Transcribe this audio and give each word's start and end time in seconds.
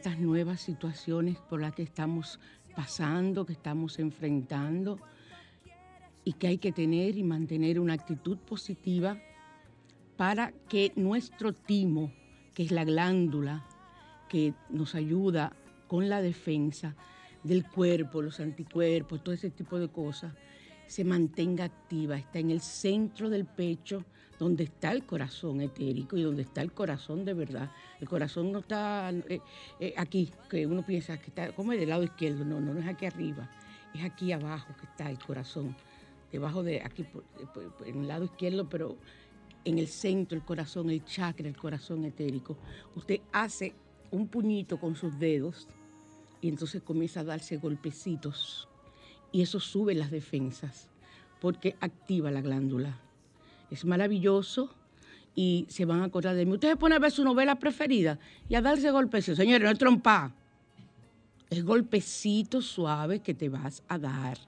Estas 0.00 0.18
nuevas 0.18 0.62
situaciones 0.62 1.36
por 1.36 1.60
las 1.60 1.74
que 1.74 1.82
estamos 1.82 2.40
pasando, 2.74 3.44
que 3.44 3.52
estamos 3.52 3.98
enfrentando, 3.98 4.98
y 6.24 6.32
que 6.32 6.46
hay 6.46 6.56
que 6.56 6.72
tener 6.72 7.18
y 7.18 7.22
mantener 7.22 7.78
una 7.78 7.92
actitud 7.92 8.38
positiva 8.38 9.20
para 10.16 10.52
que 10.70 10.94
nuestro 10.96 11.52
timo, 11.52 12.14
que 12.54 12.62
es 12.62 12.70
la 12.70 12.84
glándula 12.84 13.66
que 14.30 14.54
nos 14.70 14.94
ayuda 14.94 15.52
con 15.86 16.08
la 16.08 16.22
defensa 16.22 16.96
del 17.44 17.68
cuerpo, 17.68 18.22
los 18.22 18.40
anticuerpos, 18.40 19.22
todo 19.22 19.34
ese 19.34 19.50
tipo 19.50 19.78
de 19.78 19.88
cosas, 19.88 20.32
se 20.86 21.04
mantenga 21.04 21.64
activa, 21.64 22.16
está 22.16 22.38
en 22.38 22.50
el 22.50 22.62
centro 22.62 23.28
del 23.28 23.44
pecho, 23.44 24.06
donde 24.40 24.64
está 24.64 24.90
el 24.90 25.04
corazón 25.04 25.60
etérico 25.60 26.16
y 26.16 26.22
donde 26.22 26.42
está 26.42 26.62
el 26.62 26.72
corazón 26.72 27.24
de 27.26 27.34
verdad. 27.34 27.70
El 28.00 28.08
corazón 28.08 28.50
no 28.50 28.60
está 28.60 29.10
eh, 29.28 29.40
eh, 29.78 29.94
aquí, 29.96 30.30
que 30.48 30.66
uno 30.66 30.84
piensa 30.84 31.18
que 31.18 31.26
está 31.26 31.52
como 31.52 31.72
del 31.72 31.90
lado 31.90 32.02
izquierdo, 32.02 32.44
no, 32.44 32.58
no, 32.58 32.72
no 32.72 32.80
es 32.80 32.86
aquí 32.88 33.04
arriba, 33.04 33.50
es 33.94 34.02
aquí 34.02 34.32
abajo 34.32 34.74
que 34.80 34.86
está 34.86 35.10
el 35.10 35.18
corazón, 35.18 35.76
debajo 36.32 36.62
de 36.62 36.80
aquí, 36.82 37.04
por- 37.04 37.22
en 37.86 38.00
el 38.00 38.08
lado 38.08 38.24
izquierdo, 38.24 38.66
pero 38.68 38.96
en 39.66 39.78
el 39.78 39.88
centro, 39.88 40.38
el 40.38 40.44
corazón, 40.44 40.88
el 40.88 41.04
chakra, 41.04 41.46
el 41.46 41.56
corazón 41.56 42.06
etérico. 42.06 42.56
Usted 42.96 43.20
hace 43.32 43.74
un 44.10 44.26
puñito 44.26 44.80
con 44.80 44.96
sus 44.96 45.18
dedos 45.18 45.68
y 46.40 46.48
entonces 46.48 46.80
comienza 46.82 47.20
a 47.20 47.24
darse 47.24 47.58
golpecitos 47.58 48.68
y 49.32 49.42
eso 49.42 49.60
sube 49.60 49.94
las 49.94 50.10
defensas 50.10 50.88
porque 51.42 51.76
activa 51.80 52.30
la 52.30 52.40
glándula. 52.40 52.98
Es 53.70 53.84
maravilloso 53.84 54.74
y 55.34 55.66
se 55.68 55.84
van 55.84 56.00
a 56.00 56.04
acordar 56.04 56.34
de 56.36 56.44
mí. 56.44 56.52
Ustedes 56.52 56.76
ponen 56.76 56.96
a 56.96 57.00
ver 57.00 57.12
su 57.12 57.24
novela 57.24 57.56
preferida 57.58 58.18
y 58.48 58.54
a 58.54 58.60
darse 58.60 58.90
golpecitos. 58.90 59.38
Señores, 59.38 59.62
no 59.62 59.70
es 59.70 59.78
trompa. 59.78 60.34
Es 61.48 61.64
golpecito 61.64 62.62
suave 62.62 63.20
que 63.20 63.34
te 63.34 63.48
vas 63.48 63.82
a 63.88 63.98
dar. 63.98 64.38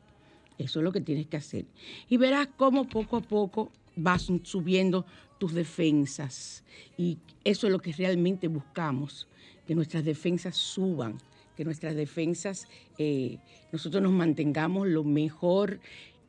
Eso 0.58 0.80
es 0.80 0.84
lo 0.84 0.92
que 0.92 1.00
tienes 1.00 1.26
que 1.26 1.36
hacer. 1.36 1.64
Y 2.08 2.16
verás 2.16 2.48
cómo 2.56 2.88
poco 2.88 3.16
a 3.16 3.20
poco 3.20 3.72
vas 3.96 4.30
subiendo 4.44 5.04
tus 5.38 5.54
defensas. 5.54 6.62
Y 6.96 7.18
eso 7.44 7.66
es 7.66 7.72
lo 7.72 7.80
que 7.80 7.92
realmente 7.92 8.48
buscamos, 8.48 9.28
que 9.66 9.74
nuestras 9.74 10.04
defensas 10.04 10.56
suban, 10.56 11.18
que 11.56 11.64
nuestras 11.64 11.94
defensas, 11.96 12.68
eh, 12.98 13.38
nosotros 13.72 14.02
nos 14.02 14.12
mantengamos 14.12 14.86
lo 14.86 15.04
mejor 15.04 15.80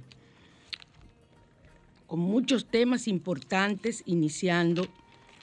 con 2.06 2.20
muchos 2.20 2.66
temas 2.66 3.08
importantes 3.08 4.02
iniciando 4.06 4.86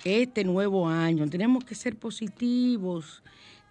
este 0.04 0.44
nuevo 0.44 0.88
año. 0.88 1.30
Tenemos 1.30 1.64
que 1.64 1.76
ser 1.76 1.96
positivos, 1.96 3.22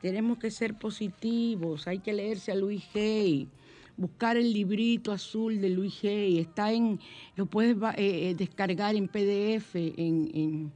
tenemos 0.02 0.36
que 0.38 0.50
ser 0.50 0.74
positivos, 0.74 1.88
hay 1.88 2.00
que 2.00 2.12
leerse 2.12 2.52
a 2.52 2.56
Luis 2.56 2.84
Hay 2.94 3.48
buscar 3.96 4.36
el 4.36 4.52
librito 4.52 5.12
azul 5.12 5.60
de 5.60 5.70
Luis 5.70 6.02
Hay, 6.04 6.38
está 6.38 6.72
en, 6.72 6.98
lo 7.36 7.46
puedes 7.46 7.76
eh, 7.76 8.30
eh, 8.30 8.34
descargar 8.36 8.94
en 8.96 9.08
PDF, 9.08 9.74
en, 9.74 10.72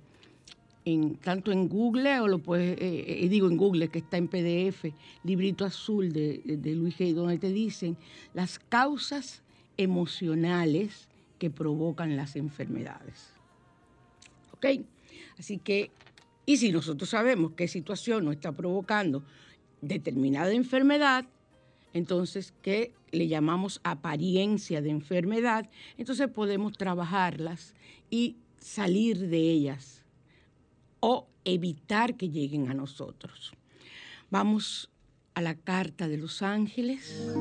tanto 1.20 1.50
en 1.50 1.68
Google 1.68 2.20
o 2.20 2.28
lo 2.28 2.38
puedes, 2.38 2.78
eh, 2.80 3.26
digo 3.28 3.48
en 3.48 3.56
Google 3.56 3.88
que 3.88 3.98
está 3.98 4.16
en 4.18 4.28
PDF, 4.28 4.92
librito 5.24 5.64
azul 5.64 6.12
de, 6.12 6.40
de 6.44 6.74
Luis 6.74 7.00
Hay, 7.00 7.12
donde 7.12 7.38
te 7.38 7.50
dicen 7.50 7.96
las 8.34 8.58
causas 8.58 9.42
emocionales 9.76 11.08
que 11.38 11.50
provocan 11.50 12.16
las 12.16 12.36
enfermedades. 12.36 13.30
¿Ok? 14.52 14.66
Así 15.38 15.58
que, 15.58 15.90
y 16.46 16.56
si 16.56 16.72
nosotros 16.72 17.10
sabemos 17.10 17.52
qué 17.56 17.68
situación 17.68 18.24
nos 18.24 18.34
está 18.34 18.52
provocando 18.52 19.22
determinada 19.82 20.52
enfermedad, 20.52 21.26
entonces, 21.92 22.54
¿qué 22.62 22.92
le 23.12 23.28
llamamos 23.28 23.80
apariencia 23.82 24.82
de 24.82 24.90
enfermedad, 24.90 25.68
entonces 25.98 26.28
podemos 26.28 26.76
trabajarlas 26.76 27.74
y 28.10 28.36
salir 28.58 29.28
de 29.28 29.38
ellas 29.38 30.04
o 31.00 31.26
evitar 31.44 32.16
que 32.16 32.28
lleguen 32.28 32.68
a 32.68 32.74
nosotros. 32.74 33.52
Vamos 34.30 34.90
a 35.34 35.40
la 35.40 35.54
carta 35.54 36.08
de 36.08 36.18
los 36.18 36.42
ángeles. 36.42 37.32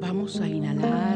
Vamos 0.00 0.40
a 0.40 0.48
inhalar. 0.48 1.15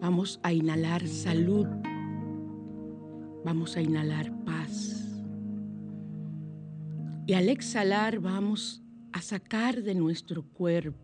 Vamos 0.00 0.40
a 0.42 0.52
inhalar 0.52 1.06
salud. 1.06 1.66
Vamos 3.44 3.76
a 3.76 3.82
inhalar 3.82 4.32
paz. 4.44 5.22
Y 7.26 7.34
al 7.34 7.48
exhalar 7.48 8.20
vamos 8.20 8.82
a 9.12 9.20
sacar 9.20 9.82
de 9.82 9.94
nuestro 9.94 10.42
cuerpo 10.42 10.98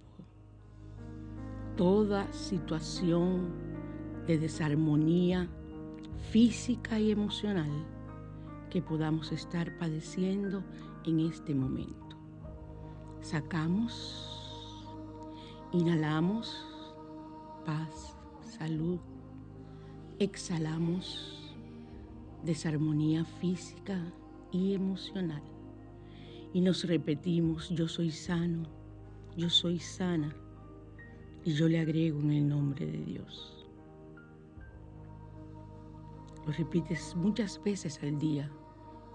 toda 1.77 2.33
situación 2.33 3.55
de 4.27 4.39
desarmonía 4.39 5.49
física 6.31 6.99
y 7.01 7.11
emocional 7.11 7.87
que 8.71 8.83
podamos 8.83 9.33
estar 9.33 9.79
padeciendo 9.79 10.63
en 11.05 11.21
este 11.21 11.55
momento. 11.55 12.17
Sacamos, 13.23 14.40
inhalamos 15.73 16.67
paz, 17.65 18.17
salud, 18.59 18.99
exhalamos 20.19 21.55
desarmonía 22.45 23.25
física 23.25 23.99
y 24.51 24.75
emocional 24.75 25.43
y 26.53 26.61
nos 26.61 26.85
repetimos, 26.85 27.69
yo 27.71 27.87
soy 27.87 28.11
sano, 28.11 28.65
yo 29.37 29.49
soy 29.49 29.79
sana 29.79 30.35
y 31.45 31.53
yo 31.53 31.69
le 31.69 31.79
agrego 31.79 32.21
en 32.21 32.33
el 32.33 32.49
nombre 32.49 32.87
de 32.87 32.99
Dios. 33.05 33.67
Lo 36.45 36.53
repites 36.53 37.15
muchas 37.15 37.63
veces 37.63 38.01
al 38.03 38.19
día. 38.19 38.51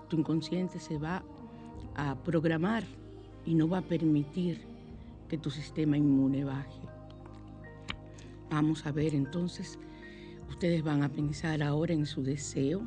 Tu 0.08 0.18
inconsciente 0.18 0.80
se 0.80 0.98
va 0.98 1.24
a 1.96 2.16
programar 2.24 2.84
y 3.46 3.56
no 3.56 3.68
va 3.68 3.80
a 3.80 3.82
permitir 3.82 4.75
que 5.28 5.38
tu 5.38 5.50
sistema 5.50 5.98
inmune 5.98 6.44
baje. 6.44 6.82
Vamos 8.50 8.86
a 8.86 8.92
ver 8.92 9.16
entonces, 9.16 9.80
ustedes 10.50 10.84
van 10.84 11.04
a 11.04 11.10
pensar 11.10 11.62
ahora 11.64 11.94
en 11.94 12.06
su 12.06 12.24
deseo. 12.24 12.84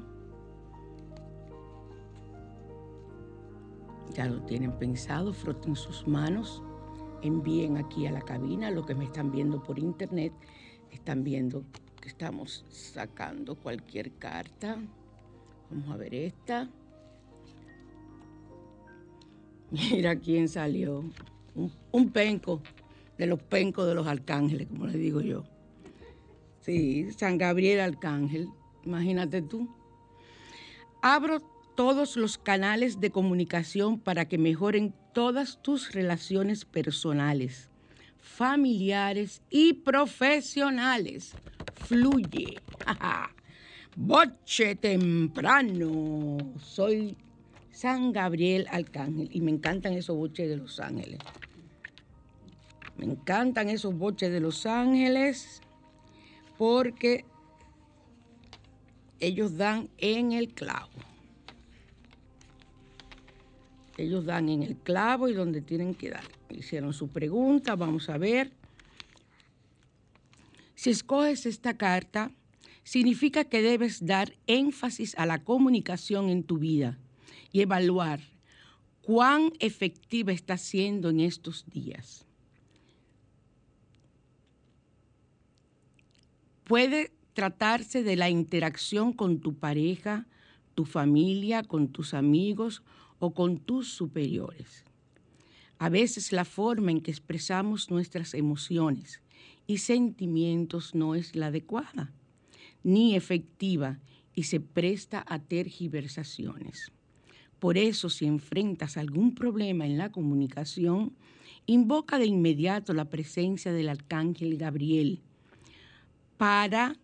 Ya 4.15 4.27
lo 4.27 4.41
tienen 4.43 4.73
pensado, 4.73 5.33
froten 5.33 5.77
sus 5.77 6.07
manos, 6.07 6.63
envíen 7.23 7.77
aquí 7.77 8.07
a 8.07 8.13
la 8.13 8.23
cabina 8.23 8.71
lo 8.71 8.87
que 8.87 8.95
me 8.95 9.05
están 9.05 9.31
viendo 9.31 9.63
por 9.63 9.79
internet. 9.79 10.33
Están 10.91 11.23
viendo 11.23 11.65
que 12.01 12.09
estamos 12.09 12.65
sacando 12.71 13.55
cualquier 13.57 14.13
carta. 14.13 14.79
Vamos 15.71 15.91
a 15.91 15.97
ver 15.97 16.15
esta. 16.15 16.69
Mira 19.71 20.17
quién 20.17 20.49
salió. 20.49 21.05
Un, 21.93 22.11
penco 22.11 22.63
de 23.17 23.27
los 23.27 23.43
pencos 23.43 23.87
de 23.87 23.95
los 23.95 24.07
arcángeles, 24.07 24.69
como 24.69 24.87
le 24.87 24.97
digo 24.97 25.21
yo. 25.21 25.45
Sí, 26.61 27.11
San 27.13 27.39
Gabriel 27.39 27.81
Arcángel, 27.81 28.49
imagínate 28.85 29.43
tú. 29.43 29.69
Abro 31.03 31.41
todos 31.75 32.17
los 32.17 32.39
canales 32.39 33.01
de 33.01 33.11
comunicación 33.11 33.99
para 33.99 34.29
que 34.29 34.39
mejoren 34.39 34.95
todas 35.13 35.63
tus 35.63 35.93
relaciones 35.93 36.65
personales, 36.65 37.71
familiares 38.19 39.43
y 39.51 39.75
profesionales. 39.75 41.35
Fluye. 41.87 42.59
Boche 43.97 44.77
temprano. 44.77 46.39
Soy 46.61 47.17
San 47.79 48.13
Gabriel 48.13 48.67
Arcángel 48.73 49.29
y 49.33 49.41
me 49.41 49.53
encantan 49.53 49.93
esos 49.93 50.17
boches 50.17 50.49
de 50.49 50.57
Los 50.57 50.81
Ángeles. 50.81 51.21
Me 52.99 53.05
encantan 53.05 53.71
esos 53.71 53.97
boches 53.97 54.31
de 54.31 54.41
Los 54.41 54.67
Ángeles 54.67 55.63
porque 56.59 57.25
ellos 59.21 59.57
dan 59.57 59.89
en 59.99 60.33
el 60.33 60.53
clavo. 60.53 60.91
Ellos 63.97 64.25
dan 64.25 64.49
en 64.49 64.63
el 64.63 64.77
clavo 64.77 65.29
y 65.29 65.35
donde 65.35 65.61
tienen 65.61 65.95
que 65.95 66.11
dar. 66.11 66.25
Hicieron 66.51 66.93
su 66.93 67.09
pregunta, 67.09 67.77
vamos 67.77 68.09
a 68.09 68.19
ver. 68.19 68.53
Si 70.75 70.91
escoges 70.91 71.47
esta 71.47 71.77
carta, 71.77 72.31
significa 72.85 73.45
que 73.45 73.63
debes 73.63 74.07
dar 74.07 74.35
énfasis 74.47 75.17
a 75.19 75.27
la 75.27 75.43
comunicación 75.43 76.31
en 76.31 76.45
tu 76.45 76.59
vida 76.59 76.99
y 77.53 77.61
evaluar 77.61 78.21
cuán 79.03 79.53
efectiva 79.59 80.33
está 80.33 80.57
siendo 80.57 81.11
en 81.11 81.21
estos 81.21 81.65
días. 81.71 82.28
Puede 86.69 87.13
tratarse 87.33 88.03
de 88.03 88.15
la 88.15 88.29
interacción 88.29 89.15
con 89.15 89.41
tu 89.41 89.55
pareja, 89.55 90.27
tu 90.75 90.85
familia, 90.85 91.63
con 91.63 91.89
tus 91.89 92.13
amigos 92.13 92.83
o 93.19 93.33
con 93.33 93.57
tus 93.57 93.89
superiores. 93.89 94.85
A 95.79 95.89
veces 95.89 96.31
la 96.31 96.45
forma 96.45 96.91
en 96.91 97.01
que 97.01 97.11
expresamos 97.11 97.91
nuestras 97.91 98.35
emociones 98.35 99.23
y 99.67 99.79
sentimientos 99.79 100.95
no 100.95 101.15
es 101.15 101.35
la 101.35 101.47
adecuada. 101.47 102.13
ni 102.85 103.17
efectiva 103.17 103.99
y 104.35 104.45
se 104.45 104.61
presta 104.61 105.25
a 105.27 105.39
tergiversaciones. 105.41 106.93
Por 107.59 107.77
eso, 107.77 108.09
si 108.09 108.27
enfrentas 108.27 108.97
algún 108.97 109.35
problema 109.35 109.85
en 109.87 109.99
la 109.99 110.13
comunicación, 110.13 111.17
invoca 111.67 112.19
de 112.19 112.27
inmediato 112.27 112.93
la 112.95 113.11
presencia 113.11 113.73
del 113.73 113.89
arcángel 113.89 114.59
Gabriel 114.59 115.23
para 116.39 116.97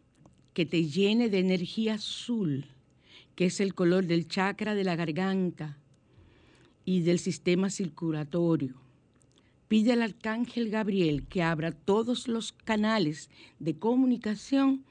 que 0.54 0.64
te 0.64 0.84
llene 0.84 1.28
de 1.28 1.40
energía 1.40 1.94
azul, 1.94 2.66
que 3.34 3.46
es 3.46 3.60
el 3.60 3.74
color 3.74 4.06
del 4.06 4.28
chakra 4.28 4.74
de 4.74 4.84
la 4.84 4.96
garganta 4.96 5.76
y 6.84 7.00
del 7.00 7.18
sistema 7.18 7.68
circulatorio. 7.68 8.74
Pide 9.66 9.92
al 9.92 10.02
arcángel 10.02 10.70
Gabriel 10.70 11.26
que 11.26 11.42
abra 11.42 11.72
todos 11.72 12.28
los 12.28 12.52
canales 12.52 13.28
de 13.58 13.76
comunicación 13.76 14.84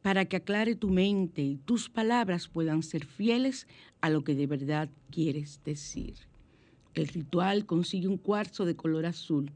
para 0.00 0.24
que 0.24 0.36
aclare 0.36 0.74
tu 0.76 0.88
mente 0.88 1.42
y 1.42 1.56
tus 1.56 1.90
palabras 1.90 2.48
puedan 2.48 2.82
ser 2.82 3.04
fieles 3.04 3.66
a 4.00 4.08
lo 4.08 4.24
que 4.24 4.34
de 4.34 4.46
verdad 4.46 4.88
quieres 5.10 5.60
decir. 5.64 6.14
El 6.94 7.08
ritual 7.08 7.66
consigue 7.66 8.08
un 8.08 8.18
cuarzo 8.18 8.64
de 8.64 8.76
color 8.76 9.04
azul. 9.04 9.50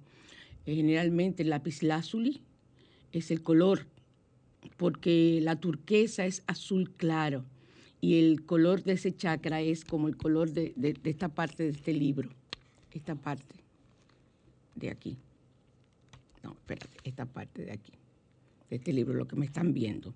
Generalmente 0.66 1.44
el 1.44 1.50
lápiz 1.50 1.82
lazuli 1.82 2.42
es 3.12 3.30
el 3.30 3.42
color, 3.42 3.86
porque 4.76 5.40
la 5.42 5.56
turquesa 5.56 6.26
es 6.26 6.42
azul 6.46 6.90
claro 6.96 7.44
y 8.00 8.18
el 8.18 8.44
color 8.44 8.84
de 8.84 8.92
ese 8.92 9.14
chakra 9.14 9.60
es 9.60 9.84
como 9.84 10.08
el 10.08 10.16
color 10.16 10.52
de, 10.52 10.72
esta 11.04 11.28
parte 11.28 11.64
de 11.64 11.70
este 11.70 11.92
libro, 11.92 12.30
esta 12.92 13.14
parte 13.14 13.56
de 14.76 14.90
aquí. 14.90 15.16
No, 16.42 16.52
espérate, 16.52 16.96
esta 17.02 17.26
parte 17.26 17.64
de 17.64 17.72
aquí, 17.72 17.92
de 18.70 18.76
este 18.76 18.92
libro, 18.92 19.14
lo 19.14 19.26
que 19.26 19.36
me 19.36 19.46
están 19.46 19.72
viendo. 19.72 20.14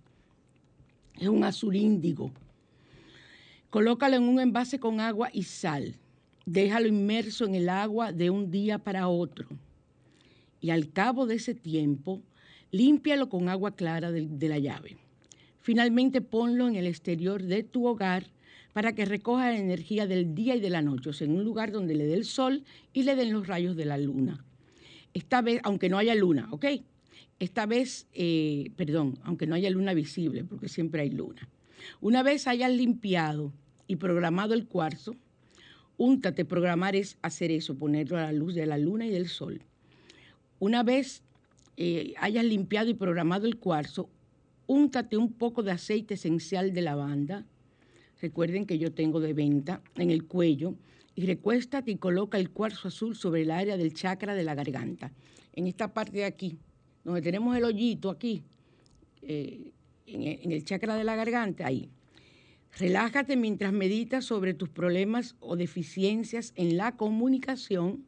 Es 1.18 1.28
un 1.28 1.44
azul 1.44 1.74
índigo. 1.74 2.32
Colócalo 3.70 4.16
en 4.16 4.22
un 4.24 4.38
envase 4.38 4.78
con 4.78 5.00
agua 5.00 5.30
y 5.32 5.42
sal. 5.42 5.96
Déjalo 6.46 6.86
inmerso 6.86 7.44
en 7.44 7.54
el 7.54 7.68
agua 7.68 8.12
de 8.12 8.30
un 8.30 8.50
día 8.50 8.78
para 8.78 9.08
otro. 9.08 9.46
Y 10.60 10.70
al 10.70 10.92
cabo 10.92 11.26
de 11.26 11.34
ese 11.34 11.54
tiempo, 11.54 12.22
límpialo 12.72 13.28
con 13.28 13.48
agua 13.48 13.76
clara 13.76 14.10
de, 14.10 14.48
la 14.48 14.58
llave. 14.58 14.96
Finalmente 15.60 16.20
ponlo 16.20 16.66
en 16.66 16.74
el 16.74 16.86
exterior 16.86 17.42
de 17.42 17.62
tu 17.62 17.86
hogar 17.86 18.26
para 18.72 18.94
que 18.94 19.04
recoja 19.04 19.50
la 19.50 19.58
energía 19.58 20.06
del 20.06 20.34
día 20.34 20.56
y 20.56 20.60
de 20.60 20.70
la 20.70 20.82
noche, 20.82 21.10
o 21.10 21.12
sea, 21.12 21.26
en 21.26 21.34
un 21.34 21.44
lugar 21.44 21.70
donde 21.70 21.94
le 21.94 22.06
dé 22.06 22.14
el 22.14 22.24
sol 22.24 22.64
y 22.92 23.02
le 23.04 23.14
den 23.14 23.32
los 23.32 23.46
rayos 23.46 23.76
de 23.76 23.84
la 23.84 23.98
luna. 23.98 24.44
Esta 25.12 25.42
vez, 25.42 25.60
aunque 25.62 25.90
no 25.90 25.98
haya 25.98 26.14
luna, 26.14 26.48
¿ok? 26.50 26.64
Esta 27.38 27.66
vez, 27.66 28.06
eh, 28.14 28.70
perdón, 28.76 29.18
aunque 29.22 29.46
no 29.46 29.54
haya 29.54 29.68
luna 29.68 29.92
visible, 29.92 30.42
porque 30.42 30.68
siempre 30.68 31.02
hay 31.02 31.10
luna. 31.10 31.48
Una 32.00 32.22
vez 32.22 32.46
hayas 32.46 32.72
limpiado 32.72 33.52
y 33.86 33.96
programado 33.96 34.54
el 34.54 34.66
cuarzo, 34.66 35.14
úntate, 35.98 36.46
programar 36.46 36.96
es 36.96 37.18
hacer 37.20 37.50
eso, 37.50 37.76
ponerlo 37.76 38.16
a 38.16 38.22
la 38.22 38.32
luz 38.32 38.54
de 38.54 38.64
la 38.64 38.78
luna 38.78 39.06
y 39.06 39.10
del 39.10 39.28
sol. 39.28 39.60
Una 40.58 40.82
vez 40.82 41.22
eh, 41.76 42.14
hayas 42.18 42.44
limpiado 42.44 42.90
y 42.90 42.94
programado 42.94 43.46
el 43.46 43.56
cuarzo, 43.56 44.08
úntate 44.66 45.16
un 45.16 45.32
poco 45.32 45.62
de 45.62 45.72
aceite 45.72 46.14
esencial 46.14 46.72
de 46.72 46.82
lavanda. 46.82 47.46
Recuerden 48.20 48.66
que 48.66 48.78
yo 48.78 48.92
tengo 48.92 49.20
de 49.20 49.32
venta 49.32 49.82
en 49.96 50.10
el 50.10 50.24
cuello 50.24 50.74
y 51.14 51.26
recuéstate 51.26 51.90
y 51.90 51.96
coloca 51.96 52.38
el 52.38 52.50
cuarzo 52.50 52.88
azul 52.88 53.16
sobre 53.16 53.42
el 53.42 53.50
área 53.50 53.76
del 53.76 53.92
chakra 53.92 54.34
de 54.34 54.44
la 54.44 54.54
garganta, 54.54 55.12
en 55.54 55.66
esta 55.66 55.92
parte 55.92 56.18
de 56.18 56.24
aquí, 56.24 56.58
donde 57.04 57.20
tenemos 57.20 57.56
el 57.56 57.64
hoyito 57.64 58.10
aquí, 58.10 58.42
eh, 59.22 59.72
en, 60.06 60.52
el, 60.52 60.64
chakra 60.64 60.96
de 60.96 61.04
la 61.04 61.16
garganta, 61.16 61.66
ahí. 61.66 61.90
Relájate 62.78 63.36
mientras 63.36 63.72
meditas 63.72 64.24
sobre 64.24 64.54
tus 64.54 64.70
problemas 64.70 65.36
o 65.40 65.56
deficiencias 65.56 66.52
en 66.56 66.76
la 66.76 66.96
comunicación. 66.96 68.04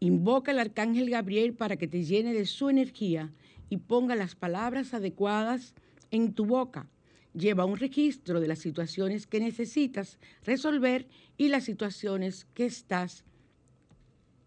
Invoca 0.00 0.52
al 0.52 0.60
arcángel 0.60 1.10
Gabriel 1.10 1.54
para 1.54 1.76
que 1.76 1.88
te 1.88 2.04
llene 2.04 2.32
de 2.32 2.46
su 2.46 2.68
energía 2.68 3.32
y 3.68 3.78
ponga 3.78 4.14
las 4.14 4.34
palabras 4.34 4.94
adecuadas 4.94 5.74
en 6.10 6.32
tu 6.32 6.46
boca 6.46 6.88
lleva 7.38 7.64
un 7.64 7.76
registro 7.76 8.40
de 8.40 8.48
las 8.48 8.58
situaciones 8.58 9.26
que 9.26 9.40
necesitas 9.40 10.18
resolver 10.44 11.06
y 11.36 11.48
las 11.48 11.64
situaciones 11.64 12.46
que 12.54 12.66
estás 12.66 13.24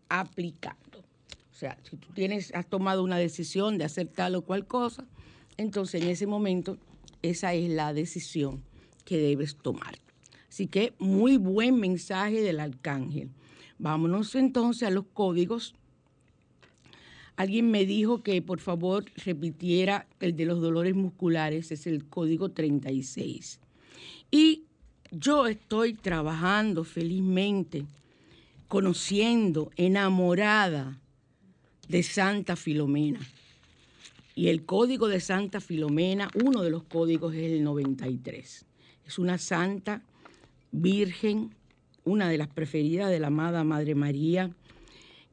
aplicando. 0.09 0.99
O 0.99 1.53
sea, 1.53 1.77
si 1.83 1.95
tú 1.95 2.09
tienes, 2.13 2.53
has 2.53 2.67
tomado 2.67 3.03
una 3.03 3.17
decisión 3.17 3.77
de 3.77 3.85
hacer 3.85 4.07
tal 4.07 4.35
o 4.35 4.41
cual 4.41 4.65
cosa, 4.65 5.05
entonces 5.57 6.01
en 6.01 6.09
ese 6.09 6.27
momento 6.27 6.77
esa 7.21 7.53
es 7.53 7.69
la 7.69 7.93
decisión 7.93 8.63
que 9.05 9.17
debes 9.17 9.55
tomar. 9.55 9.97
Así 10.49 10.67
que 10.67 10.93
muy 10.99 11.37
buen 11.37 11.79
mensaje 11.79 12.41
del 12.41 12.59
arcángel. 12.59 13.29
Vámonos 13.81 14.35
entonces 14.35 14.87
a 14.87 14.91
los 14.91 15.05
códigos 15.13 15.73
Alguien 17.41 17.71
me 17.71 17.87
dijo 17.87 18.21
que 18.21 18.39
por 18.43 18.59
favor 18.59 19.05
repitiera 19.15 20.05
el 20.19 20.35
de 20.35 20.45
los 20.45 20.61
dolores 20.61 20.93
musculares, 20.93 21.71
es 21.71 21.87
el 21.87 22.05
código 22.05 22.51
36. 22.51 23.59
Y 24.29 24.65
yo 25.09 25.47
estoy 25.47 25.95
trabajando 25.95 26.83
felizmente, 26.83 27.85
conociendo, 28.67 29.71
enamorada 29.75 30.99
de 31.87 32.03
Santa 32.03 32.55
Filomena. 32.55 33.21
Y 34.35 34.49
el 34.49 34.63
código 34.63 35.07
de 35.07 35.19
Santa 35.19 35.59
Filomena, 35.61 36.29
uno 36.43 36.61
de 36.61 36.69
los 36.69 36.83
códigos 36.83 37.33
es 37.33 37.51
el 37.51 37.63
93. 37.63 38.65
Es 39.07 39.17
una 39.17 39.39
santa 39.39 40.03
virgen, 40.71 41.55
una 42.03 42.29
de 42.29 42.37
las 42.37 42.47
preferidas 42.47 43.09
de 43.09 43.19
la 43.19 43.27
amada 43.27 43.63
Madre 43.63 43.95
María, 43.95 44.51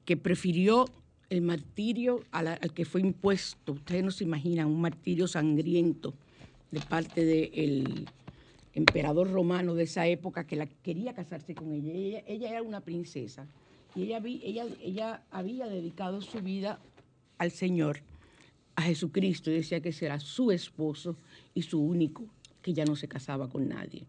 que 0.05 0.17
prefirió 0.17 0.87
el 1.31 1.43
martirio 1.43 2.25
al, 2.31 2.59
que 2.73 2.85
fue 2.85 3.01
impuesto, 3.01 3.73
ustedes 3.73 4.05
no 4.05 4.11
se 4.11 4.25
imaginan, 4.25 4.67
un 4.67 4.81
martirio 4.81 5.29
sangriento 5.29 6.15
de 6.71 6.81
parte 6.81 7.25
del 7.25 8.07
emperador 8.75 9.31
romano 9.31 9.75
de 9.75 9.85
esa 9.85 10.07
época 10.07 10.47
que 10.47 10.57
la 10.57 10.67
quería 10.67 11.15
casarse 11.15 11.55
con 11.55 11.73
ella. 11.73 12.23
Ella, 12.27 12.51
era 12.51 12.63
una 12.63 12.81
princesa 12.81 13.47
y 13.95 14.13
ella, 14.13 15.23
había 15.31 15.67
dedicado 15.67 16.21
su 16.21 16.41
vida 16.41 16.79
al 17.39 17.51
Señor, 17.51 18.01
a 18.77 18.83
Jesucristo, 18.83 19.51
y 19.51 19.55
decía 19.55 19.81
que 19.81 19.93
será 19.93 20.21
su 20.21 20.51
esposo 20.51 21.17
y 21.55 21.63
su 21.63 21.81
único, 21.81 22.25
que 22.63 22.73
ya 22.73 22.85
no 22.85 22.97
se 22.97 23.09
casaba 23.09 23.49
con 23.49 23.69
nadie. 23.69 24.05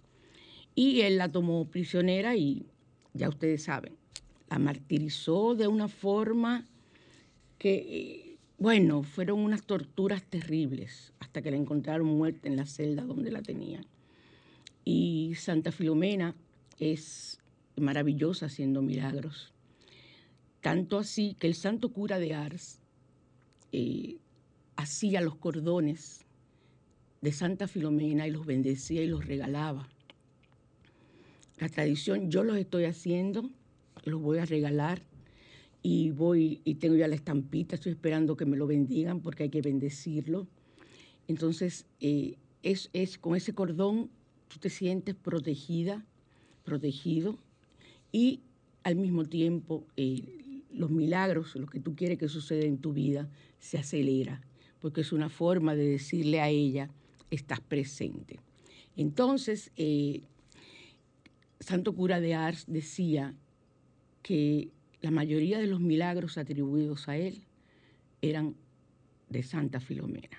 Y 0.79 1.01
él 1.01 1.17
la 1.17 1.29
tomó 1.29 1.65
prisionera 1.65 2.37
y 2.37 2.65
ya 3.13 3.27
ustedes 3.27 3.63
saben, 3.63 3.97
la 4.49 4.59
martirizó 4.59 5.53
de 5.53 5.67
una 5.67 5.89
forma 5.89 6.65
que, 7.57 8.37
bueno, 8.57 9.03
fueron 9.03 9.41
unas 9.41 9.63
torturas 9.63 10.23
terribles 10.23 11.11
hasta 11.19 11.41
que 11.41 11.51
la 11.51 11.57
encontraron 11.57 12.07
muerta 12.07 12.47
en 12.47 12.55
la 12.55 12.65
celda 12.65 13.03
donde 13.03 13.29
la 13.29 13.41
tenían. 13.41 13.85
Y 14.85 15.33
Santa 15.35 15.73
Filomena 15.73 16.33
es 16.79 17.41
maravillosa 17.75 18.45
haciendo 18.45 18.81
milagros. 18.81 19.51
Tanto 20.61 20.97
así 20.97 21.35
que 21.37 21.47
el 21.47 21.55
santo 21.55 21.91
cura 21.91 22.19
de 22.19 22.35
Ars 22.35 22.79
eh, 23.73 24.15
hacía 24.77 25.19
los 25.19 25.35
cordones 25.35 26.25
de 27.19 27.33
Santa 27.33 27.67
Filomena 27.67 28.25
y 28.27 28.31
los 28.31 28.45
bendecía 28.45 29.03
y 29.03 29.07
los 29.07 29.25
regalaba. 29.25 29.89
La 31.59 31.67
tradición, 31.67 32.31
yo 32.31 32.45
los 32.45 32.57
estoy 32.57 32.85
haciendo, 32.85 33.49
los 34.05 34.21
voy 34.21 34.37
a 34.37 34.45
regalar 34.45 35.01
y 35.83 36.11
voy 36.11 36.61
y 36.63 36.75
tengo 36.75 36.95
ya 36.95 37.07
la 37.09 37.15
estampita, 37.15 37.75
estoy 37.75 37.91
esperando 37.91 38.37
que 38.37 38.45
me 38.45 38.55
lo 38.55 38.65
bendigan 38.65 39.19
porque 39.19 39.43
hay 39.43 39.49
que 39.49 39.61
bendecirlo. 39.61 40.47
Entonces, 41.27 41.85
eh, 41.99 42.37
es, 42.63 42.89
es, 42.93 43.17
con 43.17 43.35
ese 43.35 43.53
cordón 43.53 44.09
tú 44.47 44.59
te 44.59 44.69
sientes 44.69 45.15
protegida, 45.15 46.05
protegido 46.63 47.37
y 48.13 48.39
al 48.83 48.95
mismo 48.95 49.25
tiempo 49.25 49.85
eh, 49.97 50.63
los 50.71 50.89
milagros, 50.91 51.55
lo 51.55 51.67
que 51.67 51.81
tú 51.81 51.93
quieres 51.93 52.17
que 52.17 52.29
suceda 52.29 52.65
en 52.65 52.77
tu 52.77 52.93
vida, 52.93 53.29
se 53.59 53.77
acelera, 53.77 54.41
porque 54.79 55.01
es 55.01 55.11
una 55.11 55.27
forma 55.27 55.75
de 55.75 55.85
decirle 55.85 56.39
a 56.39 56.47
ella, 56.47 56.89
estás 57.31 57.59
presente. 57.59 58.39
Entonces, 58.95 59.71
eh, 59.75 60.23
Santo 61.59 61.93
Cura 61.93 62.19
de 62.19 62.35
Ars 62.35 62.65
decía 62.67 63.33
que 64.21 64.69
la 65.01 65.11
mayoría 65.11 65.59
de 65.59 65.67
los 65.67 65.79
milagros 65.79 66.37
atribuidos 66.37 67.07
a 67.07 67.17
él 67.17 67.43
eran 68.21 68.55
de 69.29 69.43
Santa 69.43 69.79
Filomena. 69.79 70.37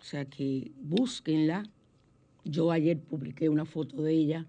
O 0.00 0.04
sea 0.04 0.24
que 0.24 0.70
búsquenla. 0.82 1.64
Yo 2.44 2.70
ayer 2.70 2.98
publiqué 2.98 3.48
una 3.48 3.64
foto 3.64 4.02
de 4.02 4.12
ella. 4.12 4.46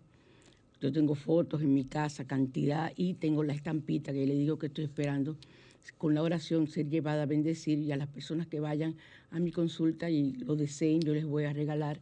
Yo 0.81 0.91
tengo 0.91 1.15
fotos 1.15 1.61
en 1.61 1.73
mi 1.73 1.85
casa, 1.85 2.25
cantidad, 2.25 2.91
y 2.95 3.13
tengo 3.13 3.43
la 3.43 3.53
estampita 3.53 4.11
que 4.11 4.25
le 4.25 4.35
digo 4.35 4.59
que 4.59 4.67
estoy 4.67 4.83
esperando 4.83 5.37
con 5.97 6.13
la 6.13 6.21
oración 6.21 6.67
ser 6.67 6.89
llevada 6.89 7.23
a 7.23 7.25
bendecir 7.25 7.79
y 7.79 7.91
a 7.91 7.97
las 7.97 8.07
personas 8.07 8.47
que 8.47 8.59
vayan 8.59 8.95
a 9.31 9.39
mi 9.39 9.51
consulta 9.51 10.09
y 10.09 10.33
lo 10.33 10.55
deseen, 10.55 11.01
yo 11.01 11.13
les 11.13 11.25
voy 11.25 11.45
a 11.45 11.53
regalar 11.53 11.99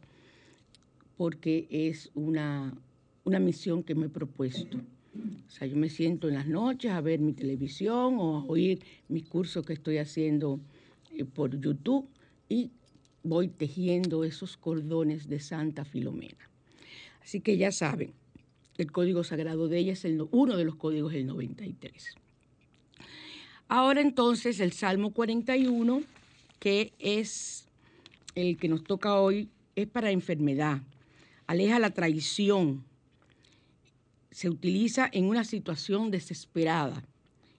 porque 1.16 1.66
es 1.70 2.10
una, 2.14 2.74
una 3.24 3.38
misión 3.38 3.82
que 3.82 3.94
me 3.94 4.06
he 4.06 4.10
propuesto. 4.10 4.78
O 4.78 5.50
sea, 5.50 5.66
yo 5.66 5.76
me 5.76 5.88
siento 5.88 6.28
en 6.28 6.34
las 6.34 6.46
noches 6.46 6.92
a 6.92 7.00
ver 7.00 7.20
mi 7.20 7.32
televisión 7.32 8.16
o 8.18 8.38
a 8.38 8.44
oír 8.44 8.82
mis 9.08 9.24
cursos 9.24 9.64
que 9.64 9.72
estoy 9.72 9.98
haciendo 9.98 10.60
eh, 11.12 11.24
por 11.24 11.58
YouTube 11.58 12.08
y 12.48 12.70
voy 13.22 13.48
tejiendo 13.48 14.24
esos 14.24 14.56
cordones 14.56 15.28
de 15.28 15.40
Santa 15.40 15.84
Filomena. 15.84 16.50
Así 17.22 17.40
que 17.40 17.56
ya 17.56 17.72
saben, 17.72 18.12
el 18.76 18.90
código 18.90 19.24
sagrado 19.24 19.68
de 19.68 19.78
ella 19.78 19.92
es 19.92 20.04
el, 20.04 20.26
uno 20.30 20.56
de 20.56 20.64
los 20.64 20.76
códigos 20.76 21.12
del 21.12 21.26
93. 21.26 22.16
Ahora 23.68 24.00
entonces 24.00 24.60
el 24.60 24.72
Salmo 24.72 25.12
41, 25.12 26.02
que 26.58 26.92
es 26.98 27.66
el 28.34 28.58
que 28.58 28.68
nos 28.68 28.84
toca 28.84 29.14
hoy, 29.14 29.48
es 29.74 29.86
para 29.86 30.10
enfermedad. 30.10 30.82
Aleja 31.46 31.78
la 31.78 31.90
traición. 31.90 32.84
Se 34.34 34.50
utiliza 34.50 35.08
en 35.12 35.26
una 35.26 35.44
situación 35.44 36.10
desesperada 36.10 37.04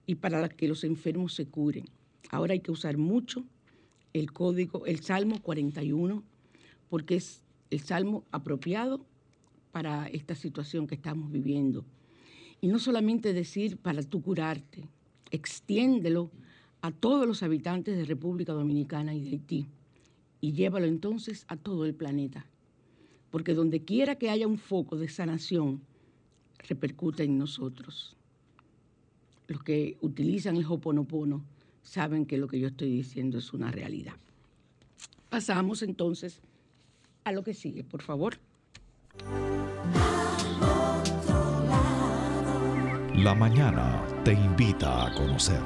y 0.05 0.15
para 0.15 0.50
que 0.50 0.67
los 0.67 0.84
enfermos 0.84 1.34
se 1.34 1.46
curen. 1.46 1.86
Ahora 2.29 2.51
hay 2.51 2.60
que 2.60 2.74
usar 2.74 2.98
mucho 2.98 3.46
el 4.12 4.34
código, 4.34 4.86
el 4.86 5.00
Salmo 5.00 5.41
41, 5.41 6.22
porque 6.89 7.15
es 7.15 7.41
el 7.70 7.79
salmo 7.79 8.25
apropiado 8.29 9.05
para 9.72 10.08
esta 10.08 10.36
situación 10.36 10.86
que 10.86 10.96
estamos 10.96 11.32
viviendo. 11.32 11.86
Y 12.60 12.67
no 12.67 12.77
solamente 12.77 13.32
decir 13.32 13.77
para 13.77 14.03
tú 14.03 14.22
curarte, 14.22 14.84
extiéndelo 15.32 16.29
a 16.82 16.91
todos 16.91 17.25
los 17.25 17.41
habitantes 17.41 17.96
de 17.96 18.03
República 18.03 18.51
Dominicana 18.51 19.15
y 19.15 19.22
de 19.22 19.29
Haití 19.29 19.67
y 20.41 20.51
llévalo 20.51 20.88
entonces 20.88 21.46
a 21.48 21.55
todo 21.55 21.86
el 21.86 21.96
planeta. 21.96 22.46
Porque 23.32 23.53
donde 23.53 23.86
quiera 23.86 24.15
que 24.15 24.29
haya 24.29 24.46
un 24.46 24.58
foco 24.58 24.98
de 24.98 25.08
sanación, 25.08 25.82
repercute 26.67 27.24
en 27.24 27.38
nosotros. 27.38 28.15
Los 29.48 29.63
que 29.63 29.98
utilizan 30.01 30.57
el 30.57 30.65
Hoponopono 30.65 31.43
saben 31.84 32.25
que 32.25 32.38
lo 32.38 32.48
que 32.48 32.60
yo 32.60 32.67
estoy 32.67 32.89
diciendo 32.89 33.38
es 33.38 33.53
una 33.53 33.72
realidad. 33.72 34.15
Pasamos 35.29 35.81
entonces 35.84 36.41
a 37.24 37.31
lo 37.31 37.43
que 37.43 37.53
sigue, 37.53 37.84
por 37.84 38.01
favor. 38.01 38.38
La 43.15 43.34
mañana 43.34 44.03
te 44.24 44.34
invita 44.34 45.07
a 45.07 45.13
conocer. 45.13 45.62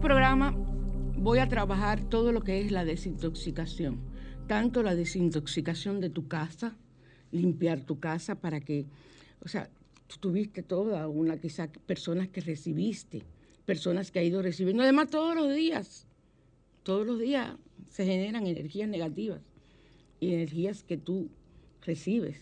Programa 0.00 0.54
voy 1.16 1.40
a 1.40 1.48
trabajar 1.48 2.00
todo 2.00 2.32
lo 2.32 2.42
que 2.42 2.60
es 2.60 2.70
la 2.70 2.84
desintoxicación, 2.84 3.98
tanto 4.48 4.82
la 4.82 4.96
desintoxicación 4.96 6.00
de 6.00 6.10
tu 6.10 6.26
casa, 6.26 6.76
limpiar 7.30 7.82
tu 7.82 8.00
casa 8.00 8.34
para 8.34 8.60
que, 8.60 8.86
o 9.40 9.48
sea, 9.48 9.70
tuviste 10.20 10.62
toda 10.62 11.06
una 11.06 11.36
quizá 11.36 11.70
personas 11.86 12.28
que 12.28 12.40
recibiste, 12.40 13.22
personas 13.66 14.10
que 14.10 14.18
ha 14.18 14.22
ido 14.24 14.42
recibiendo, 14.42 14.82
además 14.82 15.10
todos 15.10 15.36
los 15.36 15.54
días, 15.54 16.06
todos 16.82 17.06
los 17.06 17.20
días 17.20 17.54
se 17.90 18.04
generan 18.06 18.46
energías 18.46 18.88
negativas 18.88 19.40
y 20.18 20.32
energías 20.32 20.82
que 20.82 20.96
tú 20.96 21.28
recibes. 21.84 22.40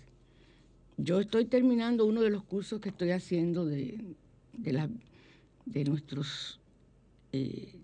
Yo 0.96 1.20
estoy 1.20 1.44
terminando 1.44 2.06
uno 2.06 2.22
de 2.22 2.30
los 2.30 2.44
cursos 2.44 2.80
que 2.80 2.88
estoy 2.88 3.10
haciendo 3.10 3.66
de, 3.66 4.14
de, 4.54 5.84
nuestros 5.84 6.58
eh, 7.32 7.74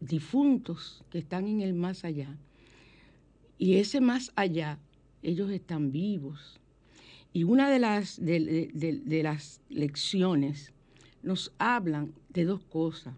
difuntos 0.00 1.02
que 1.10 1.18
están 1.18 1.46
en 1.46 1.60
el 1.60 1.74
más 1.74 2.04
allá. 2.04 2.38
Y 3.58 3.74
ese 3.76 4.00
más 4.00 4.32
allá, 4.36 4.78
ellos 5.22 5.50
están 5.50 5.92
vivos. 5.92 6.60
Y 7.32 7.44
una 7.44 7.70
de 7.70 7.78
las, 7.78 8.24
de 8.24 9.20
las 9.22 9.60
lecciones 9.68 10.72
nos 11.22 11.52
hablan 11.58 12.14
de 12.28 12.44
dos 12.44 12.62
cosas, 12.62 13.14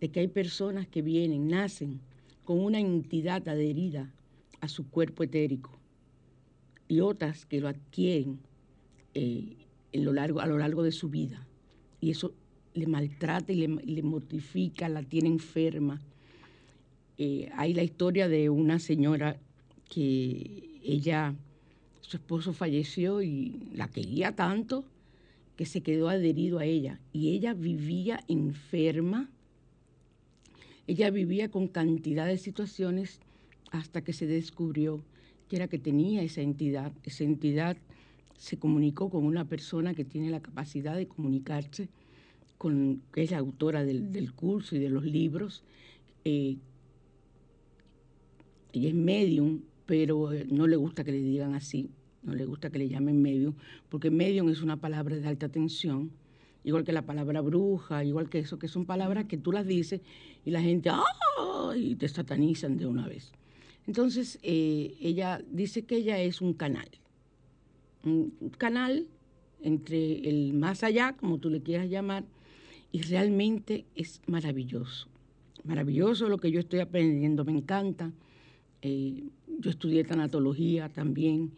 de 0.00 0.10
que 0.10 0.20
hay 0.20 0.28
personas 0.28 0.86
que 0.86 1.02
vienen, 1.02 1.48
nacen 1.48 2.00
con 2.44 2.60
una 2.60 2.78
entidad 2.78 3.46
adherida 3.48 4.12
a 4.60 4.68
su 4.68 4.88
cuerpo 4.88 5.22
etérico 5.22 5.80
y 6.90 7.00
otras 7.00 7.46
que 7.46 7.60
lo 7.60 7.68
adquieren 7.68 8.40
eh, 9.14 9.56
en 9.92 10.04
lo 10.04 10.12
largo, 10.12 10.40
a 10.40 10.46
lo 10.46 10.58
largo 10.58 10.82
de 10.82 10.92
su 10.92 11.08
vida. 11.08 11.46
Y 12.00 12.10
eso 12.10 12.34
le 12.74 12.86
maltrata 12.86 13.52
y 13.52 13.66
le, 13.66 14.02
mortifica, 14.02 14.88
la 14.88 15.02
tiene 15.02 15.28
enferma. 15.28 16.00
Eh, 17.16 17.48
hay 17.54 17.74
la 17.74 17.82
historia 17.82 18.28
de 18.28 18.50
una 18.50 18.78
señora 18.78 19.38
que 19.90 20.80
ella, 20.82 21.34
su 22.00 22.16
esposo 22.16 22.54
falleció 22.54 23.20
y 23.20 23.68
la 23.74 23.88
quería 23.88 24.34
tanto 24.34 24.84
que 25.56 25.66
se 25.66 25.82
quedó 25.82 26.08
adherido 26.08 26.58
a 26.58 26.64
ella. 26.64 26.98
Y 27.12 27.34
ella 27.34 27.52
vivía 27.52 28.24
enferma, 28.28 29.28
ella 30.86 31.10
vivía 31.10 31.50
con 31.50 31.68
cantidad 31.68 32.26
de 32.26 32.38
situaciones 32.38 33.20
hasta 33.70 34.02
que 34.02 34.14
se 34.14 34.26
descubrió 34.26 35.04
que 35.48 35.56
era 35.56 35.68
que 35.68 35.78
tenía 35.78 36.22
esa 36.22 36.40
entidad. 36.40 36.92
Esa 37.02 37.24
entidad 37.24 37.76
se 38.38 38.56
comunicó 38.56 39.10
con 39.10 39.24
una 39.24 39.44
persona 39.44 39.94
que 39.94 40.04
tiene 40.04 40.30
la 40.30 40.40
capacidad 40.40 40.96
de 40.96 41.08
comunicarse, 41.08 41.88
con, 42.56 43.02
que 43.12 43.24
es 43.24 43.32
la 43.32 43.38
autora 43.38 43.84
del, 43.84 44.32
curso 44.32 44.76
y 44.76 44.78
de 44.78 44.88
los 44.88 45.04
libros. 45.04 45.62
Eh, 46.24 46.56
ella 48.72 48.88
es 48.88 48.94
medium, 48.94 49.60
pero 49.90 50.32
eh, 50.32 50.46
no 50.48 50.68
le 50.68 50.76
gusta 50.76 51.02
que 51.02 51.10
le 51.10 51.20
digan 51.20 51.52
así, 51.52 51.90
no 52.22 52.32
le 52.32 52.44
gusta 52.44 52.70
que 52.70 52.78
le 52.78 52.88
llamen 52.88 53.20
medium, 53.20 53.54
porque 53.88 54.08
medium 54.08 54.48
es 54.48 54.62
una 54.62 54.76
palabra 54.76 55.16
de 55.16 55.26
alta 55.26 55.48
tensión, 55.48 56.12
igual 56.62 56.84
que 56.84 56.92
la 56.92 57.02
palabra 57.02 57.40
bruja, 57.40 58.04
igual 58.04 58.30
que 58.30 58.38
eso, 58.38 58.56
que 58.56 58.68
son 58.68 58.86
palabras 58.86 59.24
que 59.24 59.36
tú 59.36 59.50
las 59.50 59.66
dices 59.66 60.00
y 60.44 60.52
la 60.52 60.62
gente, 60.62 60.90
¡ah! 60.90 61.72
y 61.74 61.96
te 61.96 62.06
satanizan 62.06 62.76
de 62.76 62.86
una 62.86 63.08
vez. 63.08 63.32
Entonces, 63.88 64.38
eh, 64.44 64.94
ella 65.00 65.42
dice 65.50 65.82
que 65.82 65.96
ella 65.96 66.20
es 66.20 66.40
un 66.40 66.52
canal, 66.54 66.88
un 68.04 68.32
canal 68.58 69.08
entre 69.60 70.20
el 70.28 70.52
más 70.52 70.84
allá, 70.84 71.16
como 71.16 71.38
tú 71.38 71.50
le 71.50 71.62
quieras 71.62 71.90
llamar, 71.90 72.22
y 72.92 73.02
realmente 73.02 73.86
es 73.96 74.22
maravilloso. 74.28 75.08
Maravilloso 75.64 76.28
lo 76.28 76.38
que 76.38 76.52
yo 76.52 76.60
estoy 76.60 76.78
aprendiendo, 76.78 77.44
me 77.44 77.50
encanta. 77.50 78.12
Eh, 78.82 79.24
yo 79.60 79.70
estudié 79.70 80.04
tanatología 80.04 80.88
también, 80.88 81.52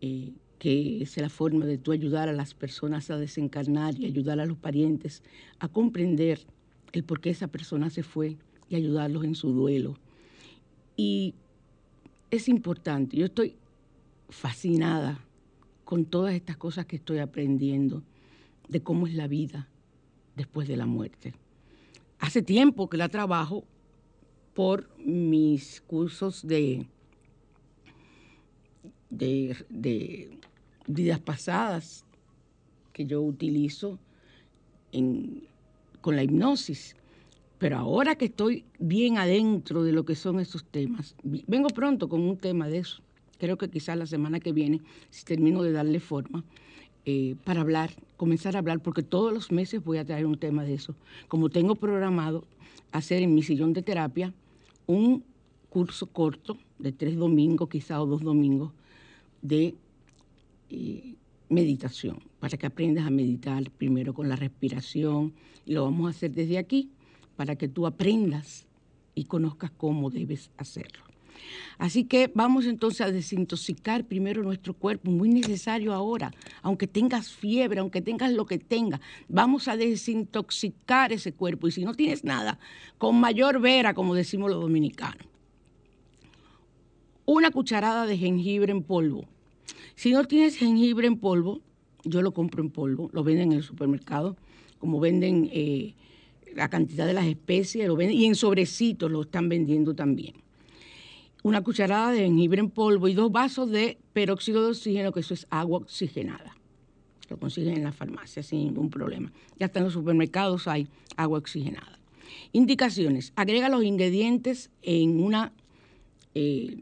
eh, 0.00 0.32
que 0.58 1.02
es 1.02 1.16
la 1.18 1.28
forma 1.28 1.66
de 1.66 1.78
tú 1.78 1.92
ayudar 1.92 2.28
a 2.28 2.32
las 2.32 2.54
personas 2.54 3.10
a 3.10 3.18
desencarnar 3.18 3.98
y 3.98 4.06
ayudar 4.06 4.40
a 4.40 4.46
los 4.46 4.56
parientes 4.56 5.22
a 5.58 5.68
comprender 5.68 6.40
el 6.92 7.04
por 7.04 7.20
qué 7.20 7.30
esa 7.30 7.48
persona 7.48 7.90
se 7.90 8.02
fue 8.02 8.36
y 8.68 8.76
ayudarlos 8.76 9.24
en 9.24 9.34
su 9.34 9.52
duelo. 9.52 9.98
Y 10.96 11.34
es 12.30 12.48
importante. 12.48 13.16
Yo 13.16 13.26
estoy 13.26 13.56
fascinada 14.28 15.20
con 15.84 16.04
todas 16.04 16.34
estas 16.34 16.56
cosas 16.56 16.86
que 16.86 16.96
estoy 16.96 17.18
aprendiendo 17.18 18.02
de 18.68 18.82
cómo 18.82 19.06
es 19.06 19.14
la 19.14 19.28
vida 19.28 19.68
después 20.34 20.66
de 20.68 20.76
la 20.76 20.86
muerte. 20.86 21.34
Hace 22.18 22.42
tiempo 22.42 22.88
que 22.88 22.96
la 22.96 23.08
trabajo 23.08 23.64
por 24.54 24.88
mis 24.98 25.82
cursos 25.82 26.46
de, 26.46 26.86
de, 29.10 30.38
vidas 30.86 31.20
pasadas 31.20 32.04
que 32.92 33.06
yo 33.06 33.22
utilizo 33.22 33.98
con 36.00 36.16
la 36.16 36.22
hipnosis. 36.22 36.96
Pero 37.58 37.78
ahora 37.78 38.16
que 38.16 38.26
estoy 38.26 38.64
bien 38.78 39.16
adentro 39.16 39.82
de 39.82 39.92
lo 39.92 40.04
que 40.04 40.14
son 40.14 40.40
esos 40.40 40.64
temas, 40.64 41.14
vengo 41.22 41.68
pronto 41.68 42.08
con 42.08 42.20
un 42.20 42.36
tema 42.36 42.68
de 42.68 42.78
eso. 42.78 43.02
Creo 43.38 43.56
que 43.56 43.68
quizás 43.68 43.96
la 43.96 44.06
semana 44.06 44.40
que 44.40 44.52
viene, 44.52 44.80
si 45.10 45.24
termino 45.24 45.62
de 45.62 45.72
darle 45.72 46.00
forma, 46.00 46.44
eh, 47.08 47.36
para 47.44 47.60
hablar, 47.60 47.90
comenzar 48.16 48.56
a 48.56 48.58
hablar, 48.58 48.80
porque 48.80 49.02
todos 49.02 49.32
los 49.32 49.52
meses 49.52 49.82
voy 49.82 49.98
a 49.98 50.04
traer 50.04 50.26
un 50.26 50.38
tema 50.38 50.64
de 50.64 50.74
eso. 50.74 50.94
Como 51.28 51.50
tengo 51.50 51.76
programado 51.76 52.44
hacer 52.92 53.22
en 53.22 53.34
mi 53.34 53.42
sillón 53.42 53.72
de 53.72 53.82
terapia 53.82 54.34
un 54.86 55.22
curso 55.68 56.06
corto 56.06 56.58
de 56.78 56.92
tres 56.92 57.16
domingos, 57.16 57.68
quizás 57.68 57.98
o 58.00 58.06
dos 58.06 58.22
domingos, 58.22 58.72
de 59.42 59.74
eh, 60.70 61.14
meditación, 61.48 62.22
para 62.40 62.56
que 62.56 62.66
aprendas 62.66 63.06
a 63.06 63.10
meditar 63.10 63.70
primero 63.70 64.14
con 64.14 64.28
la 64.28 64.36
respiración, 64.36 65.34
y 65.64 65.74
lo 65.74 65.84
vamos 65.84 66.06
a 66.06 66.10
hacer 66.10 66.32
desde 66.32 66.58
aquí 66.58 66.90
para 67.36 67.56
que 67.56 67.68
tú 67.68 67.86
aprendas 67.86 68.66
y 69.14 69.24
conozcas 69.24 69.70
cómo 69.76 70.10
debes 70.10 70.50
hacerlo. 70.56 71.04
Así 71.78 72.04
que 72.04 72.30
vamos 72.34 72.64
entonces 72.64 73.02
a 73.02 73.12
desintoxicar 73.12 74.04
primero 74.04 74.42
nuestro 74.42 74.72
cuerpo, 74.72 75.10
muy 75.10 75.28
necesario 75.28 75.92
ahora, 75.92 76.32
aunque 76.62 76.86
tengas 76.86 77.30
fiebre, 77.30 77.80
aunque 77.80 78.00
tengas 78.00 78.32
lo 78.32 78.46
que 78.46 78.58
tengas, 78.58 79.00
vamos 79.28 79.68
a 79.68 79.76
desintoxicar 79.76 81.12
ese 81.12 81.32
cuerpo 81.32 81.68
y 81.68 81.72
si 81.72 81.84
no 81.84 81.94
tienes 81.94 82.24
nada, 82.24 82.58
con 82.98 83.20
mayor 83.20 83.60
vera, 83.60 83.94
como 83.94 84.14
decimos 84.14 84.50
los 84.50 84.60
dominicanos. 84.60 85.26
Una 87.26 87.50
cucharada 87.50 88.06
de 88.06 88.16
jengibre 88.16 88.72
en 88.72 88.82
polvo. 88.82 89.26
Si 89.94 90.12
no 90.12 90.24
tienes 90.24 90.56
jengibre 90.56 91.06
en 91.06 91.18
polvo, 91.18 91.60
yo 92.04 92.22
lo 92.22 92.32
compro 92.32 92.62
en 92.62 92.70
polvo, 92.70 93.10
lo 93.12 93.24
venden 93.24 93.52
en 93.52 93.58
el 93.58 93.62
supermercado, 93.62 94.36
como 94.78 95.00
venden 95.00 95.50
eh, 95.52 95.94
la 96.54 96.70
cantidad 96.70 97.06
de 97.06 97.12
las 97.12 97.26
especies, 97.26 97.86
lo 97.86 97.96
venden, 97.96 98.16
y 98.16 98.26
en 98.26 98.34
sobrecitos 98.34 99.10
lo 99.10 99.22
están 99.22 99.48
vendiendo 99.48 99.94
también 99.94 100.34
una 101.46 101.62
cucharada 101.62 102.10
de 102.10 102.22
jengibre 102.22 102.58
en 102.58 102.70
polvo 102.70 103.06
y 103.06 103.14
dos 103.14 103.30
vasos 103.30 103.70
de 103.70 103.98
peróxido 104.12 104.64
de 104.64 104.70
oxígeno, 104.70 105.12
que 105.12 105.20
eso 105.20 105.32
es 105.32 105.46
agua 105.48 105.78
oxigenada. 105.78 106.56
Lo 107.30 107.38
consiguen 107.38 107.76
en 107.76 107.84
la 107.84 107.92
farmacia 107.92 108.42
sin 108.42 108.64
ningún 108.64 108.90
problema. 108.90 109.30
Ya 109.56 109.66
hasta 109.66 109.78
en 109.78 109.84
los 109.84 109.92
supermercados 109.92 110.66
hay 110.66 110.88
agua 111.16 111.38
oxigenada. 111.38 112.00
Indicaciones. 112.50 113.32
Agrega 113.36 113.68
los 113.68 113.84
ingredientes 113.84 114.70
en 114.82 115.22
una 115.22 115.52
eh, 116.34 116.78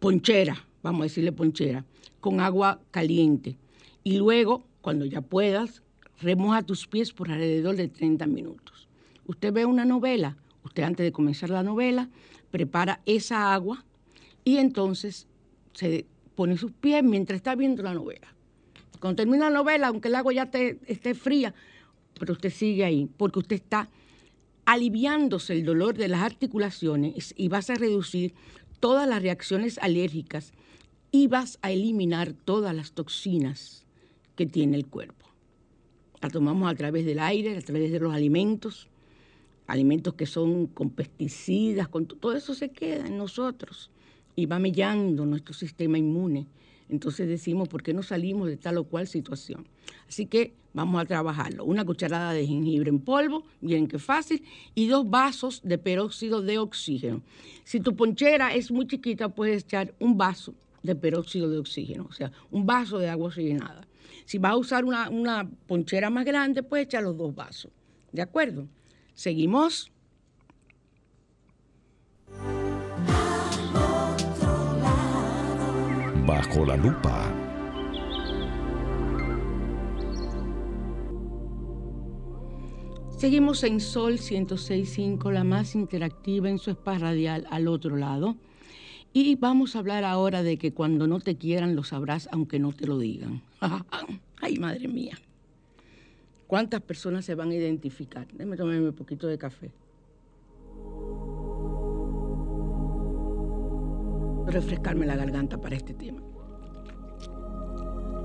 ponchera, 0.00 0.64
vamos 0.82 1.00
a 1.00 1.04
decirle 1.04 1.32
ponchera, 1.32 1.84
con 2.20 2.40
agua 2.40 2.80
caliente. 2.90 3.56
Y 4.04 4.18
luego, 4.18 4.64
cuando 4.80 5.04
ya 5.04 5.20
puedas, 5.20 5.82
remoja 6.20 6.62
tus 6.62 6.86
pies 6.86 7.12
por 7.12 7.30
alrededor 7.30 7.76
de 7.76 7.88
30 7.88 8.26
minutos. 8.26 8.88
Usted 9.26 9.52
ve 9.52 9.66
una 9.66 9.84
novela, 9.84 10.36
usted 10.64 10.82
antes 10.82 11.04
de 11.04 11.12
comenzar 11.12 11.50
la 11.50 11.62
novela, 11.62 12.08
prepara 12.50 13.00
esa 13.06 13.52
agua 13.52 13.84
y 14.44 14.56
entonces 14.56 15.26
se 15.74 16.06
pone 16.34 16.56
sus 16.56 16.72
pies 16.72 17.04
mientras 17.04 17.36
está 17.36 17.54
viendo 17.54 17.82
la 17.82 17.94
novela. 17.94 18.34
Cuando 19.00 19.16
termina 19.16 19.50
la 19.50 19.58
novela, 19.58 19.88
aunque 19.88 20.08
el 20.08 20.14
agua 20.14 20.32
ya 20.32 20.50
esté 20.86 21.14
fría, 21.14 21.54
pero 22.18 22.32
usted 22.32 22.50
sigue 22.50 22.84
ahí, 22.84 23.08
porque 23.16 23.38
usted 23.40 23.56
está 23.56 23.88
aliviándose 24.64 25.54
el 25.54 25.64
dolor 25.64 25.96
de 25.96 26.08
las 26.08 26.22
articulaciones 26.22 27.32
y 27.36 27.48
vas 27.48 27.70
a 27.70 27.74
reducir 27.74 28.34
todas 28.80 29.08
las 29.08 29.22
reacciones 29.22 29.78
alérgicas 29.78 30.52
y 31.10 31.26
vas 31.26 31.58
a 31.62 31.70
eliminar 31.70 32.32
todas 32.32 32.74
las 32.74 32.92
toxinas 32.92 33.84
que 34.36 34.46
tiene 34.46 34.76
el 34.76 34.86
cuerpo. 34.86 35.26
La 36.20 36.30
tomamos 36.30 36.70
a 36.70 36.74
través 36.74 37.06
del 37.06 37.18
aire, 37.18 37.56
a 37.56 37.60
través 37.60 37.92
de 37.92 38.00
los 38.00 38.12
alimentos, 38.12 38.88
alimentos 39.66 40.14
que 40.14 40.26
son 40.26 40.66
con 40.66 40.90
pesticidas, 40.90 41.88
con 41.88 42.06
todo 42.06 42.34
eso 42.34 42.54
se 42.54 42.70
queda 42.70 43.06
en 43.06 43.18
nosotros 43.18 43.90
y 44.34 44.46
va 44.46 44.58
mellando 44.58 45.26
nuestro 45.26 45.54
sistema 45.54 45.98
inmune. 45.98 46.46
Entonces 46.88 47.28
decimos, 47.28 47.68
¿por 47.68 47.82
qué 47.82 47.92
no 47.92 48.02
salimos 48.02 48.48
de 48.48 48.56
tal 48.56 48.78
o 48.78 48.84
cual 48.84 49.06
situación? 49.06 49.66
Así 50.08 50.26
que 50.26 50.54
vamos 50.72 51.00
a 51.00 51.04
trabajarlo. 51.04 51.64
Una 51.64 51.84
cucharada 51.84 52.32
de 52.32 52.46
jengibre 52.46 52.88
en 52.88 53.00
polvo, 53.00 53.44
bien 53.60 53.86
que 53.88 53.98
fácil, 53.98 54.42
y 54.74 54.86
dos 54.86 55.08
vasos 55.08 55.60
de 55.64 55.78
peróxido 55.78 56.40
de 56.42 56.58
oxígeno. 56.58 57.22
Si 57.64 57.80
tu 57.80 57.94
ponchera 57.94 58.54
es 58.54 58.70
muy 58.70 58.86
chiquita, 58.86 59.28
puedes 59.28 59.64
echar 59.64 59.94
un 59.98 60.16
vaso 60.16 60.54
de 60.82 60.94
peróxido 60.94 61.50
de 61.50 61.58
oxígeno, 61.58 62.06
o 62.08 62.12
sea, 62.12 62.32
un 62.50 62.64
vaso 62.64 62.98
de 62.98 63.08
agua 63.08 63.28
oxigenada. 63.28 63.86
Si 64.24 64.38
vas 64.38 64.52
a 64.52 64.56
usar 64.56 64.84
una, 64.84 65.10
una 65.10 65.48
ponchera 65.66 66.10
más 66.10 66.24
grande, 66.24 66.62
puedes 66.62 66.86
echar 66.86 67.02
los 67.02 67.16
dos 67.16 67.34
vasos. 67.34 67.70
¿De 68.12 68.22
acuerdo? 68.22 68.66
Seguimos. 69.14 69.90
Bajo 76.28 76.66
la 76.66 76.76
lupa. 76.76 77.34
Seguimos 83.16 83.64
en 83.64 83.80
Sol 83.80 84.18
106.5, 84.18 85.32
la 85.32 85.42
más 85.44 85.74
interactiva 85.74 86.50
en 86.50 86.58
su 86.58 86.70
espacio 86.70 87.06
radial 87.06 87.46
al 87.48 87.66
otro 87.66 87.96
lado. 87.96 88.36
Y 89.14 89.36
vamos 89.36 89.74
a 89.74 89.78
hablar 89.78 90.04
ahora 90.04 90.42
de 90.42 90.58
que 90.58 90.74
cuando 90.74 91.06
no 91.06 91.18
te 91.20 91.38
quieran 91.38 91.74
lo 91.74 91.82
sabrás 91.82 92.28
aunque 92.30 92.58
no 92.58 92.74
te 92.74 92.86
lo 92.86 92.98
digan. 92.98 93.40
Ay, 94.42 94.58
madre 94.58 94.86
mía. 94.86 95.18
¿Cuántas 96.46 96.82
personas 96.82 97.24
se 97.24 97.36
van 97.36 97.52
a 97.52 97.54
identificar? 97.54 98.28
Déjame 98.34 98.58
tomarme 98.58 98.86
un 98.86 98.94
poquito 98.94 99.28
de 99.28 99.38
café. 99.38 99.70
Refrescarme 104.48 105.04
la 105.04 105.14
garganta 105.14 105.60
para 105.60 105.76
este 105.76 105.92
tema. 105.92 106.22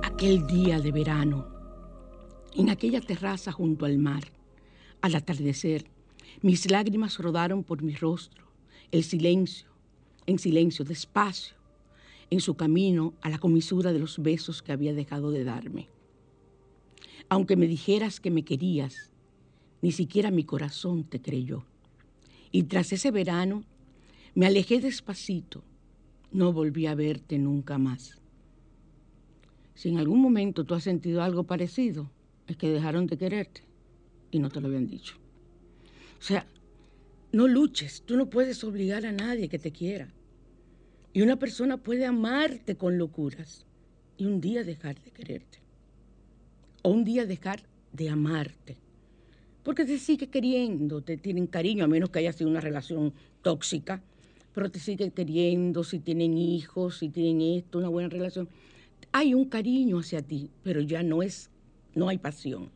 Aquel 0.03 0.47
día 0.47 0.79
de 0.79 0.93
verano, 0.93 1.49
en 2.55 2.69
aquella 2.69 3.01
terraza 3.01 3.51
junto 3.51 3.86
al 3.86 3.97
mar, 3.97 4.23
al 5.01 5.15
atardecer, 5.15 5.86
mis 6.41 6.71
lágrimas 6.71 7.17
rodaron 7.19 7.65
por 7.65 7.83
mi 7.83 7.93
rostro, 7.93 8.45
el 8.91 9.03
silencio, 9.03 9.67
en 10.25 10.39
silencio, 10.39 10.86
despacio, 10.86 11.57
en 12.29 12.39
su 12.39 12.55
camino 12.55 13.13
a 13.21 13.29
la 13.29 13.38
comisura 13.38 13.91
de 13.91 13.99
los 13.99 14.17
besos 14.17 14.62
que 14.62 14.71
había 14.71 14.93
dejado 14.93 15.29
de 15.29 15.43
darme. 15.43 15.89
Aunque 17.27 17.57
me 17.57 17.67
dijeras 17.67 18.21
que 18.21 18.31
me 18.31 18.45
querías, 18.45 19.12
ni 19.81 19.91
siquiera 19.91 20.31
mi 20.31 20.45
corazón 20.45 21.03
te 21.03 21.21
creyó. 21.21 21.65
Y 22.49 22.63
tras 22.63 22.93
ese 22.93 23.12
verano 23.12 23.65
me 24.36 24.45
alejé 24.45 24.79
despacito, 24.79 25.65
no 26.33 26.51
volví 26.51 26.87
a 26.87 26.95
verte 26.95 27.37
nunca 27.37 27.77
más. 27.77 28.19
Si 29.75 29.89
en 29.89 29.97
algún 29.97 30.21
momento 30.21 30.63
tú 30.63 30.73
has 30.73 30.83
sentido 30.83 31.21
algo 31.21 31.43
parecido, 31.43 32.09
es 32.47 32.57
que 32.57 32.69
dejaron 32.69 33.07
de 33.07 33.17
quererte 33.17 33.61
y 34.31 34.39
no 34.39 34.49
te 34.49 34.59
lo 34.59 34.67
habían 34.67 34.87
dicho. 34.87 35.15
O 36.19 36.23
sea, 36.23 36.45
no 37.31 37.47
luches, 37.47 38.03
tú 38.05 38.17
no 38.17 38.29
puedes 38.29 38.63
obligar 38.63 39.05
a 39.05 39.11
nadie 39.11 39.49
que 39.49 39.59
te 39.59 39.71
quiera. 39.71 40.11
Y 41.13 41.21
una 41.21 41.37
persona 41.37 41.77
puede 41.77 42.05
amarte 42.05 42.75
con 42.75 42.97
locuras 42.97 43.65
y 44.17 44.25
un 44.25 44.41
día 44.41 44.63
dejar 44.63 44.99
de 45.01 45.11
quererte 45.11 45.59
o 46.81 46.89
un 46.89 47.03
día 47.03 47.25
dejar 47.25 47.61
de 47.91 48.09
amarte. 48.09 48.77
Porque 49.63 49.85
te 49.85 49.97
sigue 49.97 50.27
queriendo, 50.27 51.01
te 51.01 51.17
tienen 51.17 51.47
cariño, 51.47 51.85
a 51.85 51.87
menos 51.87 52.09
que 52.09 52.19
haya 52.19 52.33
sido 52.33 52.49
una 52.49 52.59
relación 52.59 53.13
tóxica, 53.41 54.01
pero 54.53 54.69
te 54.69 54.79
sigue 54.79 55.11
queriendo, 55.11 55.83
si 55.83 55.99
tienen 55.99 56.37
hijos, 56.37 56.99
si 56.99 57.09
tienen 57.09 57.41
esto, 57.57 57.79
una 57.79 57.89
buena 57.89 58.09
relación. 58.09 58.47
Hay 59.11 59.33
un 59.33 59.45
cariño 59.45 59.99
hacia 59.99 60.21
ti, 60.21 60.49
pero 60.63 60.81
ya 60.81 61.03
no 61.03 61.23
es, 61.23 61.49
no 61.95 62.09
hay 62.09 62.17
pasión. 62.17 62.69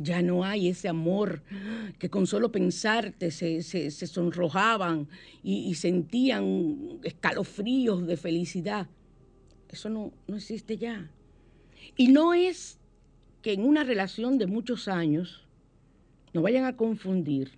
Ya 0.00 0.22
no 0.22 0.44
hay 0.44 0.68
ese 0.68 0.88
amor 0.88 1.42
que 1.98 2.08
con 2.08 2.26
solo 2.28 2.52
pensarte 2.52 3.32
se, 3.32 3.90
sonrojaban 3.90 5.08
y, 5.42 5.68
y, 5.68 5.74
sentían 5.74 7.00
escalofríos 7.02 8.06
de 8.06 8.16
felicidad. 8.16 8.86
Eso 9.68 9.88
no, 9.88 10.12
no 10.28 10.36
existe 10.36 10.76
ya. 10.76 11.10
Y 11.96 12.08
no 12.08 12.32
es 12.32 12.78
que 13.42 13.52
en 13.52 13.64
una 13.64 13.82
relación 13.82 14.38
de 14.38 14.46
muchos 14.46 14.86
años, 14.86 15.48
no 16.32 16.42
vayan 16.42 16.64
a 16.64 16.76
confundir, 16.76 17.50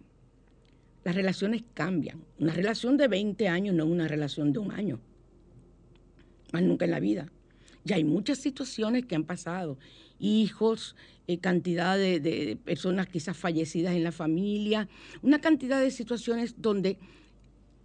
las 1.04 1.14
relaciones 1.14 1.62
cambian. 1.74 2.22
Una 2.38 2.52
relación 2.52 2.96
de 2.96 3.08
20 3.08 3.48
años 3.48 3.74
no 3.74 3.84
es 3.84 3.90
una 3.90 4.08
relación 4.08 4.52
de 4.52 4.58
un 4.58 4.72
año, 4.72 5.00
más 6.52 6.62
nunca 6.62 6.84
en 6.84 6.90
la 6.90 7.00
vida. 7.00 7.30
Ya 7.84 7.96
hay 7.96 8.04
muchas 8.04 8.38
situaciones 8.38 9.06
que 9.06 9.14
han 9.14 9.24
pasado, 9.24 9.78
hijos, 10.18 10.96
eh, 11.26 11.38
cantidad 11.38 11.96
de, 11.96 12.20
de 12.20 12.56
personas 12.56 13.08
quizás 13.08 13.36
fallecidas 13.36 13.94
en 13.94 14.04
la 14.04 14.12
familia, 14.12 14.88
una 15.22 15.40
cantidad 15.40 15.80
de 15.80 15.90
situaciones 15.90 16.56
donde 16.58 16.98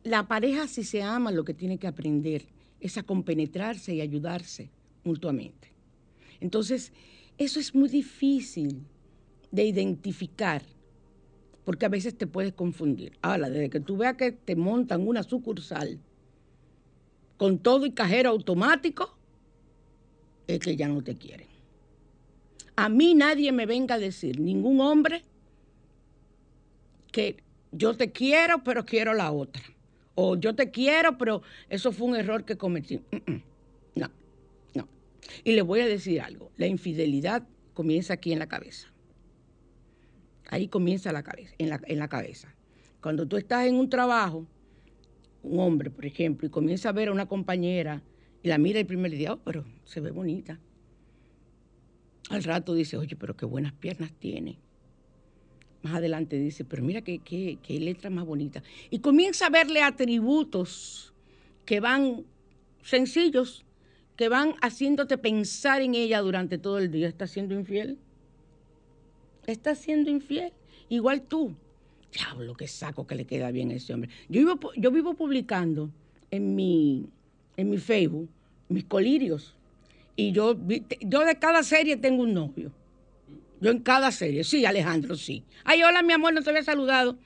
la 0.03 0.27
pareja 0.27 0.67
si 0.67 0.83
se 0.83 1.01
ama 1.01 1.31
lo 1.31 1.45
que 1.45 1.53
tiene 1.53 1.77
que 1.77 1.87
aprender 1.87 2.45
es 2.79 2.97
a 2.97 3.03
compenetrarse 3.03 3.95
y 3.95 4.01
ayudarse 4.01 4.69
mutuamente. 5.03 5.71
Entonces, 6.39 6.91
eso 7.37 7.59
es 7.59 7.73
muy 7.73 7.89
difícil 7.89 8.85
de 9.51 9.65
identificar, 9.65 10.61
porque 11.65 11.85
a 11.85 11.89
veces 11.89 12.17
te 12.17 12.27
puedes 12.27 12.53
confundir. 12.53 13.17
Ahora, 13.21 13.49
desde 13.49 13.69
que 13.69 13.79
tú 13.79 13.97
veas 13.97 14.15
que 14.15 14.31
te 14.31 14.55
montan 14.55 15.05
una 15.05 15.23
sucursal 15.23 15.99
con 17.37 17.57
todo 17.57 17.85
y 17.85 17.91
cajero 17.91 18.29
automático, 18.29 19.17
es 20.47 20.59
que 20.59 20.75
ya 20.75 20.87
no 20.87 21.03
te 21.03 21.15
quieren. 21.15 21.47
A 22.75 22.87
mí 22.87 23.15
nadie 23.15 23.51
me 23.51 23.65
venga 23.65 23.95
a 23.95 23.99
decir, 23.99 24.39
ningún 24.39 24.79
hombre, 24.79 25.23
que 27.11 27.37
yo 27.71 27.95
te 27.95 28.11
quiero, 28.11 28.63
pero 28.63 28.85
quiero 28.85 29.13
la 29.13 29.31
otra. 29.31 29.63
O 30.13 30.35
yo 30.35 30.55
te 30.55 30.71
quiero, 30.71 31.17
pero 31.17 31.41
eso 31.69 31.91
fue 31.91 32.07
un 32.07 32.15
error 32.15 32.45
que 32.45 32.57
cometí. 32.57 33.01
No. 33.95 34.87
Y 35.43 35.53
le 35.53 35.61
voy 35.63 35.79
a 35.81 35.87
decir 35.87 36.21
algo, 36.21 36.51
la 36.57 36.67
infidelidad 36.67 37.43
comienza 37.73 38.13
aquí 38.13 38.31
en 38.31 38.39
la 38.39 38.47
cabeza. 38.47 38.91
Ahí 40.49 40.67
comienza 40.67 41.11
la 41.11 41.23
cabeza, 41.23 41.53
en 41.57 41.69
la, 41.69 41.81
en 41.85 41.99
la 41.99 42.07
cabeza. 42.07 42.53
Cuando 43.01 43.27
tú 43.27 43.37
estás 43.37 43.65
en 43.67 43.75
un 43.75 43.89
trabajo 43.89 44.47
un 45.45 45.59
hombre, 45.59 45.89
por 45.91 46.05
ejemplo, 46.05 46.47
y 46.47 46.49
comienza 46.49 46.89
a 46.89 46.91
ver 46.91 47.09
a 47.09 47.11
una 47.11 47.27
compañera 47.27 48.01
y 48.43 48.47
la 48.47 48.57
mira 48.57 48.79
el 48.79 48.85
primer 48.85 49.11
día, 49.11 49.33
oh, 49.33 49.37
pero 49.37 49.63
se 49.85 50.01
ve 50.01 50.11
bonita. 50.11 50.59
Al 52.29 52.43
rato 52.43 52.73
dice, 52.73 52.97
oye, 52.97 53.15
pero 53.15 53.35
qué 53.35 53.45
buenas 53.45 53.73
piernas 53.73 54.11
tiene. 54.17 54.57
Más 55.83 55.95
adelante 55.95 56.39
dice, 56.39 56.65
pero 56.65 56.83
mira 56.83 57.01
qué, 57.01 57.19
qué, 57.19 57.59
qué 57.61 57.79
letra 57.79 58.09
más 58.09 58.25
bonita. 58.25 58.63
Y 58.89 58.99
comienza 58.99 59.47
a 59.47 59.49
verle 59.51 59.83
atributos 59.83 61.13
que 61.65 61.79
van 61.79 62.25
sencillos, 62.81 63.65
que 64.15 64.29
van 64.29 64.55
haciéndote 64.61 65.17
pensar 65.19 65.81
en 65.81 65.93
ella 65.93 66.21
durante 66.21 66.57
todo 66.57 66.79
el 66.79 66.89
día. 66.89 67.07
¿Está 67.07 67.27
siendo 67.27 67.53
infiel? 67.53 67.99
¿Está 69.45 69.75
siendo 69.75 70.09
infiel? 70.09 70.53
Igual 70.89 71.21
tú. 71.21 71.55
Diablo, 72.11 72.55
qué 72.55 72.67
saco 72.67 73.05
que 73.05 73.15
le 73.15 73.25
queda 73.25 73.51
bien 73.51 73.71
a 73.71 73.75
ese 73.75 73.93
hombre. 73.93 74.09
Yo 74.29 74.91
vivo, 74.91 75.13
publicando 75.15 75.89
en 76.31 76.55
mi, 76.55 77.07
en 77.57 77.69
mi 77.69 77.77
Facebook 77.77 78.29
mis 78.69 78.85
colirios. 78.85 79.55
Y 80.15 80.31
yo, 80.31 80.57
yo 81.01 81.25
de 81.25 81.35
cada 81.37 81.61
serie 81.63 81.97
tengo 81.97 82.23
un 82.23 82.33
novio. 82.33 82.71
Yo 83.59 83.71
en 83.71 83.79
cada 83.79 84.11
serie, 84.11 84.43
sí, 84.43 84.65
Alejandro, 84.65 85.15
sí. 85.15 85.43
Ay, 85.63 85.83
hola, 85.83 86.01
mi 86.01 86.13
amor, 86.13 86.33
no 86.33 86.41
te 86.41 86.49
había 86.49 86.63
saludado. 86.63 87.17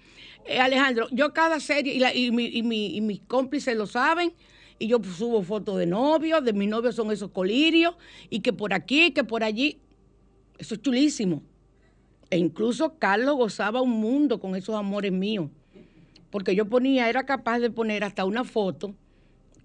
Eh, 0.45 0.60
Alejandro, 0.60 1.08
yo 1.12 1.34
cada 1.34 1.60
serie, 1.60 1.93
y, 2.15 2.32
mis 2.32 3.19
cómplices 3.27 3.75
lo 3.75 3.86
saben, 3.86 4.34
y 4.79 4.88
yo 4.88 4.99
subo 5.03 5.43
fotos 5.43 5.77
de 5.77 5.86
novios, 5.86 6.43
de 6.43 6.53
mis 6.53 6.69
novios 6.69 6.95
son 6.95 7.12
esos 7.12 7.32
colirios, 7.32 7.95
y 8.29 8.39
que 8.39 8.53
por 8.53 8.73
aquí, 8.73 9.12
que 9.12 9.23
por 9.23 9.43
allí. 9.43 9.79
Eso 10.58 10.75
es 10.75 10.82
chulísimo. 10.82 11.43
E 12.29 12.37
incluso 12.37 12.97
Carlos 12.99 13.35
gozaba 13.35 13.81
un 13.81 13.91
mundo 13.91 14.39
con 14.39 14.55
esos 14.55 14.75
amores 14.75 15.11
míos. 15.11 15.49
Porque 16.29 16.55
yo 16.55 16.65
ponía, 16.65 17.09
era 17.09 17.25
capaz 17.25 17.59
de 17.59 17.71
poner 17.71 18.03
hasta 18.03 18.25
una 18.25 18.43
foto 18.43 18.93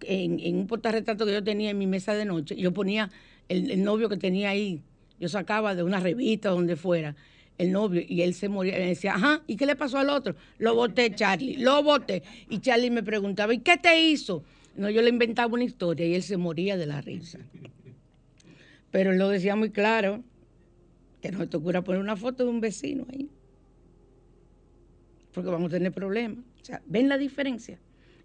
en, 0.00 0.40
en 0.40 0.56
un 0.56 0.66
portarretrato 0.66 1.26
que 1.26 1.32
yo 1.32 1.44
tenía 1.44 1.70
en 1.70 1.78
mi 1.78 1.86
mesa 1.86 2.14
de 2.14 2.24
noche. 2.24 2.56
Yo 2.56 2.72
ponía 2.72 3.10
el 3.48 3.84
novio 3.84 4.08
que 4.08 4.16
tenía 4.16 4.50
ahí 4.50 4.82
yo 5.18 5.28
sacaba 5.28 5.74
de 5.74 5.82
una 5.82 6.00
revista, 6.00 6.50
donde 6.50 6.76
fuera, 6.76 7.14
el 7.58 7.72
novio, 7.72 8.02
y 8.06 8.22
él 8.22 8.34
se 8.34 8.48
moría. 8.48 8.78
Y 8.78 8.88
decía, 8.88 9.14
ajá, 9.14 9.42
¿y 9.46 9.56
qué 9.56 9.66
le 9.66 9.76
pasó 9.76 9.98
al 9.98 10.10
otro? 10.10 10.34
Lo 10.58 10.74
boté, 10.74 11.14
Charlie, 11.14 11.56
lo 11.56 11.82
boté. 11.82 12.22
Y 12.48 12.58
Charlie 12.58 12.90
me 12.90 13.02
preguntaba, 13.02 13.54
¿y 13.54 13.58
qué 13.58 13.76
te 13.76 14.00
hizo? 14.00 14.42
No, 14.76 14.90
yo 14.90 15.02
le 15.02 15.08
inventaba 15.08 15.54
una 15.54 15.64
historia 15.64 16.06
y 16.06 16.14
él 16.14 16.22
se 16.22 16.36
moría 16.36 16.76
de 16.76 16.86
la 16.86 17.00
risa. 17.00 17.38
Pero 18.90 19.12
él 19.12 19.18
lo 19.18 19.28
decía 19.28 19.54
muy 19.54 19.70
claro, 19.70 20.22
que 21.24 21.32
no 21.32 21.48
te 21.48 21.56
ocurra 21.56 21.82
poner 21.82 22.02
una 22.02 22.16
foto 22.16 22.44
de 22.44 22.50
un 22.50 22.60
vecino 22.60 23.06
ahí. 23.10 23.30
Porque 25.32 25.48
vamos 25.48 25.68
a 25.68 25.76
tener 25.76 25.90
problemas. 25.90 26.44
O 26.60 26.64
sea, 26.66 26.82
¿ven 26.84 27.08
la 27.08 27.16
diferencia? 27.16 27.78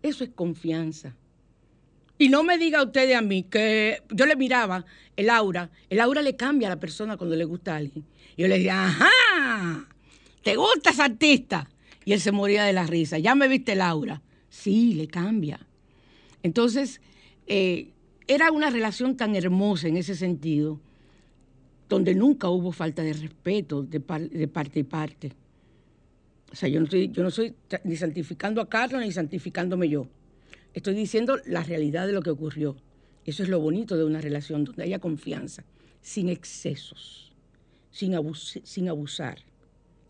Eso 0.03 0.25
es 0.25 0.31
confianza. 0.31 1.15
Y 2.17 2.27
no 2.27 2.43
me 2.43 2.57
diga 2.57 2.83
usted 2.83 3.13
a 3.13 3.21
mí 3.21 3.43
que 3.43 4.03
yo 4.09 4.25
le 4.25 4.35
miraba 4.35 4.85
el 5.15 5.29
aura, 5.29 5.69
el 5.89 6.01
aura 6.01 6.21
le 6.21 6.35
cambia 6.35 6.67
a 6.67 6.71
la 6.71 6.79
persona 6.81 7.15
cuando 7.15 7.37
le 7.37 7.45
gusta 7.45 7.73
a 7.73 7.77
alguien. 7.77 8.03
Y 8.35 8.41
yo 8.41 8.49
le 8.49 8.55
decía, 8.55 8.87
ajá, 8.87 9.87
¿te 10.43 10.57
gusta 10.57 10.89
ese 10.89 11.01
artista? 11.01 11.69
Y 12.03 12.11
él 12.11 12.19
se 12.19 12.33
moría 12.33 12.65
de 12.65 12.73
la 12.73 12.85
risa, 12.85 13.17
ya 13.17 13.33
me 13.33 13.47
viste 13.47 13.71
el 13.71 13.81
aura. 13.81 14.21
Sí, 14.49 14.93
le 14.95 15.07
cambia. 15.07 15.65
Entonces, 16.43 16.99
eh, 17.47 17.93
era 18.27 18.51
una 18.51 18.69
relación 18.69 19.15
tan 19.15 19.37
hermosa 19.37 19.87
en 19.87 19.95
ese 19.95 20.15
sentido, 20.15 20.81
donde 21.89 22.13
nunca 22.13 22.49
hubo 22.49 22.71
falta 22.71 23.01
de 23.01 23.13
respeto 23.13 23.81
de, 23.81 23.99
parte 23.99 24.79
y 24.79 24.83
parte. 24.83 25.33
O 26.51 26.55
sea, 26.55 26.69
yo 26.69 26.79
no, 26.79 26.85
estoy, 26.85 27.09
yo 27.11 27.23
no 27.23 27.31
soy 27.31 27.55
ni 27.83 27.95
santificando 27.95 28.61
a 28.61 28.69
Carlos 28.69 29.01
ni 29.01 29.11
santificándome 29.11 29.89
yo. 29.89 30.07
Estoy 30.73 30.93
diciendo 30.93 31.39
la 31.47 31.63
realidad 31.63 32.05
de 32.05 32.13
lo 32.13 32.21
que 32.21 32.29
ocurrió. 32.29 32.77
Eso 33.25 33.41
es 33.43 33.49
lo 33.49 33.59
bonito 33.59 33.97
de 33.97 34.05
una 34.05 34.21
relación 34.21 34.63
donde 34.63 34.83
haya 34.83 34.99
confianza, 34.99 35.63
sin 36.01 36.29
excesos, 36.29 37.31
sin, 37.91 38.15
sin 38.63 38.87
abusar. 38.87 39.39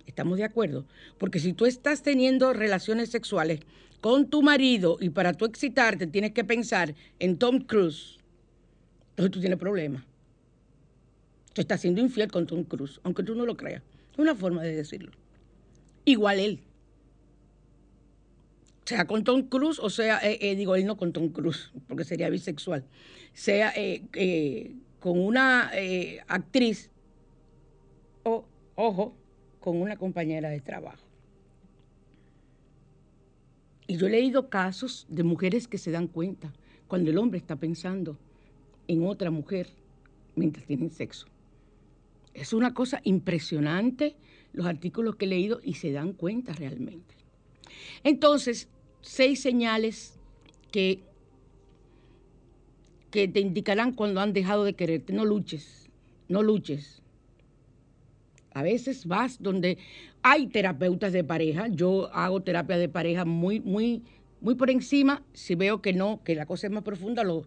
¿Estamos 0.05 0.37
de 0.37 0.43
acuerdo? 0.43 0.85
Porque 1.17 1.39
si 1.39 1.53
tú 1.53 1.65
estás 1.65 2.03
teniendo 2.03 2.51
relaciones 2.51 3.09
sexuales 3.09 3.61
con 4.01 4.29
tu 4.29 4.41
marido 4.41 4.97
y 4.99 5.09
para 5.09 5.33
tú 5.33 5.45
excitarte 5.45 6.07
tienes 6.07 6.31
que 6.31 6.43
pensar 6.43 6.93
en 7.19 7.37
Tom 7.37 7.59
Cruise, 7.59 8.17
entonces 9.11 9.31
tú 9.31 9.39
tienes 9.39 9.59
problemas. 9.59 10.03
Tú 11.59 11.63
estás 11.63 11.81
siendo 11.81 11.99
infiel 11.99 12.31
con 12.31 12.47
Tom 12.47 12.63
Cruise, 12.63 13.01
aunque 13.03 13.21
tú 13.21 13.35
no 13.35 13.45
lo 13.45 13.57
creas. 13.57 13.83
Es 14.13 14.17
una 14.17 14.33
forma 14.33 14.63
de 14.63 14.73
decirlo. 14.73 15.11
Igual 16.05 16.39
él 16.39 16.61
sea 18.85 19.05
con 19.05 19.25
Tom 19.25 19.41
Cruise 19.49 19.77
o 19.77 19.89
sea, 19.89 20.19
eh, 20.19 20.37
eh, 20.39 20.55
digo, 20.55 20.77
él 20.77 20.85
no 20.85 20.95
con 20.95 21.11
Tom 21.11 21.27
Cruise, 21.27 21.73
porque 21.89 22.05
sería 22.05 22.29
bisexual, 22.29 22.85
sea 23.33 23.73
eh, 23.75 24.73
con 25.01 25.19
una 25.19 25.69
actriz 26.29 26.91
o, 28.23 28.45
ojo, 28.75 29.17
con 29.59 29.81
una 29.81 29.97
compañera 29.97 30.47
de 30.47 30.61
trabajo. 30.61 31.03
Y 33.85 33.97
yo 33.97 34.07
he 34.07 34.11
leído 34.11 34.47
casos 34.47 35.05
de 35.09 35.23
mujeres 35.23 35.67
que 35.67 35.77
se 35.77 35.91
dan 35.91 36.07
cuenta 36.07 36.53
cuando 36.87 37.11
el 37.11 37.17
hombre 37.17 37.37
está 37.37 37.57
pensando 37.57 38.17
en 38.87 39.05
otra 39.05 39.29
mujer 39.29 39.67
mientras 40.37 40.65
tienen 40.65 40.89
sexo. 40.89 41.27
Es 42.33 42.53
una 42.53 42.73
cosa 42.73 43.01
impresionante 43.03 44.15
los 44.53 44.65
artículos 44.65 45.15
que 45.15 45.25
he 45.25 45.27
leído 45.27 45.59
y 45.63 45.75
se 45.75 45.91
dan 45.91 46.13
cuenta 46.13 46.53
realmente. 46.53 47.15
Entonces, 48.03 48.69
seis 49.01 49.41
señales 49.41 50.19
que, 50.71 51.03
que 53.11 53.27
te 53.27 53.39
indicarán 53.39 53.93
cuando 53.93 54.21
han 54.21 54.33
dejado 54.33 54.63
de 54.63 54.73
quererte. 54.73 55.13
No 55.13 55.25
luches, 55.25 55.89
no 56.27 56.43
luches. 56.43 57.01
A 58.53 58.63
veces 58.63 59.05
vas 59.05 59.41
donde 59.41 59.77
hay 60.21 60.47
terapeutas 60.47 61.13
de 61.13 61.23
pareja. 61.23 61.67
Yo 61.67 62.09
hago 62.13 62.41
terapia 62.41 62.77
de 62.77 62.89
pareja 62.89 63.25
muy, 63.25 63.59
muy, 63.59 64.03
muy 64.41 64.55
por 64.55 64.69
encima. 64.69 65.23
Si 65.33 65.55
veo 65.55 65.81
que 65.81 65.93
no, 65.93 66.21
que 66.23 66.35
la 66.35 66.45
cosa 66.45 66.67
es 66.67 66.73
más 66.73 66.83
profunda, 66.83 67.23
lo, 67.23 67.45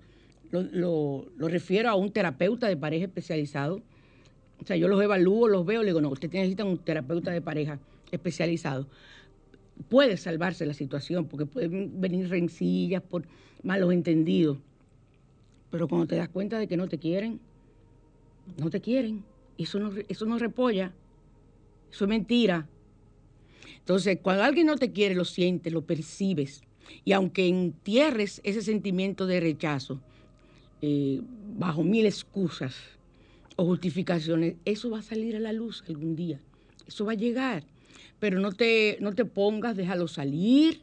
lo, 0.51 1.27
lo 1.37 1.49
refiero 1.49 1.91
a 1.91 1.97
un 1.97 2.13
terapeuta 2.13 2.69
de 2.69 2.77
pareja 2.77 3.07
especializado. 3.07 3.83
O 4.63 4.67
sea, 4.67 4.77
yo 4.77 4.89
los 4.89 5.03
evalúo, 5.03 5.49
los 5.49 5.67
veo, 5.67 5.83
le 5.83 5.89
digo, 5.89 6.01
no, 6.01 6.11
usted 6.11 6.31
necesita 6.31 6.65
un 6.65 6.79
terapeuta 6.79 7.31
de 7.31 7.41
pareja 7.41 7.79
especializado 8.11 8.87
puede 9.89 10.17
salvarse 10.17 10.67
la 10.67 10.75
situación, 10.75 11.27
porque 11.27 11.47
pueden 11.47 12.01
venir 12.01 12.29
rencillas 12.29 13.03
por 13.03 13.25
malos 13.63 13.93
entendidos. 13.93 14.59
Pero 15.71 15.89
cuando 15.89 16.07
te 16.07 16.17
das 16.17 16.29
cuenta 16.29 16.59
de 16.59 16.67
que 16.67 16.77
no 16.77 16.89
te 16.89 16.99
quieren, 16.99 17.41
no 18.59 18.71
te 18.71 18.81
quieren. 18.81 19.25
Eso 19.59 19.79
no, 19.79 19.93
eso 20.09 20.27
no 20.27 20.39
repolla. 20.39 20.93
Eso 21.91 22.05
es 22.05 22.09
mentira. 22.09 22.69
Entonces, 23.79 24.19
cuando 24.23 24.45
alguien 24.45 24.67
no 24.67 24.77
te 24.77 24.93
quiere, 24.93 25.15
lo 25.15 25.25
sientes, 25.25 25.73
lo 25.73 25.83
percibes. 25.83 26.63
Y 27.05 27.13
aunque 27.13 27.49
entierres 27.49 28.41
ese 28.45 28.63
sentimiento 28.63 29.27
de 29.27 29.41
rechazo 29.41 30.01
eh, 30.83 31.21
bajo 31.57 31.83
mil 31.83 32.07
excusas 32.07 32.75
o 33.57 33.65
justificaciones, 33.65 34.57
eso 34.65 34.91
va 34.91 35.01
a 35.01 35.03
salir 35.03 35.37
a 35.37 35.41
la 35.41 35.53
luz 35.53 35.85
algún 35.89 36.17
día. 36.17 36.41
Eso 36.87 37.05
va 37.05 37.13
a 37.13 37.17
llegar 37.17 37.65
pero 38.23 38.39
no 38.39 38.53
te, 38.53 38.99
no 39.01 39.17
te 39.17 39.25
pongas, 39.25 39.77
déjalo 39.77 40.07
salir, 40.07 40.83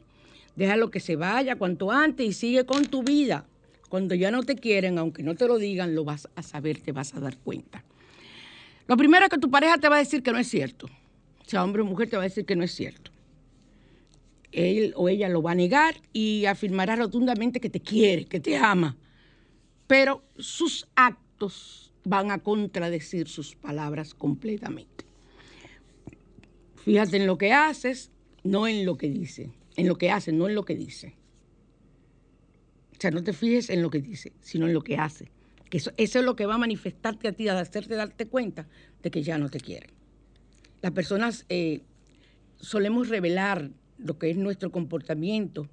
déjalo 0.56 0.90
que 0.90 1.00
se 1.00 1.16
vaya 1.16 1.56
cuanto 1.56 1.90
antes 1.90 2.28
y 2.28 2.34
sigue 2.34 2.66
con 2.66 2.84
tu 2.84 3.02
vida. 3.02 3.46
Cuando 3.88 4.14
ya 4.14 4.30
no 4.30 4.42
te 4.42 4.56
quieren, 4.56 4.98
aunque 4.98 5.22
no 5.22 5.34
te 5.34 5.46
lo 5.46 5.56
digan, 5.56 5.94
lo 5.94 6.04
vas 6.04 6.28
a 6.36 6.42
saber, 6.42 6.82
te 6.82 6.92
vas 6.92 7.14
a 7.14 7.20
dar 7.20 7.38
cuenta. 7.38 7.82
Lo 8.86 8.94
primero 8.98 9.24
es 9.24 9.30
que 9.30 9.38
tu 9.38 9.50
pareja 9.50 9.78
te 9.78 9.88
va 9.88 9.96
a 9.96 10.00
decir 10.00 10.22
que 10.22 10.32
no 10.32 10.38
es 10.38 10.48
cierto. 10.48 10.86
Sea 11.46 11.64
hombre 11.64 11.80
o 11.80 11.86
mujer 11.86 12.10
te 12.10 12.18
va 12.18 12.24
a 12.24 12.28
decir 12.28 12.44
que 12.44 12.56
no 12.56 12.62
es 12.62 12.72
cierto. 12.72 13.10
Él 14.52 14.92
o 14.94 15.08
ella 15.08 15.30
lo 15.30 15.40
va 15.40 15.52
a 15.52 15.54
negar 15.54 15.94
y 16.12 16.44
afirmará 16.44 16.94
rotundamente 16.94 17.58
que 17.58 17.70
te 17.70 17.80
quiere, 17.80 18.26
que 18.26 18.40
te 18.40 18.58
ama. 18.58 18.98
Pero 19.86 20.22
sus 20.36 20.86
actos 20.94 21.89
van 22.04 22.30
a 22.30 22.38
contradecir 22.38 23.28
sus 23.28 23.54
palabras 23.56 24.14
completamente. 24.14 25.04
Fíjate 26.76 27.18
en 27.18 27.26
lo 27.26 27.36
que 27.36 27.52
haces, 27.52 28.10
no 28.42 28.66
en 28.66 28.86
lo 28.86 28.96
que 28.96 29.08
dice. 29.08 29.50
En 29.76 29.86
lo 29.86 29.96
que 29.96 30.10
hace, 30.10 30.32
no 30.32 30.48
en 30.48 30.54
lo 30.54 30.64
que 30.64 30.74
dice. 30.74 31.14
O 32.92 33.00
sea, 33.00 33.10
no 33.10 33.22
te 33.22 33.32
fijes 33.32 33.70
en 33.70 33.82
lo 33.82 33.90
que 33.90 34.00
dice, 34.00 34.32
sino 34.40 34.66
en 34.66 34.74
lo 34.74 34.82
que 34.82 34.96
hace. 34.96 35.30
Que 35.68 35.78
eso, 35.78 35.92
es 35.96 36.14
lo 36.16 36.36
que 36.36 36.46
va 36.46 36.54
a 36.56 36.58
manifestarte 36.58 37.28
a 37.28 37.32
ti, 37.32 37.48
a 37.48 37.58
hacerte 37.58 37.94
darte 37.94 38.26
cuenta 38.26 38.66
de 39.02 39.10
que 39.10 39.22
ya 39.22 39.38
no 39.38 39.48
te 39.48 39.60
quieren. 39.60 39.90
Las 40.82 40.92
personas 40.92 41.46
eh, 41.48 41.82
solemos 42.58 43.08
revelar 43.08 43.70
lo 43.98 44.18
que 44.18 44.30
es 44.30 44.36
nuestro 44.36 44.70
comportamiento 44.72 45.68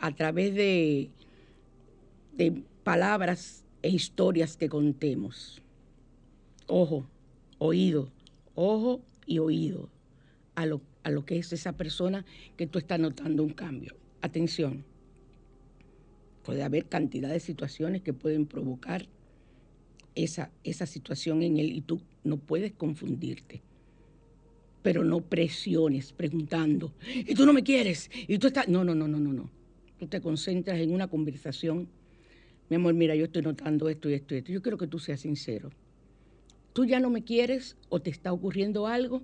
a 0.00 0.14
través 0.14 0.54
de, 0.54 1.10
de 2.32 2.62
palabras 2.82 3.64
e 3.82 3.88
historias 3.88 4.56
que 4.56 4.68
contemos. 4.68 5.62
Ojo, 6.66 7.06
oído, 7.58 8.10
ojo 8.54 9.00
y 9.26 9.38
oído 9.38 9.88
a 10.54 10.66
lo, 10.66 11.24
que 11.24 11.38
es 11.38 11.52
esa 11.52 11.72
persona 11.72 12.24
que 12.56 12.66
tú 12.66 12.78
estás 12.78 13.00
notando 13.00 13.42
un 13.42 13.52
cambio. 13.52 13.96
Atención. 14.20 14.84
Puede 16.44 16.62
haber 16.62 16.86
cantidad 16.86 17.30
de 17.30 17.40
situaciones 17.40 18.02
que 18.02 18.12
pueden 18.12 18.46
provocar 18.46 19.06
esa, 20.14 20.50
esa 20.64 20.86
situación 20.86 21.42
en 21.42 21.58
él 21.58 21.72
y 21.72 21.80
tú 21.80 22.00
no 22.24 22.36
puedes 22.36 22.72
confundirte. 22.72 23.62
Pero 24.82 25.04
no 25.04 25.20
presiones 25.20 26.12
preguntando, 26.12 26.94
y 27.14 27.34
tú 27.34 27.44
no 27.44 27.52
me 27.52 27.62
quieres, 27.62 28.10
y 28.26 28.38
tú 28.38 28.46
estás... 28.46 28.66
No, 28.66 28.82
no, 28.82 28.94
no, 28.94 29.06
no, 29.06 29.20
no, 29.20 29.32
no. 29.32 29.50
Tú 29.98 30.06
te 30.06 30.22
concentras 30.22 30.80
en 30.80 30.94
una 30.94 31.08
conversación. 31.08 31.88
Mi 32.70 32.76
amor, 32.76 32.94
mira, 32.94 33.16
yo 33.16 33.24
estoy 33.24 33.42
notando 33.42 33.88
esto 33.88 34.08
y 34.08 34.14
esto 34.14 34.34
y 34.34 34.38
esto. 34.38 34.52
Yo 34.52 34.62
quiero 34.62 34.78
que 34.78 34.86
tú 34.86 35.00
seas 35.00 35.20
sincero. 35.20 35.70
¿Tú 36.72 36.84
ya 36.84 37.00
no 37.00 37.10
me 37.10 37.24
quieres 37.24 37.76
o 37.88 38.00
te 38.00 38.10
está 38.10 38.32
ocurriendo 38.32 38.86
algo 38.86 39.22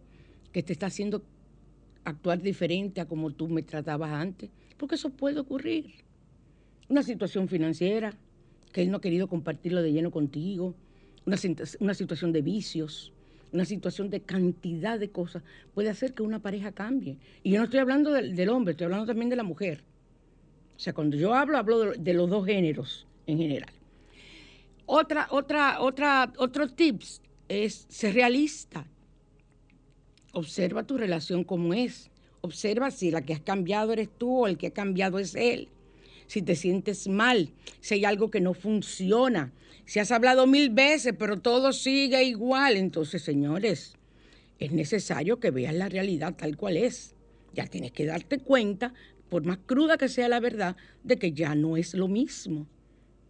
que 0.53 0.65
te 0.65 0.73
está 0.73 0.87
haciendo 0.87 1.23
actuar 2.05 2.43
diferente 2.43 3.01
a 3.01 3.07
como 3.07 3.31
tú 3.31 3.47
me 3.47 3.63
tratabas 3.63 4.11
antes? 4.11 4.51
Porque 4.77 4.97
eso 4.97 5.11
puede 5.11 5.39
ocurrir. 5.39 5.95
Una 6.89 7.05
situación 7.05 7.47
financiera, 7.47 8.15
que 8.73 8.83
él 8.83 8.91
no 8.91 8.97
ha 8.97 9.01
querido 9.01 9.29
compartirlo 9.29 9.81
de 9.81 9.93
lleno 9.93 10.11
contigo, 10.11 10.75
una, 11.25 11.37
una 11.79 11.95
situación 11.95 12.33
de 12.33 12.43
vicios, 12.43 13.13
una 13.53 13.65
situación 13.65 14.11
de 14.11 14.23
cantidad 14.23 14.99
de 14.99 15.11
cosas, 15.11 15.45
puede 15.73 15.89
hacer 15.89 16.15
que 16.15 16.25
una 16.25 16.41
pareja 16.41 16.73
cambie. 16.73 17.17
Y 17.45 17.53
yo 17.53 17.59
no 17.59 17.65
estoy 17.67 17.79
hablando 17.79 18.11
del, 18.11 18.49
hombre, 18.49 18.73
estoy 18.73 18.87
hablando 18.87 19.07
también 19.07 19.29
de 19.29 19.37
la 19.37 19.45
mujer. 19.45 19.85
O 20.77 20.81
sea, 20.81 20.93
cuando 20.93 21.17
yo 21.17 21.33
hablo, 21.33 21.59
hablo 21.59 21.93
de 21.93 22.13
los 22.13 22.29
dos 22.29 22.45
géneros 22.45 23.07
en 23.27 23.39
general. 23.39 23.73
Otra, 24.87 25.27
otra, 25.31 25.81
otra, 25.81 26.33
otro 26.39 26.69
tips 26.69 27.21
es 27.49 27.87
ser 27.89 28.15
realista. 28.15 28.87
Observa 30.33 30.85
tu 30.85 30.97
relación 30.97 31.45
como 31.45 31.75
es. 31.75 32.11
Observa 32.41 32.91
si 32.91 33.11
la 33.11 33.23
que 33.23 33.33
has 33.33 33.41
cambiado 33.41 33.93
eres 33.93 34.09
tú 34.17 34.45
o 34.45 34.47
el 34.47 34.59
que 34.59 34.69
ha 34.69 34.73
cambiado 34.73 35.19
es 35.19 35.35
él. 35.35 35.69
Si 36.29 36.43
te 36.43 36.55
sientes 36.55 37.09
mal, 37.09 37.51
si 37.81 37.95
hay 37.95 38.05
algo 38.05 38.31
que 38.31 38.41
no 38.41 38.55
funciona, 38.55 39.53
si 39.85 39.99
has 39.99 40.11
hablado 40.11 40.47
mil 40.47 40.71
veces 40.71 41.15
pero 41.19 41.41
todo 41.41 41.73
sigue 41.73 42.25
igual, 42.25 42.77
entonces 42.77 43.23
señores, 43.23 43.97
es 44.59 44.73
necesario 44.73 45.39
que 45.39 45.51
veas 45.51 45.75
la 45.75 45.89
realidad 45.89 46.35
tal 46.37 46.57
cual 46.57 46.77
es. 46.77 47.15
Ya 47.55 47.67
tienes 47.67 47.93
que 47.93 48.07
darte 48.07 48.39
cuenta, 48.39 48.93
por 49.29 49.45
más 49.45 49.59
cruda 49.67 49.97
que 49.97 50.09
sea 50.09 50.29
la 50.29 50.41
verdad, 50.41 50.77
de 51.05 51.19
que 51.19 51.33
ya 51.33 51.55
no 51.55 51.77
es 51.77 51.95
lo 51.95 52.09
mismo, 52.09 52.67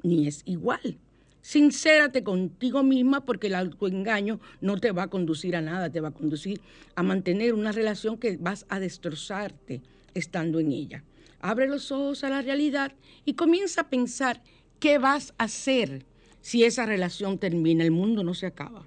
ni 0.02 0.26
es 0.26 0.42
igual. 0.44 0.98
Sincérate 1.42 2.24
contigo 2.24 2.82
misma 2.82 3.24
porque 3.24 3.46
el 3.46 3.54
autoengaño 3.54 4.40
no 4.60 4.78
te 4.78 4.90
va 4.90 5.04
a 5.04 5.10
conducir 5.10 5.54
a 5.54 5.60
nada, 5.60 5.90
te 5.90 6.00
va 6.00 6.08
a 6.08 6.14
conducir 6.14 6.60
a 6.96 7.04
mantener 7.04 7.54
una 7.54 7.70
relación 7.70 8.18
que 8.18 8.36
vas 8.36 8.66
a 8.68 8.80
destrozarte 8.80 9.80
estando 10.14 10.58
en 10.58 10.72
ella. 10.72 11.04
Abre 11.40 11.68
los 11.68 11.92
ojos 11.92 12.24
a 12.24 12.30
la 12.30 12.42
realidad 12.42 12.92
y 13.24 13.34
comienza 13.34 13.82
a 13.82 13.88
pensar 13.88 14.42
qué 14.80 14.98
vas 14.98 15.34
a 15.38 15.44
hacer 15.44 16.04
si 16.40 16.64
esa 16.64 16.84
relación 16.84 17.38
termina. 17.38 17.84
El 17.84 17.92
mundo 17.92 18.24
no 18.24 18.34
se 18.34 18.46
acaba. 18.46 18.86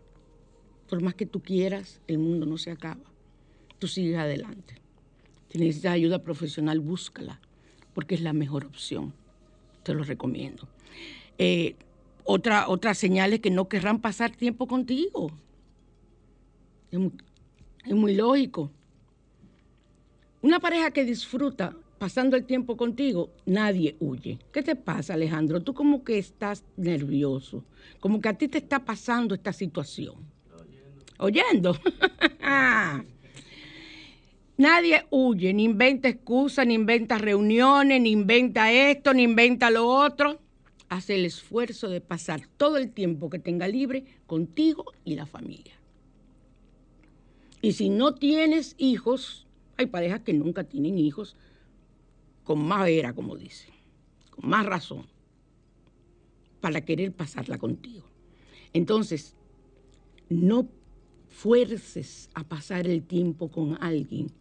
Por 0.90 1.02
más 1.02 1.14
que 1.14 1.26
tú 1.26 1.42
quieras, 1.42 2.02
el 2.08 2.18
mundo 2.18 2.46
no 2.46 2.58
se 2.58 2.72
acaba. 2.72 3.04
Tú 3.78 3.88
sigues 3.88 4.18
adelante. 4.18 4.76
Si 5.50 5.60
necesitas 5.60 5.94
ayuda 5.94 6.24
profesional, 6.24 6.80
búscala, 6.80 7.40
porque 7.94 8.16
es 8.16 8.22
la 8.22 8.34
mejor 8.34 8.66
opción. 8.66 9.14
Te 9.84 9.94
lo 9.94 10.04
recomiendo. 10.04 10.68
Eh, 11.38 11.76
otra, 12.24 12.70
otra 12.70 12.94
señal 12.94 13.34
es 13.34 13.40
que 13.40 13.50
no 13.50 13.68
querrán 13.68 14.00
pasar 14.02 14.32
tiempo 14.32 14.68
contigo. 14.68 15.32
Es 16.92 17.00
muy, 17.00 17.12
es 17.86 17.94
muy 17.94 18.16
lógico. 18.16 18.72
Una 20.42 20.60
pareja 20.60 20.92
que 20.92 21.04
disfruta 21.04 21.76
pasando 21.98 22.38
el 22.38 22.46
tiempo 22.46 22.78
contigo, 22.78 23.30
nadie 23.46 23.96
huye. 24.00 24.40
¿Qué 24.54 24.64
te 24.64 24.76
pasa, 24.76 25.14
Alejandro? 25.14 25.62
Tú 25.62 25.74
como 25.74 26.04
que 26.04 26.18
estás 26.18 26.64
nervioso, 26.78 27.64
como 28.00 28.22
que 28.22 28.30
a 28.30 28.34
ti 28.34 28.48
te 28.48 28.58
está 28.60 28.80
pasando 28.84 29.36
esta 29.36 29.54
situación. 29.54 30.16
Oyendo. 31.18 31.78
nadie 34.60 35.06
huye, 35.10 35.54
ni 35.54 35.64
inventa 35.64 36.08
excusas, 36.10 36.68
ni 36.68 36.76
inventa 36.76 37.18
reuniones, 37.18 38.00
ni 38.02 38.12
inventa 38.12 38.72
esto, 38.72 39.14
ni 39.14 39.24
inventa 39.24 39.72
lo 39.72 39.88
otro 39.88 40.40
hace 40.90 41.16
el 41.16 41.26
esfuerzo 41.26 41.88
de 41.88 42.02
pasar 42.02 42.42
todo 42.58 42.78
el 42.78 42.92
tiempo 42.92 43.30
que 43.30 43.40
tenga 43.40 43.68
libre 43.68 44.06
contigo 44.26 44.86
y 45.06 45.16
la 45.16 45.26
familia. 45.26 45.74
Y 47.62 47.74
si 47.74 47.90
no 47.90 48.16
tienes 48.16 48.76
hijos, 48.78 49.48
hay 49.78 49.86
parejas 49.86 50.22
que 50.22 50.34
nunca 50.34 50.64
tienen 50.64 50.98
hijos, 50.98 51.36
con 52.44 52.64
más 52.64 52.86
vera, 52.86 53.14
como 53.14 53.38
dice, 53.38 53.70
con 54.32 54.50
más 54.50 54.66
razón, 54.66 55.06
para 56.60 56.82
querer 56.82 57.14
pasarla 57.14 57.60
contigo. 57.60 58.06
Entonces, 58.74 59.36
no 60.30 60.68
fuerces 61.28 62.30
a 62.34 62.44
pasar 62.44 62.88
el 62.88 63.04
tiempo 63.04 63.50
con 63.50 63.78
alguien, 63.82 64.32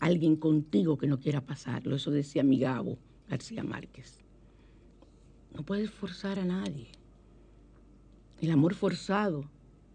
alguien 0.00 0.36
contigo 0.36 0.98
que 0.98 1.06
no 1.06 1.18
quiera 1.18 1.40
pasarlo. 1.40 1.96
Eso 1.96 2.10
decía 2.10 2.42
mi 2.42 2.58
Gabo 2.58 2.98
García 3.28 3.64
Márquez. 3.64 4.20
No 5.52 5.64
puedes 5.64 5.90
forzar 5.90 6.38
a 6.38 6.44
nadie. 6.44 6.88
El 8.40 8.50
amor 8.50 8.74
forzado 8.74 9.48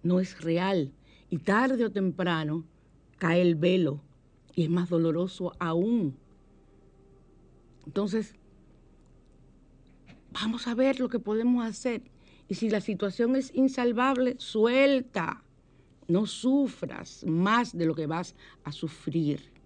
no 0.03 0.19
es 0.19 0.41
real 0.41 0.93
y 1.29 1.37
tarde 1.37 1.85
o 1.85 1.91
temprano 1.91 2.65
cae 3.17 3.41
el 3.41 3.55
velo 3.55 4.01
y 4.55 4.63
es 4.63 4.69
más 4.69 4.89
doloroso 4.89 5.53
aún. 5.59 6.17
Entonces, 7.85 8.33
vamos 10.31 10.67
a 10.67 10.75
ver 10.75 10.99
lo 10.99 11.09
que 11.09 11.19
podemos 11.19 11.65
hacer. 11.65 12.01
Y 12.47 12.55
si 12.55 12.69
la 12.69 12.81
situación 12.81 13.35
es 13.35 13.53
insalvable, 13.53 14.35
suelta. 14.39 15.43
No 16.07 16.25
sufras 16.25 17.23
más 17.27 17.77
de 17.77 17.85
lo 17.85 17.93
que 17.93 18.07
vas 18.07 18.35
a 18.63 18.71
sufrir. 18.71 19.58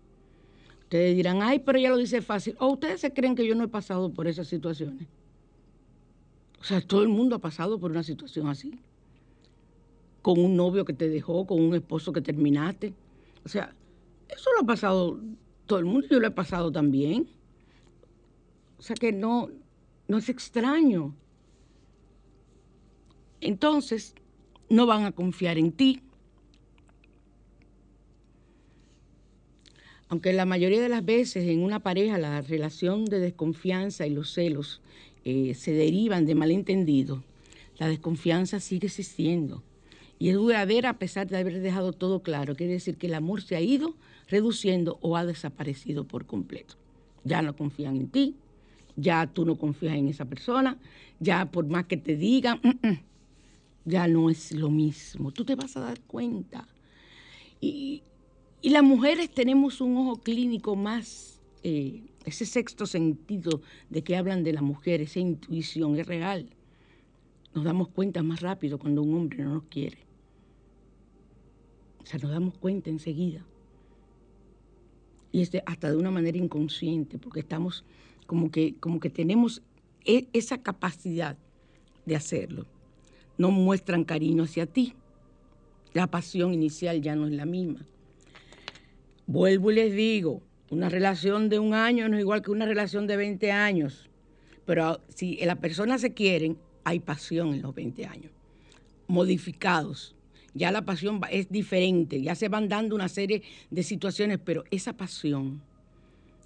Ustedes 0.93 1.15
dirán, 1.15 1.41
ay, 1.41 1.57
pero 1.57 1.79
ella 1.79 1.89
lo 1.89 1.97
dice 1.97 2.21
fácil. 2.21 2.55
¿O 2.59 2.67
ustedes 2.67 3.01
se 3.01 3.11
creen 3.11 3.33
que 3.33 3.47
yo 3.47 3.55
no 3.55 3.63
he 3.63 3.67
pasado 3.67 4.13
por 4.13 4.27
esas 4.27 4.45
situaciones? 4.45 5.07
O 6.61 6.63
sea, 6.63 6.81
todo 6.81 7.01
el 7.01 7.09
mundo 7.09 7.35
ha 7.35 7.39
pasado 7.39 7.79
por 7.79 7.89
una 7.89 8.03
situación 8.03 8.47
así. 8.47 8.79
Con 10.21 10.39
un 10.39 10.55
novio 10.55 10.85
que 10.85 10.93
te 10.93 11.09
dejó, 11.09 11.47
con 11.47 11.59
un 11.59 11.73
esposo 11.73 12.13
que 12.13 12.21
terminaste. 12.21 12.93
O 13.43 13.49
sea, 13.49 13.73
eso 14.29 14.51
lo 14.55 14.61
ha 14.61 14.67
pasado 14.67 15.19
todo 15.65 15.79
el 15.79 15.85
mundo, 15.85 16.05
yo 16.11 16.19
lo 16.19 16.27
he 16.27 16.31
pasado 16.31 16.71
también. 16.71 17.27
O 18.77 18.83
sea 18.83 18.95
que 18.95 19.11
no, 19.11 19.49
no 20.07 20.19
es 20.19 20.29
extraño. 20.29 21.15
Entonces, 23.41 24.13
no 24.69 24.85
van 24.85 25.05
a 25.05 25.11
confiar 25.11 25.57
en 25.57 25.71
ti. 25.71 26.03
Aunque 30.09 30.33
la 30.33 30.45
mayoría 30.45 30.81
de 30.81 30.89
las 30.89 31.03
veces 31.03 31.47
en 31.47 31.63
una 31.63 31.79
pareja 31.79 32.17
la 32.17 32.41
relación 32.41 33.05
de 33.05 33.19
desconfianza 33.19 34.05
y 34.05 34.11
los 34.11 34.33
celos 34.33 34.81
eh, 35.25 35.53
se 35.55 35.73
derivan 35.73 36.25
de 36.25 36.35
malentendido, 36.35 37.23
la 37.79 37.87
desconfianza 37.87 38.59
sigue 38.59 38.87
existiendo 38.87 39.63
y 40.19 40.29
es 40.29 40.35
duradera 40.35 40.91
a 40.91 40.99
pesar 40.99 41.27
de 41.27 41.37
haber 41.37 41.59
dejado 41.59 41.91
todo 41.91 42.21
claro. 42.21 42.55
Quiere 42.55 42.73
decir 42.73 42.97
que 42.97 43.07
el 43.07 43.13
amor 43.13 43.41
se 43.41 43.55
ha 43.55 43.61
ido 43.61 43.95
reduciendo 44.29 44.97
o 45.01 45.17
ha 45.17 45.25
desaparecido 45.25 46.05
por 46.05 46.25
completo. 46.25 46.75
Ya 47.23 47.41
no 47.41 47.55
confían 47.55 47.97
en 47.97 48.07
ti, 48.07 48.35
ya 48.95 49.27
tú 49.27 49.45
no 49.45 49.57
confías 49.57 49.95
en 49.95 50.07
esa 50.07 50.25
persona, 50.25 50.77
ya 51.19 51.45
por 51.51 51.67
más 51.67 51.87
que 51.87 51.97
te 51.97 52.15
digan, 52.15 52.59
mm, 52.63 52.87
mm, 52.87 52.99
ya 53.85 54.07
no 54.07 54.29
es 54.29 54.51
lo 54.53 54.69
mismo. 54.69 55.31
Tú 55.31 55.43
te 55.43 55.55
vas 55.55 55.75
a 55.75 55.81
dar 55.81 55.99
cuenta. 56.01 56.67
Y, 57.59 58.03
y 58.63 58.69
las 58.69 58.81
mujeres 58.81 59.29
tenemos 59.29 59.81
un 59.81 59.97
ojo 59.97 60.21
clínico 60.21 60.77
más 60.77 61.41
eh, 61.63 62.01
ese 62.23 62.45
sexto 62.45 62.85
sentido 62.85 63.61
de 63.89 64.05
que 64.05 64.15
hablan 64.15 64.45
de 64.45 64.53
la 64.53 64.61
mujer, 64.61 65.01
esa 65.01 65.19
intuición 65.19 65.99
es 65.99 66.07
real. 66.07 66.47
Nos 67.53 67.65
damos 67.65 67.89
cuenta 67.89 68.23
más 68.23 68.39
rápido 68.39 68.79
cuando 68.79 69.03
un 69.03 69.15
hombre 69.15 69.43
no 69.43 69.55
nos 69.55 69.63
quiere. 69.63 69.97
O 72.01 72.05
sea, 72.05 72.19
nos 72.19 72.31
damos 72.31 72.57
cuenta 72.57 72.89
enseguida. 72.89 73.45
Y 75.33 75.41
es 75.41 75.51
hasta 75.65 75.91
de 75.91 75.97
una 75.97 76.09
manera 76.11 76.37
inconsciente, 76.37 77.17
porque 77.17 77.41
estamos 77.41 77.83
como 78.27 78.49
que, 78.49 78.75
como 78.79 79.01
que 79.01 79.09
tenemos 79.09 79.61
e, 80.05 80.29
esa 80.31 80.61
capacidad 80.61 81.37
de 82.05 82.15
hacerlo. 82.15 82.65
No 83.37 83.51
muestran 83.51 84.05
cariño 84.05 84.43
hacia 84.43 84.67
ti. 84.67 84.93
La 85.91 86.07
pasión 86.07 86.53
inicial 86.53 87.01
ya 87.01 87.13
no 87.17 87.27
es 87.27 87.33
la 87.33 87.45
misma. 87.45 87.85
Vuelvo 89.25 89.71
y 89.71 89.75
les 89.75 89.93
digo, 89.93 90.41
una 90.69 90.89
relación 90.89 91.47
de 91.47 91.59
un 91.59 91.73
año 91.73 92.09
no 92.09 92.17
es 92.17 92.21
igual 92.21 92.41
que 92.41 92.51
una 92.51 92.65
relación 92.65 93.07
de 93.07 93.15
20 93.15 93.51
años. 93.51 94.09
Pero 94.65 95.01
si 95.07 95.37
las 95.37 95.57
personas 95.57 96.01
se 96.01 96.13
quieren, 96.13 96.57
hay 96.83 96.99
pasión 96.99 97.53
en 97.53 97.61
los 97.61 97.73
20 97.73 98.05
años. 98.05 98.31
Modificados. 99.07 100.15
Ya 100.53 100.71
la 100.71 100.83
pasión 100.83 101.19
es 101.31 101.49
diferente, 101.49 102.21
ya 102.21 102.35
se 102.35 102.47
van 102.47 102.69
dando 102.69 102.95
una 102.95 103.09
serie 103.09 103.41
de 103.71 103.81
situaciones, 103.81 104.39
pero 104.43 104.63
esa 104.69 104.93
pasión, 104.93 105.63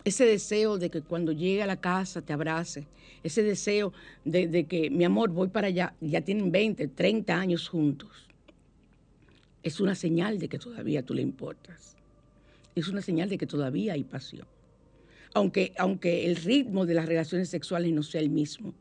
ese 0.06 0.26
deseo 0.26 0.78
de 0.78 0.90
que 0.90 1.02
cuando 1.02 1.34
llegue 1.34 1.62
a 1.62 1.68
la 1.68 1.82
casa 1.82 2.22
te 2.22 2.32
abrace, 2.32 2.88
ese 3.24 3.44
deseo 3.44 3.92
de, 4.24 4.48
de, 4.48 4.64
que, 4.64 4.90
mi 4.90 5.04
amor, 5.04 5.32
voy 5.32 5.50
para 5.50 5.68
allá, 5.68 5.94
ya 6.00 6.22
tienen 6.22 6.54
20, 6.54 6.88
30 6.88 7.38
años 7.38 7.68
juntos, 7.68 8.30
es 9.62 9.82
una 9.82 9.94
señal 9.94 10.40
de 10.40 10.48
que 10.48 10.58
todavía 10.58 11.04
tú 11.04 11.14
le 11.14 11.22
importas. 11.22 11.97
Es 12.78 12.88
una 12.90 13.02
señal 13.02 13.28
de 13.28 13.40
que 13.40 13.48
todavía 13.48 13.94
hay 13.94 14.04
pasión. 14.04 14.46
Aunque, 15.34 15.74
aunque 15.80 16.28
el 16.28 16.36
ritmo 16.36 16.86
de 16.86 16.94
las 16.94 17.08
relaciones 17.08 17.50
sexuales 17.50 17.92
no 17.92 18.04
sea 18.04 18.22
el 18.22 18.30
mismo, 18.30 18.76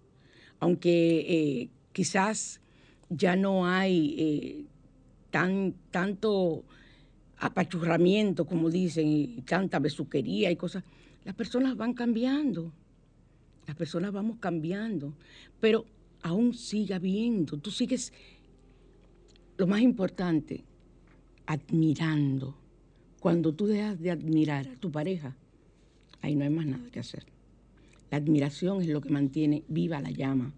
aunque 0.60 1.20
eh, 1.20 1.68
quizás 1.94 2.60
ya 3.08 3.36
no 3.36 3.66
hay 3.66 4.14
eh, 4.18 4.64
tan, 5.30 5.74
tanto 5.90 6.62
apachurramiento, 7.38 8.44
como 8.46 8.68
dicen, 8.68 9.08
y 9.08 9.40
tanta 9.46 9.78
besuquería 9.78 10.50
y 10.50 10.56
cosas, 10.56 10.84
las 11.24 11.34
personas 11.34 11.74
van 11.74 11.94
cambiando, 11.94 12.74
las 13.66 13.76
personas 13.76 14.12
vamos 14.12 14.36
cambiando, 14.40 15.14
pero 15.58 15.86
aún 16.20 16.52
sigue 16.52 16.92
habiendo, 16.92 17.56
tú 17.56 17.70
sigues, 17.70 18.12
lo 19.56 19.66
más 19.66 19.80
importante, 19.80 20.64
admirando. 21.46 22.65
Cuando 23.20 23.52
tú 23.54 23.66
dejas 23.66 23.98
de 24.00 24.10
admirar 24.10 24.68
a 24.68 24.76
tu 24.76 24.90
pareja, 24.90 25.36
ahí 26.20 26.34
no 26.34 26.44
hay 26.44 26.50
más 26.50 26.66
nada 26.66 26.90
que 26.90 27.00
hacer. 27.00 27.24
La 28.10 28.18
admiración 28.18 28.82
es 28.82 28.88
lo 28.88 29.00
que 29.00 29.10
mantiene 29.10 29.64
viva 29.68 30.00
la 30.00 30.10
llama 30.10 30.52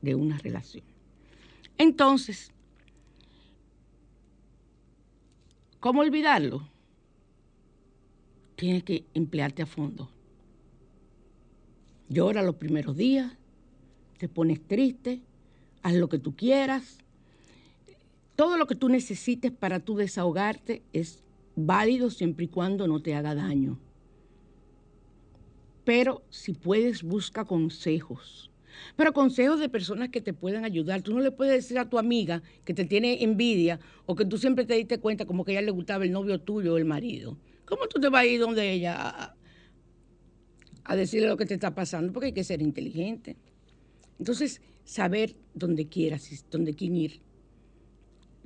de 0.00 0.14
una 0.14 0.38
relación. 0.38 0.84
Entonces, 1.76 2.52
¿cómo 5.80 6.00
olvidarlo? 6.00 6.68
Tienes 8.56 8.84
que 8.84 9.04
emplearte 9.14 9.62
a 9.62 9.66
fondo. 9.66 10.10
Llora 12.08 12.42
los 12.42 12.56
primeros 12.56 12.96
días, 12.96 13.32
te 14.18 14.28
pones 14.28 14.60
triste, 14.66 15.20
haz 15.82 15.94
lo 15.94 16.08
que 16.08 16.18
tú 16.18 16.36
quieras. 16.36 16.98
Todo 18.36 18.56
lo 18.56 18.66
que 18.66 18.74
tú 18.74 18.88
necesites 18.88 19.50
para 19.50 19.80
tú 19.80 19.96
desahogarte 19.96 20.82
es 20.92 21.23
válido 21.56 22.10
siempre 22.10 22.46
y 22.46 22.48
cuando 22.48 22.86
no 22.86 23.00
te 23.00 23.14
haga 23.14 23.34
daño. 23.34 23.78
Pero 25.84 26.22
si 26.30 26.54
puedes, 26.54 27.02
busca 27.02 27.44
consejos. 27.44 28.50
Pero 28.96 29.12
consejos 29.12 29.60
de 29.60 29.68
personas 29.68 30.08
que 30.08 30.20
te 30.20 30.32
puedan 30.32 30.64
ayudar. 30.64 31.02
Tú 31.02 31.14
no 31.14 31.20
le 31.20 31.30
puedes 31.30 31.54
decir 31.54 31.78
a 31.78 31.88
tu 31.88 31.98
amiga 31.98 32.42
que 32.64 32.74
te 32.74 32.84
tiene 32.84 33.22
envidia 33.22 33.78
o 34.06 34.14
que 34.14 34.24
tú 34.24 34.38
siempre 34.38 34.64
te 34.64 34.74
diste 34.74 34.98
cuenta 34.98 35.26
como 35.26 35.44
que 35.44 35.52
a 35.52 35.54
ella 35.54 35.66
le 35.66 35.70
gustaba 35.70 36.04
el 36.04 36.12
novio 36.12 36.40
tuyo 36.40 36.74
o 36.74 36.76
el 36.76 36.84
marido. 36.84 37.36
¿Cómo 37.64 37.86
tú 37.86 38.00
te 38.00 38.08
vas 38.08 38.22
a 38.22 38.26
ir 38.26 38.40
donde 38.40 38.72
ella 38.72 39.36
a, 40.84 40.96
decirle 40.96 41.28
lo 41.28 41.36
que 41.36 41.46
te 41.46 41.54
está 41.54 41.74
pasando? 41.74 42.12
Porque 42.12 42.26
hay 42.26 42.32
que 42.32 42.44
ser 42.44 42.62
inteligente. 42.62 43.36
Entonces, 44.18 44.60
saber 44.84 45.36
dónde 45.54 45.86
quieras, 45.88 46.44
dónde 46.50 46.74
quién 46.74 46.96
ir 46.96 47.20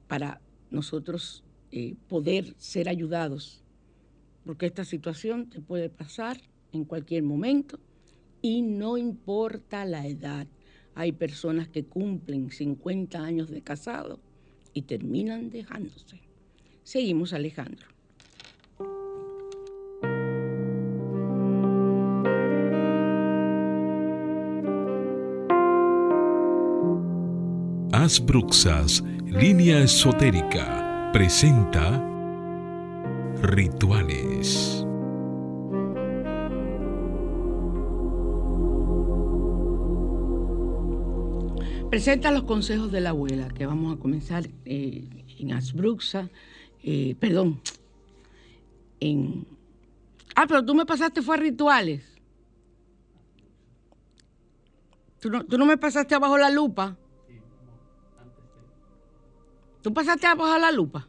para 0.06 0.40
nosotros 0.70 1.44
eh, 1.72 1.96
poder 2.08 2.54
ser 2.58 2.88
ayudados. 2.88 3.62
Porque 4.44 4.66
esta 4.66 4.84
situación 4.84 5.50
te 5.50 5.60
puede 5.60 5.90
pasar 5.90 6.40
en 6.72 6.84
cualquier 6.84 7.22
momento 7.22 7.78
y 8.42 8.62
no 8.62 8.96
importa 8.96 9.84
la 9.84 10.06
edad. 10.06 10.46
Hay 10.94 11.12
personas 11.12 11.68
que 11.68 11.84
cumplen 11.84 12.50
50 12.50 13.22
años 13.22 13.50
de 13.50 13.62
casado 13.62 14.20
y 14.72 14.82
terminan 14.82 15.50
dejándose. 15.50 16.20
Seguimos, 16.82 17.32
Alejandro. 17.32 17.86
Asbruxas, 27.92 29.02
línea 29.26 29.82
esotérica, 29.82 30.87
presenta 31.12 32.04
Rituales. 33.40 34.84
Presenta 41.90 42.30
los 42.30 42.42
consejos 42.42 42.92
de 42.92 43.00
la 43.00 43.10
abuela, 43.10 43.48
que 43.48 43.64
vamos 43.64 43.96
a 43.96 44.00
comenzar 44.00 44.48
eh, 44.66 45.08
en 45.38 45.52
Asbruxa, 45.52 46.28
eh, 46.82 47.16
perdón, 47.18 47.60
en... 49.00 49.46
Ah, 50.34 50.46
pero 50.46 50.64
tú 50.64 50.74
me 50.74 50.84
pasaste 50.84 51.22
fue 51.22 51.36
a 51.36 51.38
rituales. 51.38 52.04
¿Tú 55.20 55.30
no, 55.30 55.44
¿Tú 55.44 55.56
no 55.56 55.64
me 55.64 55.78
pasaste 55.78 56.14
abajo 56.14 56.36
la 56.36 56.50
lupa? 56.50 56.96
¿Tú 59.82 59.92
pasaste 59.92 60.26
abajo 60.26 60.58
la 60.58 60.72
lupa? 60.72 61.06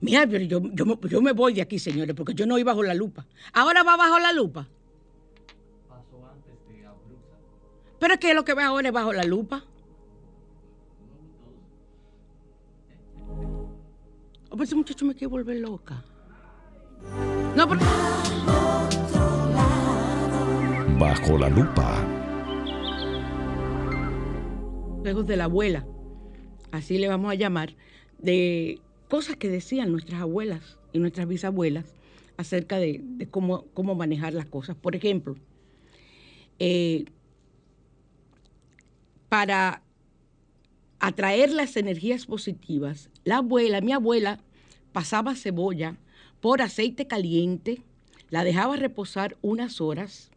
Mira, 0.00 0.26
pero 0.26 0.44
yo, 0.44 0.60
yo, 0.72 1.00
yo, 1.02 1.20
me 1.22 1.32
voy 1.32 1.52
de 1.52 1.62
aquí, 1.62 1.78
señores, 1.78 2.14
porque 2.16 2.34
yo 2.34 2.46
no 2.46 2.58
iba 2.58 2.72
bajo 2.72 2.82
la 2.82 2.94
lupa. 2.94 3.26
¿Ahora 3.52 3.82
va 3.82 3.96
bajo 3.96 4.18
la 4.18 4.32
lupa? 4.32 4.66
Pasó 5.88 6.26
antes 6.26 6.54
de 6.68 6.86
Abruxa. 6.86 7.36
Pero 7.98 8.14
es 8.14 8.20
que 8.20 8.34
lo 8.34 8.44
que 8.44 8.54
ve 8.54 8.62
ahora 8.62 8.88
es 8.88 8.94
bajo 8.94 9.12
la 9.12 9.24
lupa. 9.24 9.62
Oh, 14.48 14.52
pero 14.52 14.64
ese 14.64 14.74
muchacho 14.74 15.04
me 15.04 15.14
quiere 15.14 15.28
volver 15.28 15.58
loca. 15.58 16.02
No, 17.54 17.68
pero... 17.68 17.80
Bajo 20.98 21.38
la 21.38 21.48
lupa. 21.50 22.06
Juegos 25.02 25.26
de 25.26 25.36
la 25.36 25.44
abuela 25.44 25.84
así 26.72 26.98
le 26.98 27.08
vamos 27.08 27.30
a 27.30 27.34
llamar, 27.34 27.74
de 28.18 28.80
cosas 29.08 29.36
que 29.36 29.48
decían 29.48 29.90
nuestras 29.90 30.20
abuelas 30.20 30.78
y 30.92 30.98
nuestras 30.98 31.26
bisabuelas 31.26 31.94
acerca 32.36 32.78
de, 32.78 33.02
cómo, 33.30 33.64
cómo, 33.74 33.94
manejar 33.94 34.34
las 34.34 34.46
cosas. 34.46 34.76
Por 34.76 34.96
ejemplo, 34.96 35.36
eh, 36.58 37.04
para 39.28 39.82
atraer 40.98 41.50
las 41.50 41.76
energías 41.76 42.26
positivas, 42.26 43.10
la 43.24 43.38
abuela, 43.38 43.80
mi 43.80 43.92
abuela, 43.92 44.40
pasaba 44.92 45.34
cebolla 45.34 45.96
por 46.40 46.62
aceite 46.62 47.06
caliente, 47.06 47.82
la 48.30 48.44
dejaba 48.44 48.76
reposar 48.76 49.36
unas 49.42 49.80
horas 49.80 50.30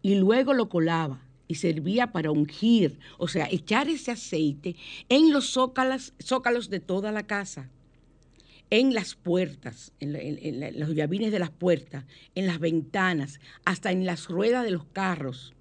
y 0.00 0.14
luego 0.14 0.54
lo 0.54 0.68
colaba 0.68 1.20
y 1.52 1.54
servía 1.54 2.12
para 2.12 2.30
ungir, 2.30 2.98
o 3.18 3.28
sea, 3.28 3.46
echar 3.50 3.86
ese 3.90 4.10
aceite 4.10 4.74
en 5.10 5.34
los 5.34 5.50
zócalos, 5.50 6.14
zócalos 6.18 6.70
de 6.70 6.80
toda 6.80 7.12
la 7.12 7.26
casa, 7.26 7.68
en 8.70 8.94
las 8.94 9.16
puertas, 9.16 9.92
en, 10.00 10.80
los 10.80 10.94
llavines 10.94 11.30
de 11.30 11.38
las 11.38 11.50
puertas, 11.50 12.06
en 12.34 12.46
las 12.46 12.58
ventanas, 12.58 13.38
hasta 13.66 13.92
en 13.92 14.06
las 14.06 14.28
ruedas 14.28 14.64
de 14.64 14.70
los 14.70 14.86
carros. 14.86 15.52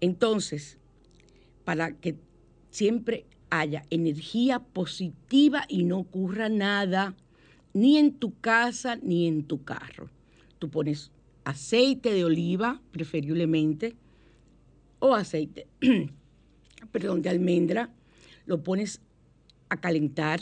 Entonces, 0.00 0.78
para 1.66 1.92
que 1.92 2.16
siempre 2.70 3.26
haya 3.50 3.84
energía 3.90 4.60
positiva 4.60 5.66
y 5.68 5.84
no 5.84 5.98
ocurra 5.98 6.48
nada, 6.48 7.14
ni 7.74 7.98
en 7.98 8.14
tu 8.14 8.40
casa 8.40 8.96
ni 8.96 9.28
en 9.28 9.44
tu 9.44 9.62
carro. 9.62 10.08
Tú 10.58 10.70
pones 10.70 11.10
aceite 11.44 12.14
de 12.14 12.24
oliva, 12.24 12.80
preferiblemente, 12.92 13.94
o 15.06 15.14
aceite, 15.14 15.66
perdón, 16.92 17.22
de 17.22 17.30
almendra, 17.30 17.90
lo 18.46 18.62
pones 18.62 19.00
a 19.68 19.80
calentar 19.80 20.40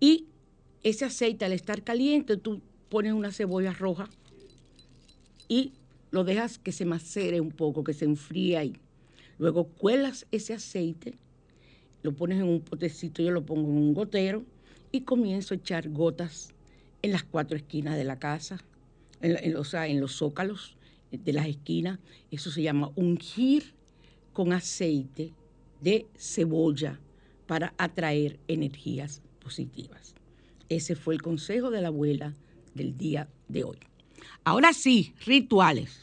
y 0.00 0.26
ese 0.82 1.04
aceite 1.04 1.44
al 1.44 1.52
estar 1.52 1.82
caliente 1.82 2.36
tú 2.36 2.60
pones 2.88 3.12
una 3.12 3.32
cebolla 3.32 3.72
roja 3.72 4.08
y 5.48 5.72
lo 6.10 6.24
dejas 6.24 6.58
que 6.58 6.72
se 6.72 6.84
macere 6.84 7.40
un 7.40 7.50
poco, 7.50 7.84
que 7.84 7.92
se 7.92 8.04
enfríe 8.04 8.56
ahí. 8.56 8.76
Luego 9.38 9.64
cuelas 9.64 10.26
ese 10.30 10.54
aceite, 10.54 11.14
lo 12.02 12.12
pones 12.12 12.38
en 12.38 12.44
un 12.44 12.60
potecito, 12.60 13.22
yo 13.22 13.30
lo 13.30 13.44
pongo 13.44 13.68
en 13.68 13.76
un 13.76 13.94
gotero 13.94 14.44
y 14.92 15.00
comienzo 15.00 15.54
a 15.54 15.56
echar 15.56 15.88
gotas 15.88 16.50
en 17.02 17.12
las 17.12 17.24
cuatro 17.24 17.56
esquinas 17.56 17.96
de 17.96 18.04
la 18.04 18.18
casa, 18.18 18.58
en, 19.20 19.56
o 19.56 19.64
sea, 19.64 19.88
en 19.88 20.00
los 20.00 20.16
zócalos, 20.16 20.76
de 21.18 21.32
las 21.32 21.46
esquinas. 21.46 21.98
Eso 22.30 22.50
se 22.50 22.62
llama 22.62 22.90
ungir 22.96 23.74
con 24.32 24.52
aceite 24.52 25.32
de 25.80 26.06
cebolla 26.16 27.00
para 27.46 27.74
atraer 27.78 28.38
energías 28.48 29.22
positivas. 29.38 30.14
Ese 30.68 30.96
fue 30.96 31.14
el 31.14 31.22
consejo 31.22 31.70
de 31.70 31.82
la 31.82 31.88
abuela 31.88 32.34
del 32.74 32.96
día 32.96 33.28
de 33.48 33.64
hoy. 33.64 33.78
Ahora 34.44 34.72
sí, 34.72 35.14
rituales. 35.26 36.00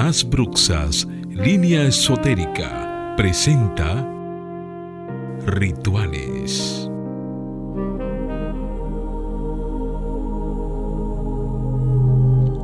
Asbruxas, 0.00 1.08
línea 1.28 1.82
esotérica, 1.82 3.16
presenta 3.16 4.08
Rituales. 5.44 6.88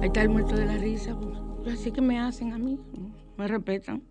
Ahí 0.00 0.06
está 0.06 0.22
el 0.22 0.28
muerto 0.28 0.54
de 0.54 0.64
la 0.64 0.76
risa. 0.76 1.18
pues, 1.18 1.74
Así 1.74 1.90
que 1.90 2.00
me 2.00 2.20
hacen 2.20 2.52
a 2.52 2.58
mí, 2.58 2.78
me 3.36 3.48
respetan. 3.48 4.04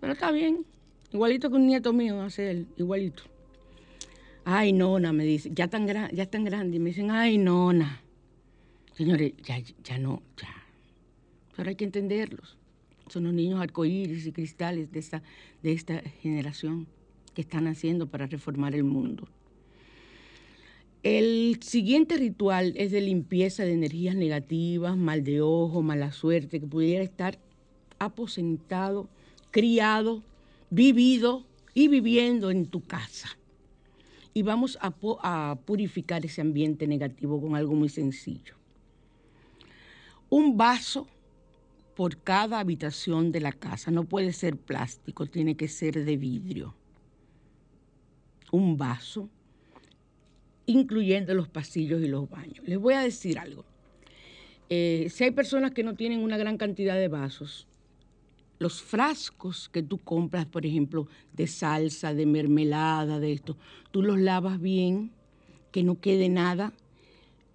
Pero 0.00 0.14
está 0.14 0.32
bien. 0.32 0.66
Igualito 1.12 1.48
que 1.48 1.54
un 1.54 1.68
nieto 1.68 1.92
mío 1.92 2.20
hace 2.22 2.50
él, 2.50 2.66
igualito. 2.76 3.22
Ay, 4.44 4.72
nona, 4.72 5.12
me 5.12 5.22
dice, 5.22 5.48
ya 5.54 5.68
tan, 5.68 5.86
gran, 5.86 6.10
ya 6.10 6.26
tan 6.26 6.42
grande. 6.42 6.78
Y 6.78 6.80
me 6.80 6.90
dicen, 6.90 7.12
ay, 7.12 7.38
nona. 7.38 8.00
Señores, 8.94 9.32
ya, 9.44 9.60
ya 9.84 9.96
no, 9.98 10.22
ya. 10.36 10.61
Pero 11.56 11.68
hay 11.68 11.76
que 11.76 11.84
entenderlos. 11.84 12.56
Son 13.08 13.24
los 13.24 13.34
niños 13.34 13.60
arcoíris 13.60 14.26
y 14.26 14.32
cristales 14.32 14.90
de 14.92 14.98
esta, 14.98 15.22
de 15.62 15.72
esta 15.72 16.00
generación 16.22 16.86
que 17.34 17.42
están 17.42 17.66
haciendo 17.66 18.06
para 18.06 18.26
reformar 18.26 18.74
el 18.74 18.84
mundo. 18.84 19.28
El 21.02 21.58
siguiente 21.62 22.16
ritual 22.16 22.74
es 22.76 22.92
de 22.92 23.00
limpieza 23.00 23.64
de 23.64 23.72
energías 23.72 24.14
negativas, 24.14 24.96
mal 24.96 25.24
de 25.24 25.40
ojo, 25.40 25.82
mala 25.82 26.12
suerte, 26.12 26.60
que 26.60 26.66
pudiera 26.66 27.02
estar 27.02 27.38
aposentado, 27.98 29.08
criado, 29.50 30.22
vivido 30.70 31.44
y 31.74 31.88
viviendo 31.88 32.52
en 32.52 32.66
tu 32.66 32.82
casa. 32.82 33.36
Y 34.32 34.42
vamos 34.42 34.78
a, 34.80 34.94
a 35.22 35.56
purificar 35.56 36.24
ese 36.24 36.40
ambiente 36.40 36.86
negativo 36.86 37.40
con 37.40 37.56
algo 37.56 37.74
muy 37.74 37.88
sencillo. 37.88 38.54
Un 40.30 40.56
vaso 40.56 41.08
por 41.94 42.18
cada 42.18 42.58
habitación 42.58 43.32
de 43.32 43.40
la 43.40 43.52
casa. 43.52 43.90
No 43.90 44.04
puede 44.04 44.32
ser 44.32 44.56
plástico, 44.56 45.26
tiene 45.26 45.56
que 45.56 45.68
ser 45.68 46.04
de 46.04 46.16
vidrio. 46.16 46.74
Un 48.50 48.76
vaso, 48.76 49.28
incluyendo 50.66 51.34
los 51.34 51.48
pasillos 51.48 52.02
y 52.02 52.08
los 52.08 52.28
baños. 52.28 52.66
Les 52.66 52.78
voy 52.78 52.94
a 52.94 53.00
decir 53.00 53.38
algo. 53.38 53.64
Eh, 54.68 55.08
si 55.10 55.24
hay 55.24 55.30
personas 55.30 55.72
que 55.72 55.82
no 55.82 55.94
tienen 55.94 56.20
una 56.20 56.38
gran 56.38 56.56
cantidad 56.56 56.96
de 56.96 57.08
vasos, 57.08 57.66
los 58.58 58.80
frascos 58.80 59.68
que 59.68 59.82
tú 59.82 59.98
compras, 59.98 60.46
por 60.46 60.64
ejemplo, 60.64 61.08
de 61.32 61.46
salsa, 61.46 62.14
de 62.14 62.26
mermelada, 62.26 63.18
de 63.18 63.32
esto, 63.32 63.56
tú 63.90 64.02
los 64.02 64.18
lavas 64.18 64.60
bien, 64.60 65.10
que 65.72 65.82
no 65.82 66.00
quede 66.00 66.28
nada, 66.28 66.72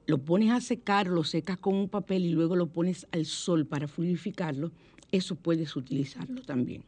lo 0.08 0.18
pones 0.20 0.52
a 0.52 0.62
secar, 0.62 1.08
lo 1.08 1.24
secas 1.24 1.58
con 1.58 1.76
un 1.76 1.90
papel 1.90 2.26
y 2.26 2.30
luego 2.30 2.56
lo 2.56 2.68
pones 2.68 3.06
al 3.12 3.26
sol 3.26 3.66
para 3.66 3.90
fluidificarlo, 3.90 4.72
eso 5.12 5.36
puedes 5.36 5.76
utilizarlo 5.76 6.42
también. 6.42 6.84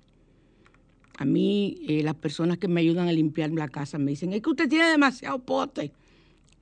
A 1.17 1.25
mí, 1.25 1.81
eh, 1.87 2.01
las 2.01 2.15
personas 2.15 2.57
que 2.57 2.69
me 2.69 2.79
ayudan 2.79 3.09
a 3.09 3.11
limpiar 3.11 3.51
la 3.51 3.67
casa 3.67 3.97
me 3.97 4.11
dicen, 4.11 4.31
es 4.31 4.41
que 4.41 4.49
usted 4.49 4.69
tiene 4.69 4.87
demasiado 4.87 5.37
pote, 5.39 5.91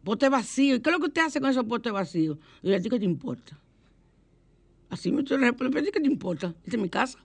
pote 0.03 0.29
vacío. 0.29 0.75
¿Y 0.75 0.79
qué 0.79 0.89
es 0.89 0.93
lo 0.93 0.99
que 0.99 1.05
usted 1.05 1.21
hace 1.21 1.39
con 1.39 1.51
esos 1.51 1.65
potes 1.65 1.93
vacíos? 1.93 2.39
Y 2.63 2.69
yo, 2.69 2.75
¿a 2.75 2.79
ti 2.79 2.89
qué 2.89 2.97
te 2.97 3.05
importa? 3.05 3.59
Así 4.89 5.11
me 5.11 5.21
estoy 5.21 5.37
respondiendo, 5.37 5.91
¿qué 5.91 5.99
te 5.99 6.07
importa? 6.07 6.55
Esta 6.63 6.75
es 6.75 6.81
mi 6.81 6.89
casa. 6.89 7.19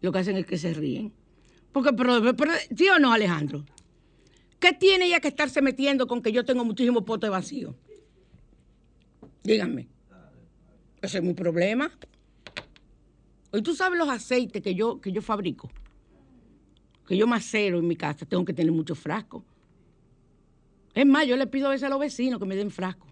Lo 0.00 0.12
que 0.12 0.18
hacen 0.18 0.38
es 0.38 0.46
que 0.46 0.56
se 0.56 0.72
ríen. 0.72 1.12
Porque, 1.72 1.92
pero, 1.92 2.34
pero, 2.34 2.52
¿sí 2.74 2.88
o 2.88 2.98
no, 2.98 3.12
Alejandro? 3.12 3.66
¿Qué 4.58 4.72
tiene 4.72 5.06
ella 5.06 5.20
que 5.20 5.28
estarse 5.28 5.60
metiendo 5.60 6.06
con 6.06 6.22
que 6.22 6.32
yo 6.32 6.46
tengo 6.46 6.64
muchísimos 6.64 7.04
potes 7.04 7.28
vacíos? 7.28 7.74
Díganme. 9.42 9.88
Ese 11.00 11.18
es 11.18 11.24
mi 11.24 11.34
problema. 11.34 11.90
Hoy 13.52 13.62
tú 13.62 13.74
sabes 13.74 13.98
los 13.98 14.08
aceites 14.08 14.62
que 14.62 14.74
yo, 14.74 15.00
que 15.00 15.10
yo 15.10 15.22
fabrico, 15.22 15.70
que 17.06 17.16
yo 17.16 17.26
macero 17.26 17.78
en 17.78 17.88
mi 17.88 17.96
casa, 17.96 18.26
tengo 18.26 18.44
que 18.44 18.52
tener 18.52 18.70
muchos 18.70 18.98
frascos. 18.98 19.42
Es 20.94 21.06
más, 21.06 21.26
yo 21.26 21.36
le 21.36 21.46
pido 21.46 21.68
a 21.68 21.70
veces 21.70 21.84
a 21.84 21.88
los 21.88 21.98
vecinos 21.98 22.38
que 22.38 22.46
me 22.46 22.54
den 22.54 22.70
frascos 22.70 23.10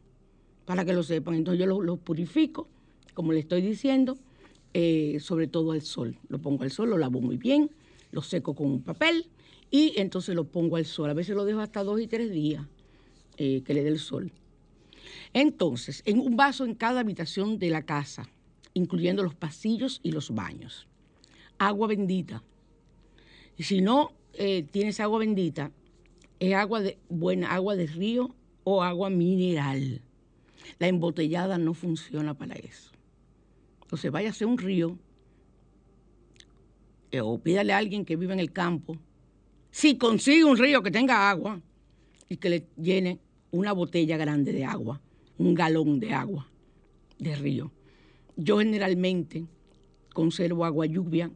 para 0.65 0.85
que 0.85 0.93
lo 0.93 1.03
sepan. 1.03 1.35
Entonces 1.35 1.59
yo 1.59 1.67
los 1.67 1.85
lo 1.85 1.97
purifico, 1.97 2.69
como 3.15 3.33
le 3.33 3.41
estoy 3.41 3.63
diciendo, 3.63 4.19
eh, 4.75 5.19
sobre 5.21 5.47
todo 5.47 5.73
al 5.73 5.83
sol. 5.83 6.17
Lo 6.29 6.39
pongo 6.39 6.63
al 6.65 6.71
sol, 6.71 6.91
lo 6.91 6.99
lavo 6.99 7.21
muy 7.21 7.37
bien, 7.37 7.71
lo 8.13 8.23
seco 8.23 8.55
con 8.55 8.67
un 8.67 8.83
papel 8.83 9.27
y 9.71 9.95
entonces 9.97 10.35
lo 10.35 10.45
pongo 10.45 10.77
al 10.77 10.85
sol. 10.85 11.11
A 11.11 11.15
veces 11.15 11.35
lo 11.35 11.45
dejo 11.45 11.61
hasta 11.61 11.83
dos 11.83 12.01
y 12.01 12.07
tres 12.07 12.31
días 12.31 12.65
eh, 13.39 13.63
que 13.65 13.75
le 13.75 13.83
dé 13.83 13.89
el 13.89 13.99
sol. 13.99 14.31
Entonces, 15.33 16.03
en 16.07 16.21
un 16.21 16.37
vaso 16.37 16.65
en 16.65 16.75
cada 16.75 17.01
habitación 17.01 17.59
de 17.59 17.71
la 17.71 17.83
casa, 17.83 18.29
incluyendo 18.75 19.23
los 19.23 19.35
pasillos 19.35 20.01
y 20.03 20.13
los 20.13 20.35
baños. 20.35 20.87
Agua 21.59 21.89
bendita. 21.89 22.43
Y 23.57 23.65
si 23.65 23.81
no 23.81 24.13
eh, 24.35 24.63
tienes 24.63 25.01
agua 25.01 25.19
bendita, 25.19 25.73
es 26.39 26.55
agua 26.55 26.81
de 26.81 26.99
buena 27.09 27.53
agua 27.53 27.75
de 27.75 27.87
río 27.87 28.35
o 28.65 28.83
agua 28.83 29.11
mineral. 29.11 30.03
La 30.79 30.87
embotellada 30.87 31.59
no 31.59 31.75
funciona 31.75 32.35
para 32.35 32.55
eso. 32.55 32.93
Entonces 33.83 34.11
vaya 34.13 34.31
a 34.31 34.47
un 34.47 34.59
río 34.59 34.99
eh, 37.11 37.21
o 37.21 37.39
pídale 37.39 37.73
a 37.73 37.79
alguien 37.79 38.05
que 38.05 38.17
vive 38.17 38.35
en 38.35 38.41
el 38.41 38.53
campo. 38.53 38.97
Si 39.71 39.97
consigue 39.97 40.45
un 40.45 40.57
río 40.57 40.83
que 40.83 40.91
tenga 40.91 41.31
agua 41.31 41.61
y 42.29 42.37
que 42.37 42.51
le 42.51 42.67
llene 42.77 43.19
una 43.51 43.73
botella 43.73 44.17
grande 44.17 44.53
de 44.53 44.65
agua, 44.65 45.01
un 45.39 45.55
galón 45.55 46.01
de 46.01 46.13
agua 46.13 46.49
de 47.19 47.35
río. 47.35 47.71
Yo 48.37 48.59
generalmente 48.59 49.47
conservo 50.13 50.65
agua 50.65 50.87
lluvia, 50.87 51.31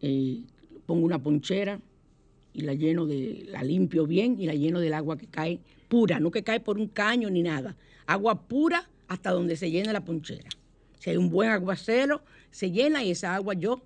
eh, 0.00 0.42
pongo 0.86 1.04
una 1.04 1.22
ponchera 1.22 1.80
y 2.52 2.62
la 2.62 2.74
lleno 2.74 3.06
de, 3.06 3.46
la 3.48 3.62
limpio 3.62 4.06
bien 4.06 4.36
y 4.38 4.46
la 4.46 4.54
lleno 4.54 4.80
del 4.80 4.94
agua 4.94 5.16
que 5.16 5.26
cae 5.26 5.60
pura, 5.88 6.20
no 6.20 6.30
que 6.30 6.44
cae 6.44 6.60
por 6.60 6.78
un 6.78 6.88
caño 6.88 7.30
ni 7.30 7.42
nada. 7.42 7.76
Agua 8.06 8.46
pura 8.46 8.88
hasta 9.08 9.30
donde 9.30 9.56
se 9.56 9.70
llena 9.70 9.92
la 9.92 10.04
ponchera. 10.04 10.48
Si 10.98 11.10
hay 11.10 11.16
un 11.16 11.30
buen 11.30 11.50
aguacero, 11.50 12.22
se 12.50 12.70
llena 12.70 13.02
y 13.02 13.10
esa 13.10 13.34
agua 13.34 13.54
yo 13.54 13.82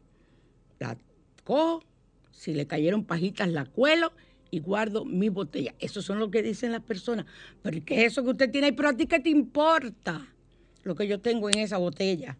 la 0.79 0.97
cojo, 1.45 1.83
si 2.31 2.53
le 2.55 2.67
cayeron 2.67 3.05
pajitas 3.05 3.49
la 3.49 3.65
cuelo 3.65 4.13
y 4.51 4.61
guardo 4.61 5.05
mi 5.05 5.29
botella. 5.29 5.75
Eso 5.79 6.03
son 6.03 6.19
lo 6.19 6.31
que 6.31 6.43
dicen 6.43 6.73
las 6.73 6.83
personas. 6.83 7.27
Pero 7.63 7.85
¿qué 7.85 8.05
es 8.05 8.13
eso 8.13 8.25
que 8.25 8.31
usted 8.31 8.51
tiene 8.51 8.69
ahí? 8.69 8.73
Pero 8.73 8.89
a 8.89 8.97
ti 8.97 9.07
qué 9.07 9.21
te 9.21 9.31
importa 9.31 10.27
lo 10.83 10.95
que 10.95 11.07
yo 11.07 11.21
tengo 11.21 11.49
en 11.49 11.59
esa 11.59 11.79
botella. 11.79 12.37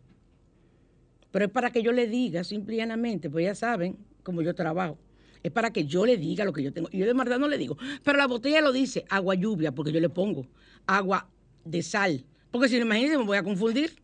Pero 1.31 1.45
es 1.45 1.51
para 1.51 1.71
que 1.71 1.83
yo 1.83 1.93
le 1.93 2.07
diga 2.07 2.45
simplemente, 2.45 3.29
pues 3.29 3.45
ya 3.45 3.55
saben 3.55 3.99
cómo 4.23 4.43
yo 4.43 4.55
trabajo. 4.55 4.99
Es 5.43 5.53
para 5.53 5.73
que 5.73 5.85
yo 5.85 6.05
le 6.05 6.17
diga 6.17 6.45
lo 6.45 6.53
que 6.53 6.63
yo 6.63 6.73
tengo. 6.73 6.89
Y 6.91 6.99
yo 6.99 7.07
de 7.07 7.13
verdad 7.13 7.39
no 7.39 7.49
le 7.49 7.59
digo. 7.59 7.77
Pero 8.03 8.19
la 8.19 8.27
botella 8.27 8.61
lo 8.61 8.73
dice 8.73 9.05
agua 9.09 9.35
lluvia, 9.35 9.73
porque 9.73 9.93
yo 9.93 10.01
le 10.01 10.09
pongo 10.09 10.47
agua 10.87 11.29
de 11.65 11.83
sal. 11.83 12.25
Porque 12.51 12.69
si 12.69 12.77
no 12.77 12.87
imagínense, 12.87 13.19
me 13.19 13.25
voy 13.25 13.37
a 13.37 13.43
confundir. 13.43 13.97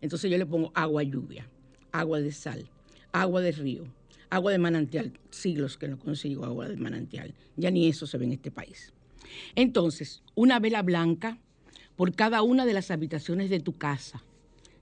Entonces 0.00 0.30
yo 0.30 0.38
le 0.38 0.46
pongo 0.46 0.72
agua 0.74 1.02
lluvia, 1.02 1.46
agua 1.92 2.20
de 2.20 2.32
sal, 2.32 2.68
agua 3.12 3.42
de 3.42 3.52
río, 3.52 3.84
agua 4.30 4.52
de 4.52 4.58
manantial. 4.58 5.12
Siglos 5.30 5.76
que 5.76 5.88
no 5.88 5.98
consigo 5.98 6.44
agua 6.44 6.68
de 6.68 6.76
manantial. 6.76 7.34
Ya 7.56 7.70
ni 7.70 7.88
eso 7.88 8.06
se 8.06 8.16
ve 8.16 8.24
en 8.24 8.32
este 8.32 8.50
país. 8.50 8.92
Entonces, 9.54 10.22
una 10.34 10.58
vela 10.58 10.82
blanca 10.82 11.38
por 11.96 12.14
cada 12.14 12.42
una 12.42 12.64
de 12.64 12.72
las 12.72 12.90
habitaciones 12.90 13.50
de 13.50 13.60
tu 13.60 13.76
casa. 13.76 14.22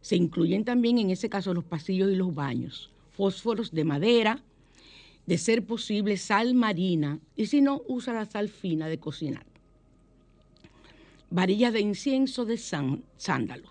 Se 0.01 0.17
incluyen 0.17 0.65
también 0.65 0.99
en 0.99 1.11
ese 1.11 1.29
caso 1.29 1.53
los 1.53 1.65
pasillos 1.65 2.11
y 2.13 2.17
los 2.17 2.35
baños. 2.35 2.93
Fósforos 3.11 3.73
de 3.73 3.85
madera, 3.85 4.43
de 5.27 5.39
ser 5.39 5.67
posible 5.67 6.17
sal 6.17 6.55
marina 6.55 7.19
y 7.35 7.47
si 7.47 7.61
no, 7.61 7.83
usa 7.89 8.15
la 8.15 8.25
sal 8.25 8.49
fina 8.49 8.89
de 8.89 8.99
cocinar. 8.99 9.45
Varillas 11.31 11.73
de 11.73 11.81
incienso 11.81 12.45
de 12.45 12.57
sándalo. 12.57 13.69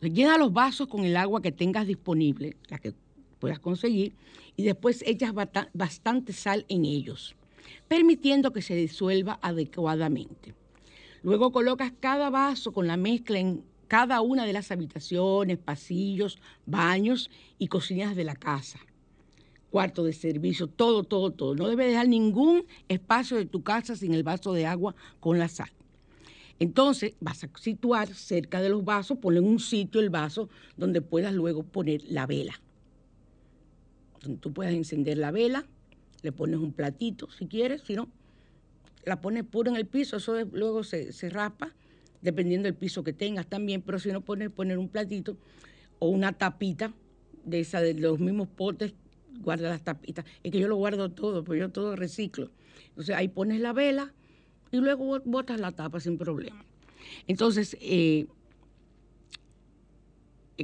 Llena 0.00 0.38
los 0.38 0.52
vasos 0.52 0.88
con 0.88 1.04
el 1.04 1.16
agua 1.16 1.40
que 1.40 1.52
tengas 1.52 1.86
disponible, 1.86 2.56
la 2.68 2.78
que 2.78 2.94
puedas 3.44 3.60
conseguir, 3.60 4.14
y 4.56 4.62
después 4.62 5.04
echas 5.06 5.34
bastante 5.74 6.32
sal 6.32 6.64
en 6.70 6.86
ellos, 6.86 7.36
permitiendo 7.88 8.54
que 8.54 8.62
se 8.62 8.74
disuelva 8.74 9.38
adecuadamente. 9.42 10.54
Luego 11.22 11.52
colocas 11.52 11.92
cada 12.00 12.30
vaso 12.30 12.72
con 12.72 12.86
la 12.86 12.96
mezcla 12.96 13.38
en 13.38 13.62
cada 13.86 14.22
una 14.22 14.46
de 14.46 14.54
las 14.54 14.70
habitaciones, 14.70 15.58
pasillos, 15.58 16.38
baños 16.64 17.30
y 17.58 17.68
cocinas 17.68 18.16
de 18.16 18.24
la 18.24 18.34
casa. 18.34 18.78
Cuarto 19.68 20.04
de 20.04 20.14
servicio, 20.14 20.66
todo, 20.66 21.04
todo, 21.04 21.30
todo. 21.30 21.54
No 21.54 21.68
debes 21.68 21.88
dejar 21.88 22.08
ningún 22.08 22.64
espacio 22.88 23.36
de 23.36 23.44
tu 23.44 23.62
casa 23.62 23.94
sin 23.94 24.14
el 24.14 24.22
vaso 24.22 24.54
de 24.54 24.64
agua 24.64 24.94
con 25.20 25.38
la 25.38 25.48
sal. 25.48 25.70
Entonces 26.58 27.12
vas 27.20 27.44
a 27.44 27.50
situar 27.60 28.08
cerca 28.14 28.62
de 28.62 28.70
los 28.70 28.86
vasos, 28.86 29.18
ponle 29.18 29.40
en 29.40 29.46
un 29.46 29.60
sitio 29.60 30.00
el 30.00 30.08
vaso 30.08 30.48
donde 30.78 31.02
puedas 31.02 31.34
luego 31.34 31.62
poner 31.62 32.00
la 32.08 32.24
vela. 32.24 32.58
Tú 34.40 34.52
puedas 34.52 34.74
encender 34.74 35.18
la 35.18 35.30
vela, 35.30 35.64
le 36.22 36.32
pones 36.32 36.58
un 36.58 36.72
platito 36.72 37.30
si 37.30 37.46
quieres, 37.46 37.82
si 37.82 37.94
no, 37.94 38.08
la 39.04 39.20
pones 39.20 39.44
pura 39.44 39.70
en 39.70 39.76
el 39.76 39.86
piso, 39.86 40.16
eso 40.16 40.34
luego 40.52 40.84
se, 40.84 41.12
se 41.12 41.28
raspa, 41.30 41.72
dependiendo 42.22 42.66
del 42.66 42.74
piso 42.74 43.04
que 43.04 43.12
tengas 43.12 43.46
también, 43.46 43.82
pero 43.82 43.98
si 43.98 44.10
no 44.10 44.22
pones 44.22 44.50
poner 44.50 44.78
un 44.78 44.88
platito 44.88 45.36
o 45.98 46.08
una 46.08 46.32
tapita 46.32 46.92
de 47.44 47.60
esa, 47.60 47.80
de 47.80 47.94
los 47.94 48.18
mismos 48.18 48.48
potes, 48.48 48.94
guarda 49.40 49.68
las 49.68 49.82
tapitas. 49.82 50.24
Es 50.42 50.52
que 50.52 50.58
yo 50.58 50.68
lo 50.68 50.76
guardo 50.76 51.10
todo, 51.10 51.44
pues 51.44 51.60
yo 51.60 51.68
todo 51.70 51.96
reciclo. 51.96 52.50
Entonces 52.88 53.14
ahí 53.14 53.28
pones 53.28 53.60
la 53.60 53.72
vela 53.72 54.12
y 54.70 54.78
luego 54.78 55.20
botas 55.24 55.60
la 55.60 55.72
tapa 55.72 56.00
sin 56.00 56.18
problema. 56.18 56.64
Entonces, 57.26 57.76
eh, 57.80 58.26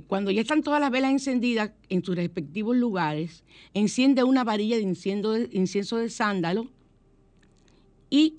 cuando 0.07 0.31
ya 0.31 0.41
están 0.41 0.63
todas 0.63 0.81
las 0.81 0.91
velas 0.91 1.11
encendidas 1.11 1.73
en 1.89 2.05
sus 2.05 2.15
respectivos 2.15 2.77
lugares, 2.77 3.43
enciende 3.75 4.23
una 4.23 4.45
varilla 4.45 4.77
de 4.77 4.83
incienso 4.83 5.33
de, 5.33 5.49
incienso 5.53 5.97
de 5.97 6.09
sándalo 6.11 6.69
y, 8.09 8.37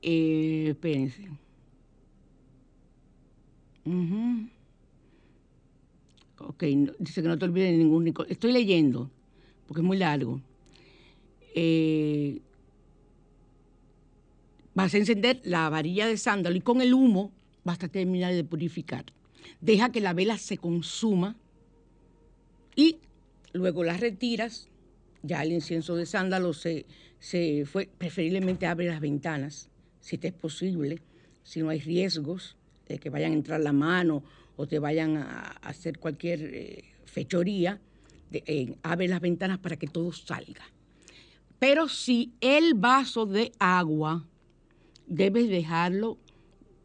eh, 0.00 0.68
espérense. 0.70 1.28
Ok, 6.38 6.64
dice 6.98 7.22
que 7.22 7.28
no 7.28 7.38
te 7.38 7.44
olvides 7.44 7.72
de 7.72 7.78
ningún 7.78 8.12
Estoy 8.28 8.52
leyendo, 8.52 9.10
porque 9.66 9.80
es 9.80 9.86
muy 9.86 9.98
largo. 9.98 10.40
Eh, 11.54 12.40
vas 14.74 14.94
a 14.94 14.98
encender 14.98 15.40
la 15.44 15.68
varilla 15.68 16.06
de 16.06 16.16
sándalo 16.16 16.56
y 16.56 16.60
con 16.60 16.80
el 16.80 16.94
humo 16.94 17.30
vas 17.64 17.82
a 17.84 17.88
terminar 17.88 18.32
de 18.32 18.44
purificar. 18.44 19.04
Deja 19.60 19.92
que 19.92 20.00
la 20.00 20.12
vela 20.12 20.38
se 20.38 20.58
consuma 20.58 21.36
y 22.76 22.98
luego 23.52 23.84
la 23.84 23.96
retiras. 23.96 24.68
Ya 25.22 25.42
el 25.42 25.52
incienso 25.52 25.94
de 25.94 26.06
sándalo 26.06 26.52
se, 26.52 26.86
se 27.18 27.64
fue, 27.64 27.88
preferiblemente 27.98 28.66
abre 28.66 28.88
las 28.88 29.00
ventanas, 29.00 29.68
si 30.00 30.18
te 30.18 30.28
es 30.28 30.34
posible, 30.34 31.00
si 31.44 31.60
no 31.60 31.68
hay 31.68 31.80
riesgos 31.80 32.56
de 32.88 32.98
que 32.98 33.10
vayan 33.10 33.32
a 33.32 33.34
entrar 33.34 33.60
la 33.60 33.72
mano 33.72 34.24
o 34.56 34.66
te 34.66 34.78
vayan 34.78 35.16
a, 35.16 35.42
hacer 35.62 35.98
cualquier 35.98 36.42
eh, 36.42 36.84
fechoría, 37.04 37.80
abre 38.82 39.08
las 39.08 39.20
ventanas 39.20 39.58
para 39.58 39.76
que 39.76 39.86
todo 39.86 40.12
salga. 40.12 40.64
Pero 41.58 41.88
si 41.88 42.32
el 42.40 42.74
vaso 42.74 43.26
de 43.26 43.52
agua 43.58 44.26
debes 45.06 45.48
dejarlo 45.48 46.18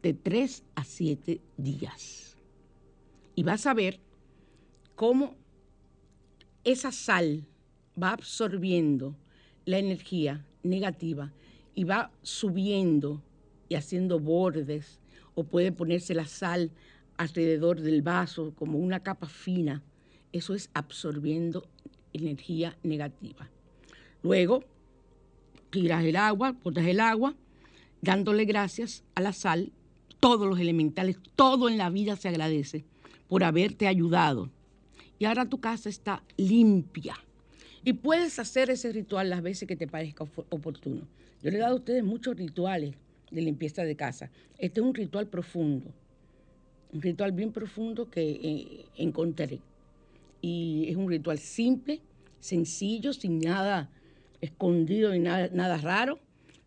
de 0.02 0.14
3 0.14 0.62
a 0.76 0.84
7 0.84 1.40
días. 1.56 2.27
Y 3.38 3.44
vas 3.44 3.66
a 3.66 3.72
ver 3.72 4.00
cómo 4.96 5.36
esa 6.64 6.90
sal 6.90 7.46
va 7.96 8.10
absorbiendo 8.10 9.14
la 9.64 9.78
energía 9.78 10.44
negativa 10.64 11.32
y 11.76 11.84
va 11.84 12.10
subiendo 12.22 13.22
y 13.68 13.76
haciendo 13.76 14.18
bordes 14.18 14.98
o 15.36 15.44
puede 15.44 15.70
ponerse 15.70 16.14
la 16.14 16.26
sal 16.26 16.72
alrededor 17.16 17.80
del 17.80 18.02
vaso 18.02 18.56
como 18.56 18.76
una 18.76 19.04
capa 19.04 19.28
fina. 19.28 19.84
Eso 20.32 20.52
es 20.52 20.68
absorbiendo 20.74 21.64
energía 22.12 22.76
negativa. 22.82 23.48
Luego 24.24 24.64
tiras 25.70 26.04
el 26.04 26.16
agua, 26.16 26.56
botas 26.64 26.86
el 26.86 26.98
agua, 26.98 27.36
dándole 28.02 28.46
gracias 28.46 29.04
a 29.14 29.20
la 29.20 29.32
sal, 29.32 29.70
todos 30.18 30.48
los 30.48 30.58
elementales, 30.58 31.20
todo 31.36 31.68
en 31.68 31.78
la 31.78 31.88
vida 31.88 32.16
se 32.16 32.30
agradece 32.30 32.84
por 33.28 33.44
haberte 33.44 33.86
ayudado. 33.86 34.50
Y 35.18 35.24
ahora 35.24 35.48
tu 35.48 35.60
casa 35.60 35.88
está 35.88 36.22
limpia. 36.36 37.14
Y 37.84 37.92
puedes 37.92 38.38
hacer 38.38 38.70
ese 38.70 38.92
ritual 38.92 39.30
las 39.30 39.42
veces 39.42 39.68
que 39.68 39.76
te 39.76 39.86
parezca 39.86 40.24
oportuno. 40.50 41.06
Yo 41.42 41.50
le 41.50 41.56
he 41.56 41.60
dado 41.60 41.74
a 41.74 41.78
ustedes 41.78 42.02
muchos 42.04 42.36
rituales 42.36 42.94
de 43.30 43.42
limpieza 43.42 43.84
de 43.84 43.96
casa. 43.96 44.30
Este 44.58 44.80
es 44.80 44.86
un 44.86 44.94
ritual 44.94 45.28
profundo, 45.28 45.92
un 46.92 47.02
ritual 47.02 47.32
bien 47.32 47.52
profundo 47.52 48.10
que 48.10 48.30
eh, 48.30 48.84
encontré. 48.96 49.60
Y 50.40 50.86
es 50.88 50.96
un 50.96 51.08
ritual 51.08 51.38
simple, 51.38 52.00
sencillo, 52.40 53.12
sin 53.12 53.40
nada 53.40 53.90
escondido 54.40 55.12
ni 55.12 55.20
nada, 55.20 55.48
nada 55.52 55.78
raro. 55.78 56.18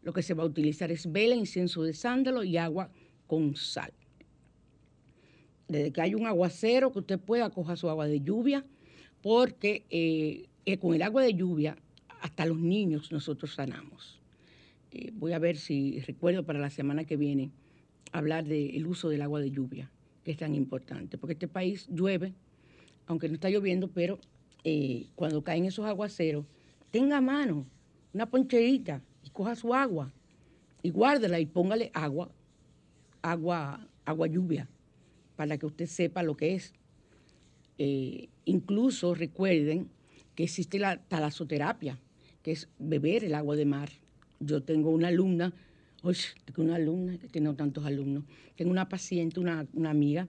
Lo 0.04 0.14
que 0.14 0.24
se 0.24 0.34
va 0.34 0.44
a 0.44 0.46
utilizar 0.46 0.92
es 0.92 1.12
vela, 1.12 1.36
incienso 1.36 1.84
de 1.84 1.94
sándalo 1.94 2.44
y 2.44 2.58
agua 2.58 2.90
con 3.28 3.56
sal. 3.56 3.94
Desde 5.72 5.94
que 5.94 6.02
hay 6.02 6.16
un 6.16 6.28
aguacero, 6.28 6.92
que 6.92 7.00
usted 7.00 7.18
pueda 7.18 7.50
coger 7.50 7.78
su 7.78 7.90
agua 7.90 8.06
de 8.06 8.20
lluvia, 8.20 8.66
porque 9.22 9.86
eh, 9.90 10.50
eh, 10.66 10.78
con 10.78 10.94
el 10.94 11.02
agua 11.02 11.24
de 11.24 11.34
lluvia 11.34 11.78
hasta 12.20 12.46
los 12.46 12.60
niños 12.60 13.10
nosotros 13.14 13.54
sanamos. 13.54 14.20
Eh, 14.92 15.12
voy 15.14 15.32
a 15.32 15.40
ver 15.40 15.56
si 15.56 16.02
recuerdo 16.02 16.46
para 16.46 16.60
la 16.60 16.70
semana 16.70 17.06
que 17.06 17.16
viene 17.16 17.52
hablar 18.12 18.44
del 18.44 18.86
uso 18.86 19.08
del 19.08 19.22
agua 19.22 19.40
de 19.40 19.52
lluvia, 19.52 19.90
que 20.26 20.32
es 20.32 20.38
tan 20.38 20.56
importante, 20.56 21.18
porque 21.18 21.34
este 21.34 21.48
país 21.48 21.88
llueve, 21.90 22.34
aunque 23.08 23.30
no 23.30 23.36
está 23.36 23.50
lloviendo, 23.50 23.88
pero 23.88 24.20
cuando 25.16 25.42
caen 25.42 25.66
esos 25.66 25.86
aguaceros, 25.86 26.46
tenga 26.92 27.18
a 27.18 27.22
mano 27.22 27.66
una 28.14 28.30
poncherita 28.30 29.02
y 29.24 29.30
coja 29.30 29.56
su 29.56 29.74
agua 29.74 30.12
y 30.84 30.90
guárdela 30.90 31.40
y 31.40 31.46
póngale 31.46 31.90
agua, 31.94 32.30
agua, 33.22 33.88
agua 34.04 34.28
lluvia, 34.28 34.68
para 35.36 35.58
que 35.58 35.66
usted 35.66 35.86
sepa 35.86 36.24
lo 36.24 36.36
que 36.36 36.56
es. 36.56 36.74
Eh, 37.78 38.30
incluso 38.46 39.16
recuerden 39.16 39.90
que 40.36 40.44
existe 40.44 40.80
la 40.80 40.98
talasoterapia, 40.98 42.00
que 42.42 42.52
es 42.52 42.70
beber 42.80 43.24
el 43.24 43.36
agua 43.36 43.56
de 43.56 43.66
mar. 43.66 43.90
Yo 44.40 44.64
tengo 44.64 44.90
una 44.90 45.10
alumna, 45.10 45.54
oye, 46.04 46.26
tengo 46.46 46.64
una 46.64 46.76
alumna, 46.76 47.18
que 47.18 47.28
tengo 47.28 47.54
tantos 47.54 47.86
alumnos, 47.86 48.24
tengo 48.56 48.72
una 48.72 48.90
paciente, 48.90 49.40
una, 49.40 49.68
una 49.74 49.90
amiga. 49.90 50.28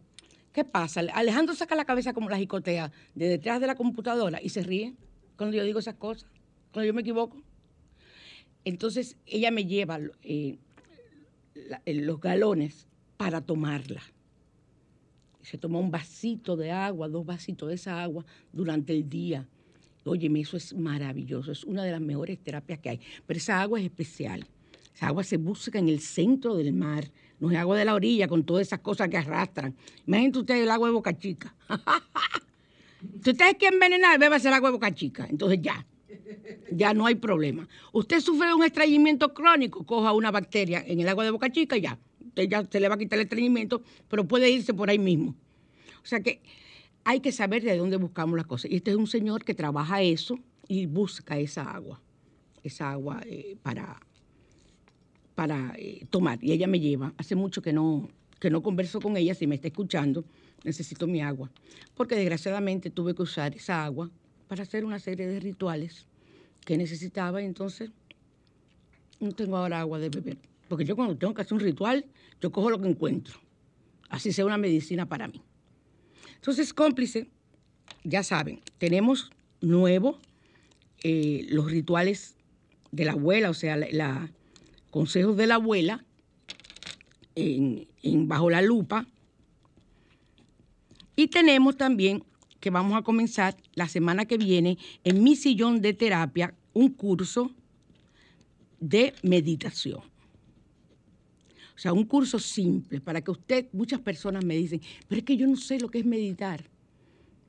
¿Qué 0.52 0.64
pasa? 0.64 1.00
Alejandro 1.14 1.54
saca 1.54 1.74
la 1.74 1.84
cabeza 1.84 2.12
como 2.12 2.28
la 2.28 2.38
jicotea 2.38 2.92
de 3.14 3.28
detrás 3.28 3.60
de 3.60 3.66
la 3.66 3.74
computadora 3.74 4.40
y 4.42 4.50
se 4.50 4.62
ríe 4.62 4.94
cuando 5.36 5.56
yo 5.56 5.64
digo 5.64 5.78
esas 5.78 5.94
cosas, 5.94 6.30
cuando 6.72 6.86
yo 6.86 6.94
me 6.94 7.00
equivoco. 7.00 7.42
Entonces 8.64 9.16
ella 9.26 9.50
me 9.50 9.64
lleva 9.64 9.98
eh, 10.22 10.58
eh, 11.84 11.94
los 11.94 12.20
galones 12.20 12.86
para 13.16 13.40
tomarla. 13.40 14.02
Se 15.42 15.58
toma 15.58 15.78
un 15.78 15.90
vasito 15.90 16.56
de 16.56 16.70
agua, 16.70 17.08
dos 17.08 17.26
vasitos 17.26 17.68
de 17.68 17.74
esa 17.74 18.02
agua 18.02 18.24
durante 18.52 18.92
el 18.92 19.08
día. 19.08 19.46
Óyeme, 20.04 20.40
eso 20.40 20.56
es 20.56 20.74
maravilloso, 20.74 21.52
es 21.52 21.64
una 21.64 21.84
de 21.84 21.92
las 21.92 22.00
mejores 22.00 22.38
terapias 22.38 22.78
que 22.80 22.90
hay. 22.90 23.00
Pero 23.26 23.38
esa 23.38 23.60
agua 23.60 23.78
es 23.78 23.84
especial. 23.84 24.46
Esa 24.94 25.08
agua 25.08 25.24
se 25.24 25.36
busca 25.36 25.78
en 25.78 25.88
el 25.88 26.00
centro 26.00 26.56
del 26.56 26.72
mar, 26.72 27.10
no 27.40 27.50
es 27.50 27.56
agua 27.56 27.76
de 27.76 27.84
la 27.84 27.94
orilla 27.94 28.28
con 28.28 28.44
todas 28.44 28.66
esas 28.66 28.80
cosas 28.80 29.08
que 29.08 29.16
arrastran. 29.16 29.74
Imagínense 30.06 30.40
ustedes 30.40 30.62
el 30.62 30.70
agua 30.70 30.88
de 30.88 30.94
Boca 30.94 31.16
Chica. 31.16 31.54
si 33.22 33.30
ustedes 33.30 33.54
quieren 33.54 33.74
envenenar, 33.74 34.18
bébase 34.18 34.48
el 34.48 34.54
agua 34.54 34.68
de 34.68 34.72
Boca 34.74 34.94
Chica. 34.94 35.26
Entonces 35.28 35.60
ya, 35.60 35.84
ya 36.70 36.94
no 36.94 37.06
hay 37.06 37.14
problema. 37.14 37.66
Usted 37.92 38.20
sufre 38.20 38.52
un 38.54 38.62
estreñimiento 38.64 39.32
crónico, 39.34 39.84
coja 39.84 40.12
una 40.12 40.30
bacteria 40.30 40.84
en 40.86 41.00
el 41.00 41.08
agua 41.08 41.24
de 41.24 41.30
Boca 41.30 41.50
Chica 41.50 41.76
y 41.76 41.80
ya. 41.80 41.98
Usted 42.32 42.48
ya 42.48 42.64
se 42.64 42.80
le 42.80 42.88
va 42.88 42.94
a 42.94 42.98
quitar 42.98 43.18
el 43.18 43.24
estreñimiento, 43.24 43.82
pero 44.08 44.26
puede 44.26 44.50
irse 44.50 44.72
por 44.72 44.88
ahí 44.88 44.98
mismo. 44.98 45.34
O 46.02 46.06
sea 46.06 46.20
que 46.20 46.40
hay 47.04 47.20
que 47.20 47.30
saber 47.30 47.62
de 47.62 47.76
dónde 47.76 47.98
buscamos 47.98 48.38
las 48.38 48.46
cosas. 48.46 48.70
Y 48.70 48.76
este 48.76 48.90
es 48.90 48.96
un 48.96 49.06
señor 49.06 49.44
que 49.44 49.52
trabaja 49.52 50.00
eso 50.00 50.38
y 50.66 50.86
busca 50.86 51.38
esa 51.38 51.70
agua, 51.70 52.00
esa 52.64 52.90
agua 52.90 53.20
eh, 53.26 53.56
para, 53.62 54.00
para 55.34 55.74
eh, 55.76 56.06
tomar. 56.08 56.42
Y 56.42 56.52
ella 56.52 56.66
me 56.66 56.80
lleva. 56.80 57.12
Hace 57.18 57.34
mucho 57.34 57.60
que 57.60 57.74
no, 57.74 58.08
que 58.40 58.48
no 58.48 58.62
converso 58.62 58.98
con 58.98 59.18
ella. 59.18 59.34
Si 59.34 59.46
me 59.46 59.56
está 59.56 59.68
escuchando, 59.68 60.24
necesito 60.64 61.06
mi 61.06 61.20
agua. 61.20 61.50
Porque 61.94 62.14
desgraciadamente 62.14 62.88
tuve 62.88 63.14
que 63.14 63.22
usar 63.22 63.54
esa 63.54 63.84
agua 63.84 64.10
para 64.48 64.62
hacer 64.62 64.86
una 64.86 64.98
serie 64.98 65.26
de 65.26 65.38
rituales 65.38 66.06
que 66.64 66.78
necesitaba. 66.78 67.42
Y 67.42 67.44
entonces 67.44 67.90
no 69.20 69.32
tengo 69.32 69.58
ahora 69.58 69.80
agua 69.80 69.98
de 69.98 70.08
beber. 70.08 70.51
Porque 70.72 70.86
yo 70.86 70.96
cuando 70.96 71.18
tengo 71.18 71.34
que 71.34 71.42
hacer 71.42 71.52
un 71.52 71.60
ritual, 71.60 72.06
yo 72.40 72.50
cojo 72.50 72.70
lo 72.70 72.80
que 72.80 72.88
encuentro. 72.88 73.38
Así 74.08 74.32
sea 74.32 74.46
una 74.46 74.56
medicina 74.56 75.04
para 75.06 75.28
mí. 75.28 75.42
Entonces, 76.36 76.72
cómplice, 76.72 77.28
ya 78.04 78.22
saben, 78.22 78.62
tenemos 78.78 79.30
nuevo 79.60 80.18
eh, 81.04 81.44
los 81.50 81.70
rituales 81.70 82.36
de 82.90 83.04
la 83.04 83.12
abuela, 83.12 83.50
o 83.50 83.54
sea, 83.54 83.76
la- 83.76 84.32
consejos 84.90 85.36
de 85.36 85.46
la 85.46 85.56
abuela 85.56 86.06
en 87.34 87.86
Bajo 88.26 88.48
la 88.48 88.62
Lupa. 88.62 89.06
Y 91.16 91.26
tenemos 91.28 91.76
también 91.76 92.24
que 92.60 92.70
vamos 92.70 92.96
a 92.96 93.02
comenzar 93.02 93.58
la 93.74 93.88
semana 93.88 94.24
que 94.24 94.38
viene 94.38 94.78
en 95.04 95.22
mi 95.22 95.36
sillón 95.36 95.82
de 95.82 95.92
terapia 95.92 96.54
un 96.72 96.88
curso 96.94 97.50
de 98.80 99.12
meditación. 99.22 100.10
O 101.82 101.86
sea, 101.90 101.92
un 101.92 102.04
curso 102.04 102.38
simple 102.38 103.00
para 103.00 103.20
que 103.22 103.32
usted, 103.32 103.66
muchas 103.72 103.98
personas 103.98 104.44
me 104.44 104.54
dicen, 104.54 104.80
pero 105.08 105.18
es 105.18 105.24
que 105.24 105.36
yo 105.36 105.48
no 105.48 105.56
sé 105.56 105.80
lo 105.80 105.90
que 105.90 105.98
es 105.98 106.04
meditar. 106.04 106.62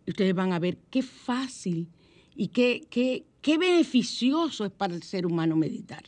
Y 0.08 0.10
ustedes 0.10 0.34
van 0.34 0.54
a 0.54 0.58
ver 0.58 0.80
qué 0.90 1.04
fácil 1.04 1.88
y 2.36 2.48
qué, 2.48 2.88
qué, 2.90 3.28
qué 3.44 3.60
beneficioso 3.60 4.66
es 4.66 4.72
para 4.72 4.96
el 4.96 5.04
ser 5.04 5.28
humano 5.28 5.56
meditar. 5.56 6.02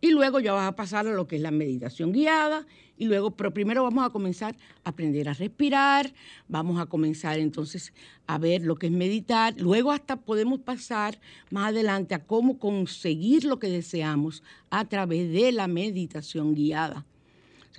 Y 0.00 0.12
luego 0.12 0.38
ya 0.38 0.52
vas 0.52 0.68
a 0.68 0.76
pasar 0.76 1.08
a 1.08 1.14
lo 1.14 1.26
que 1.26 1.34
es 1.34 1.42
la 1.42 1.50
meditación 1.50 2.12
guiada. 2.12 2.64
Y 2.96 3.06
luego, 3.06 3.32
pero 3.32 3.52
primero 3.52 3.82
vamos 3.82 4.06
a 4.06 4.10
comenzar 4.10 4.56
a 4.84 4.90
aprender 4.90 5.28
a 5.28 5.34
respirar. 5.34 6.14
Vamos 6.46 6.78
a 6.78 6.86
comenzar 6.86 7.40
entonces 7.40 7.92
a 8.28 8.38
ver 8.38 8.62
lo 8.62 8.76
que 8.76 8.86
es 8.86 8.92
meditar. 8.92 9.60
Luego 9.60 9.90
hasta 9.90 10.14
podemos 10.14 10.60
pasar 10.60 11.18
más 11.50 11.70
adelante 11.70 12.14
a 12.14 12.24
cómo 12.24 12.60
conseguir 12.60 13.42
lo 13.42 13.58
que 13.58 13.66
deseamos 13.66 14.44
a 14.70 14.84
través 14.84 15.32
de 15.32 15.50
la 15.50 15.66
meditación 15.66 16.54
guiada. 16.54 17.04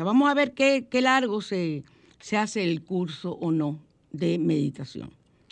Vamos 0.03 0.29
a 0.29 0.33
ver 0.33 0.53
qué, 0.53 0.87
largo 1.01 1.41
se, 1.41 1.83
se 2.19 2.37
hace 2.37 2.63
el 2.63 2.83
curso 2.83 3.31
o 3.33 3.51
no 3.51 3.79
de 4.11 4.37
meditación. 4.37 5.11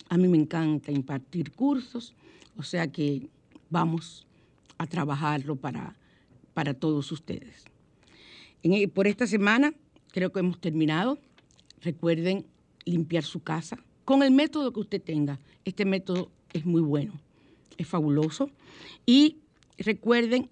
A 0.10 0.18
mí 0.18 0.28
me 0.28 0.38
encanta 0.38 0.92
impartir 0.92 1.52
cursos, 1.52 2.14
o 2.58 2.64
sea 2.64 2.92
que 2.92 3.28
vamos 3.70 4.28
a 4.78 4.88
trabajarlo 4.88 5.56
para, 5.56 5.96
para 6.54 6.74
todos 6.74 7.12
ustedes. 7.12 7.66
En- 8.64 8.90
por 8.90 9.08
esta 9.08 9.28
semana 9.28 9.74
creo 10.12 10.32
que 10.32 10.40
hemos 10.40 10.60
terminado. 10.60 11.20
Recuerden 11.82 12.46
limpiar 12.86 13.24
su 13.24 13.42
casa 13.42 13.78
con 14.06 14.24
el 14.24 14.32
método 14.32 14.72
que 14.72 14.80
usted 14.80 15.02
tenga. 15.02 15.40
Este 15.66 15.86
método 15.86 16.32
es 16.54 16.66
muy 16.66 16.82
bueno, 16.82 17.14
es 17.78 17.88
fabuloso. 17.88 18.50
Y 19.06 19.38
recuerden, 19.78 20.50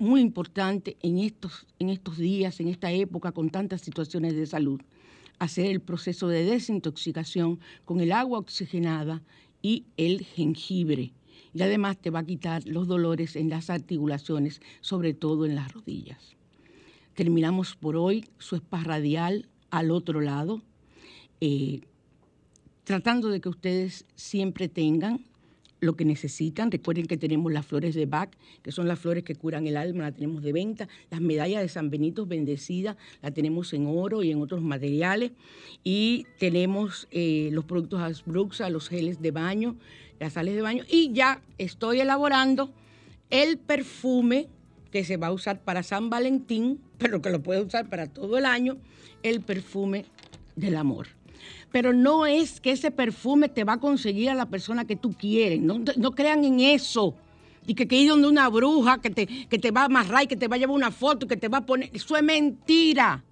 muy 0.00 0.22
importante 0.22 0.96
en 1.02 1.18
estos, 1.18 1.66
en 1.78 1.90
estos 1.90 2.16
días, 2.16 2.58
en 2.58 2.68
esta 2.68 2.90
época, 2.90 3.32
con 3.32 3.50
tantas 3.50 3.82
situaciones 3.82 4.34
de 4.34 4.46
salud, 4.46 4.80
hacer 5.38 5.66
el 5.66 5.80
proceso 5.80 6.26
de 6.26 6.42
desintoxicación 6.42 7.60
con 7.84 8.00
el 8.00 8.10
agua 8.10 8.38
oxigenada 8.38 9.22
y 9.60 9.84
el 9.98 10.24
jengibre. 10.24 11.12
Y 11.52 11.62
además 11.62 11.98
te 11.98 12.08
va 12.08 12.20
a 12.20 12.24
quitar 12.24 12.66
los 12.66 12.88
dolores 12.88 13.36
en 13.36 13.50
las 13.50 13.68
articulaciones, 13.68 14.62
sobre 14.80 15.12
todo 15.12 15.44
en 15.44 15.54
las 15.54 15.70
rodillas. 15.70 16.34
Terminamos 17.14 17.76
por 17.76 17.96
hoy 17.96 18.24
su 18.38 18.56
spa 18.56 18.82
radial 18.82 19.50
al 19.70 19.90
otro 19.90 20.22
lado, 20.22 20.62
eh, 21.42 21.82
tratando 22.84 23.28
de 23.28 23.42
que 23.42 23.50
ustedes 23.50 24.06
siempre 24.14 24.68
tengan 24.68 25.26
lo 25.80 25.96
que 25.96 26.04
necesitan. 26.04 26.70
Recuerden 26.70 27.06
que 27.06 27.16
tenemos 27.16 27.52
las 27.52 27.66
flores 27.66 27.94
de 27.94 28.06
Bach, 28.06 28.30
que 28.62 28.72
son 28.72 28.86
las 28.86 28.98
flores 28.98 29.24
que 29.24 29.34
curan 29.34 29.66
el 29.66 29.76
alma, 29.76 30.04
la 30.04 30.12
tenemos 30.12 30.42
de 30.42 30.52
venta. 30.52 30.88
Las 31.10 31.20
medallas 31.20 31.62
de 31.62 31.68
San 31.68 31.90
Benito 31.90 32.26
bendecida, 32.26 32.96
la 33.22 33.30
tenemos 33.30 33.72
en 33.72 33.86
oro 33.86 34.22
y 34.22 34.30
en 34.30 34.40
otros 34.40 34.62
materiales. 34.62 35.32
Y 35.82 36.26
tenemos 36.38 37.08
eh, 37.10 37.48
los 37.52 37.64
productos 37.64 38.00
Asbruxa, 38.00 38.70
los 38.70 38.88
geles 38.88 39.20
de 39.20 39.30
baño, 39.30 39.76
las 40.18 40.34
sales 40.34 40.54
de 40.54 40.62
baño. 40.62 40.84
Y 40.88 41.12
ya 41.12 41.42
estoy 41.58 42.00
elaborando 42.00 42.72
el 43.30 43.58
perfume 43.58 44.48
que 44.90 45.04
se 45.04 45.16
va 45.16 45.28
a 45.28 45.32
usar 45.32 45.60
para 45.60 45.82
San 45.82 46.10
Valentín, 46.10 46.80
pero 46.98 47.22
que 47.22 47.30
lo 47.30 47.42
puede 47.42 47.62
usar 47.62 47.88
para 47.88 48.06
todo 48.06 48.38
el 48.38 48.44
año, 48.44 48.76
el 49.22 49.40
perfume 49.40 50.04
del 50.56 50.76
amor. 50.76 51.08
Pero 51.72 51.92
no 51.92 52.26
es 52.26 52.60
que 52.60 52.72
ese 52.72 52.90
perfume 52.90 53.48
te 53.48 53.64
va 53.64 53.74
a 53.74 53.80
conseguir 53.80 54.30
a 54.30 54.34
la 54.34 54.46
persona 54.46 54.84
que 54.84 54.96
tú 54.96 55.12
quieres. 55.12 55.60
No, 55.60 55.80
no 55.96 56.10
crean 56.12 56.44
en 56.44 56.60
eso. 56.60 57.14
Y 57.66 57.74
que, 57.74 57.86
que 57.86 57.96
ir 57.96 58.10
donde 58.10 58.28
una 58.28 58.48
bruja 58.48 59.00
que 59.00 59.10
te, 59.10 59.26
que 59.26 59.58
te 59.58 59.70
va 59.70 59.82
a 59.82 59.84
amarrar 59.84 60.24
y 60.24 60.26
que 60.26 60.36
te 60.36 60.48
va 60.48 60.56
a 60.56 60.58
llevar 60.58 60.74
una 60.74 60.90
foto 60.90 61.26
y 61.26 61.28
que 61.28 61.36
te 61.36 61.48
va 61.48 61.58
a 61.58 61.66
poner. 61.66 61.90
Eso 61.92 62.16
es 62.16 62.22
mentira. 62.22 63.24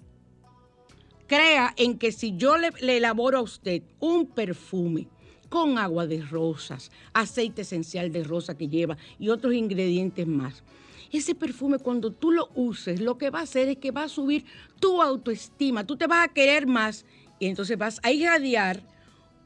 Crea 1.27 1.75
en 1.77 1.99
que 1.99 2.13
si 2.13 2.37
yo 2.37 2.57
le, 2.57 2.71
le 2.81 2.99
elaboro 2.99 3.39
a 3.39 3.43
usted 3.43 3.83
un 3.99 4.27
perfume 4.27 5.09
con 5.49 5.79
agua 5.79 6.07
de 6.07 6.23
rosas, 6.23 6.91
aceite 7.13 7.63
esencial 7.63 8.13
de 8.13 8.23
rosa 8.23 8.57
que 8.57 8.69
lleva 8.69 8.97
y 9.19 9.31
otros 9.31 9.55
ingredientes 9.55 10.27
más, 10.27 10.63
ese 11.11 11.35
perfume 11.35 11.79
cuando 11.79 12.13
tú 12.13 12.33
lo 12.33 12.51
uses, 12.55 13.01
lo 13.01 13.17
que 13.17 13.31
va 13.31 13.41
a 13.41 13.43
hacer 13.43 13.69
es 13.69 13.79
que 13.79 13.91
va 13.91 14.05
a 14.05 14.09
subir 14.09 14.45
tu 14.79 15.01
autoestima, 15.01 15.87
tú 15.87 15.97
te 15.97 16.07
vas 16.07 16.25
a 16.25 16.33
querer 16.33 16.67
más 16.67 17.07
y 17.39 17.47
entonces 17.47 17.79
vas 17.79 18.01
a 18.03 18.11
irradiar 18.11 18.83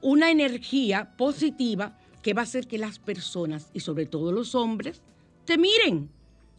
una 0.00 0.30
energía 0.30 1.16
positiva 1.16 1.98
que 2.22 2.34
va 2.34 2.42
a 2.42 2.44
hacer 2.44 2.66
que 2.66 2.78
las 2.78 2.98
personas 2.98 3.70
y 3.72 3.80
sobre 3.80 4.06
todo 4.06 4.32
los 4.32 4.54
hombres 4.54 5.02
te 5.44 5.58
miren 5.58 6.08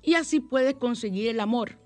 y 0.02 0.16
así 0.16 0.40
puedes 0.40 0.76
conseguir 0.76 1.28
el 1.30 1.40
amor. 1.40 1.78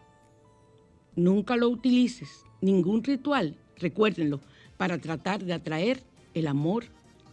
Nunca 1.16 1.56
lo 1.56 1.70
utilices, 1.70 2.46
ningún 2.62 3.04
ritual, 3.04 3.56
recuérdenlo, 3.78 4.40
para 4.78 4.98
tratar 4.98 5.44
de 5.44 5.54
atraer 5.54 6.04
el 6.34 6.48
amor 6.48 6.86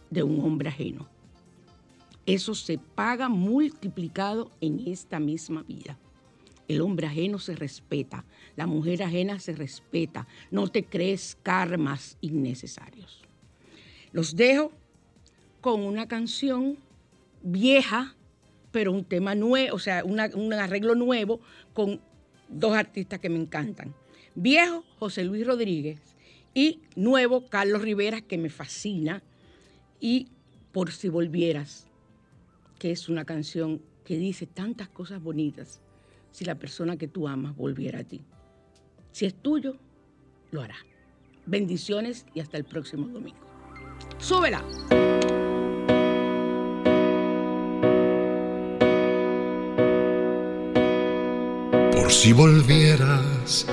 de 0.09 0.23
un 0.23 0.43
hombre 0.43 0.69
ajeno. 0.69 1.07
Eso 2.25 2.55
se 2.55 2.77
paga 2.77 3.29
multiplicado 3.29 4.49
en 4.61 4.87
esta 4.87 5.19
misma 5.19 5.63
vida. 5.63 5.97
El 6.67 6.81
hombre 6.81 7.07
ajeno 7.07 7.37
se 7.39 7.55
respeta, 7.55 8.25
la 8.55 8.65
mujer 8.65 9.03
ajena 9.03 9.39
se 9.39 9.53
respeta. 9.53 10.27
No 10.49 10.67
te 10.67 10.83
crees 10.83 11.37
karmas 11.43 12.17
innecesarios. 12.21 13.21
Los 14.11 14.35
dejo 14.35 14.71
con 15.61 15.81
una 15.81 16.07
canción 16.07 16.77
vieja, 17.43 18.15
pero 18.71 18.91
un 18.91 19.03
tema 19.03 19.35
nuevo, 19.35 19.75
o 19.75 19.79
sea, 19.79 20.03
un 20.03 20.53
arreglo 20.53 20.95
nuevo 20.95 21.39
con 21.73 22.01
dos 22.49 22.75
artistas 22.75 23.19
que 23.19 23.29
me 23.29 23.39
encantan. 23.39 23.93
Viejo, 24.33 24.83
José 24.99 25.23
Luis 25.23 25.45
Rodríguez, 25.45 25.99
y 26.53 26.79
nuevo, 26.95 27.47
Carlos 27.47 27.81
Rivera, 27.81 28.21
que 28.21 28.37
me 28.37 28.49
fascina, 28.49 29.21
y 29.99 30.29
Por 30.71 30.91
si 30.91 31.07
volvieras, 31.07 31.87
que 32.79 32.91
es 32.91 33.07
una 33.07 33.23
canción 33.23 33.81
que 34.03 34.17
dice 34.17 34.45
tantas 34.45 34.89
cosas 34.89 35.23
bonitas 35.23 35.81
si 36.35 36.43
la 36.43 36.55
persona 36.55 36.97
que 36.97 37.07
tú 37.07 37.29
amas 37.29 37.55
volviera 37.55 37.99
a 37.99 38.03
ti. 38.03 38.21
Si 39.13 39.25
es 39.25 39.35
tuyo, 39.35 39.77
lo 40.51 40.61
hará. 40.61 40.75
Bendiciones 41.45 42.25
y 42.33 42.41
hasta 42.41 42.57
el 42.57 42.65
próximo 42.65 43.07
domingo. 43.07 43.39
Súbela. 44.17 44.61
Por 51.93 52.11
si 52.11 52.33
volvieras, 52.33 53.65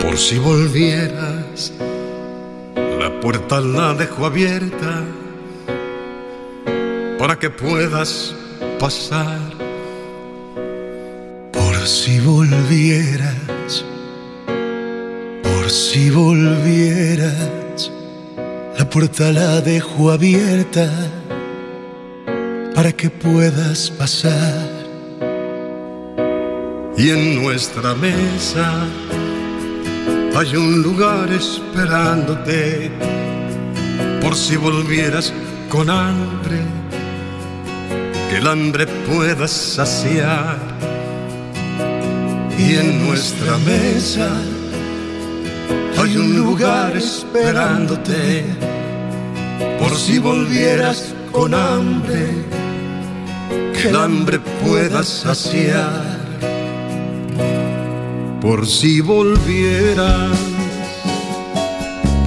por 0.00 0.16
si 0.16 0.38
volvieras, 0.38 1.74
la 2.98 3.20
puerta 3.20 3.60
la 3.60 3.92
dejo 3.92 4.24
abierta 4.24 5.04
para 7.18 7.38
que 7.38 7.50
puedas 7.50 8.34
pasar. 8.80 9.45
Por 11.86 11.92
si 11.94 12.18
volvieras, 12.18 13.84
por 15.40 15.70
si 15.70 16.10
volvieras, 16.10 17.92
la 18.76 18.90
puerta 18.90 19.30
la 19.30 19.60
dejo 19.60 20.10
abierta 20.10 20.90
para 22.74 22.90
que 22.90 23.08
puedas 23.08 23.88
pasar. 23.92 24.68
Y 26.98 27.10
en 27.10 27.40
nuestra 27.40 27.94
mesa 27.94 28.88
hay 30.34 30.56
un 30.56 30.82
lugar 30.82 31.30
esperándote 31.30 32.90
por 34.20 34.34
si 34.34 34.56
volvieras 34.56 35.32
con 35.68 35.88
hambre, 35.88 36.62
que 38.28 38.38
el 38.38 38.48
hambre 38.48 38.88
puedas 39.06 39.52
saciar. 39.52 40.85
Y 42.58 42.74
en 42.74 43.06
nuestra 43.06 43.58
mesa 43.58 44.30
hay 45.98 46.16
un 46.16 46.36
lugar 46.36 46.96
esperándote 46.96 48.44
por 49.78 49.96
si 49.96 50.18
volvieras 50.18 51.14
con 51.32 51.54
hambre, 51.54 52.44
que 53.74 53.88
el 53.88 53.96
hambre 53.96 54.40
puedas 54.64 55.06
saciar 55.06 56.16
por 58.46 58.64
si 58.64 59.00
volvieras, 59.00 60.38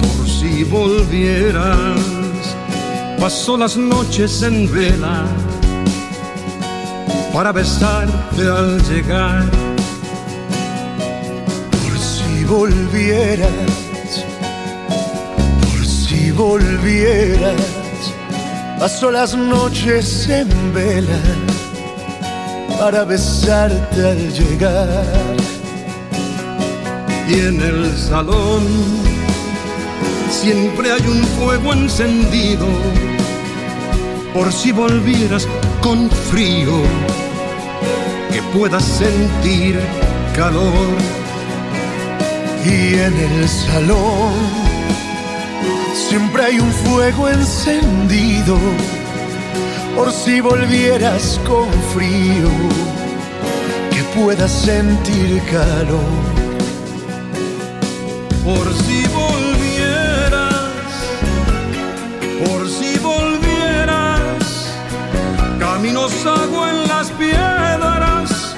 por 0.02 0.28
si 0.28 0.64
volvieras, 0.64 1.98
paso 3.18 3.56
las 3.56 3.76
noches 3.78 4.42
en 4.42 4.70
vela 4.70 5.24
para 7.32 7.52
besarte 7.52 8.42
al 8.42 8.82
llegar. 8.82 9.69
Volvieras, 12.50 13.48
por 15.60 15.86
si 15.86 16.32
volvieras, 16.32 17.54
paso 18.76 19.12
las 19.12 19.36
noches 19.36 20.28
en 20.28 20.48
vela 20.74 21.20
para 22.76 23.04
besarte 23.04 24.04
al 24.04 24.32
llegar 24.32 25.36
y 27.28 27.34
en 27.34 27.60
el 27.60 27.96
salón 27.96 28.66
siempre 30.28 30.90
hay 30.90 31.06
un 31.06 31.22
fuego 31.38 31.72
encendido 31.72 32.66
por 34.34 34.52
si 34.52 34.72
volvieras 34.72 35.46
con 35.80 36.10
frío 36.10 36.82
que 38.32 38.42
puedas 38.52 38.82
sentir 38.82 39.78
calor. 40.34 41.29
Y 42.64 42.94
en 42.94 43.14
el 43.16 43.48
salón 43.48 44.34
siempre 45.94 46.44
hay 46.44 46.60
un 46.60 46.70
fuego 46.72 47.28
encendido 47.28 48.58
por 49.96 50.12
si 50.12 50.40
volvieras 50.40 51.40
con 51.46 51.68
frío, 51.92 52.50
que 53.90 54.02
puedas 54.18 54.50
sentir 54.50 55.42
calor. 55.50 56.20
Por 58.44 58.66
si 58.82 59.04
volvieras, 59.08 60.70
por 62.44 62.68
si 62.68 62.98
volvieras, 62.98 64.72
caminos 65.58 66.12
hago 66.24 66.66
en 66.68 66.88
las 66.88 67.10
piedras 67.12 68.54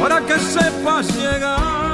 para 0.00 0.20
que 0.26 0.38
sepas 0.38 1.06
llegar. 1.16 1.93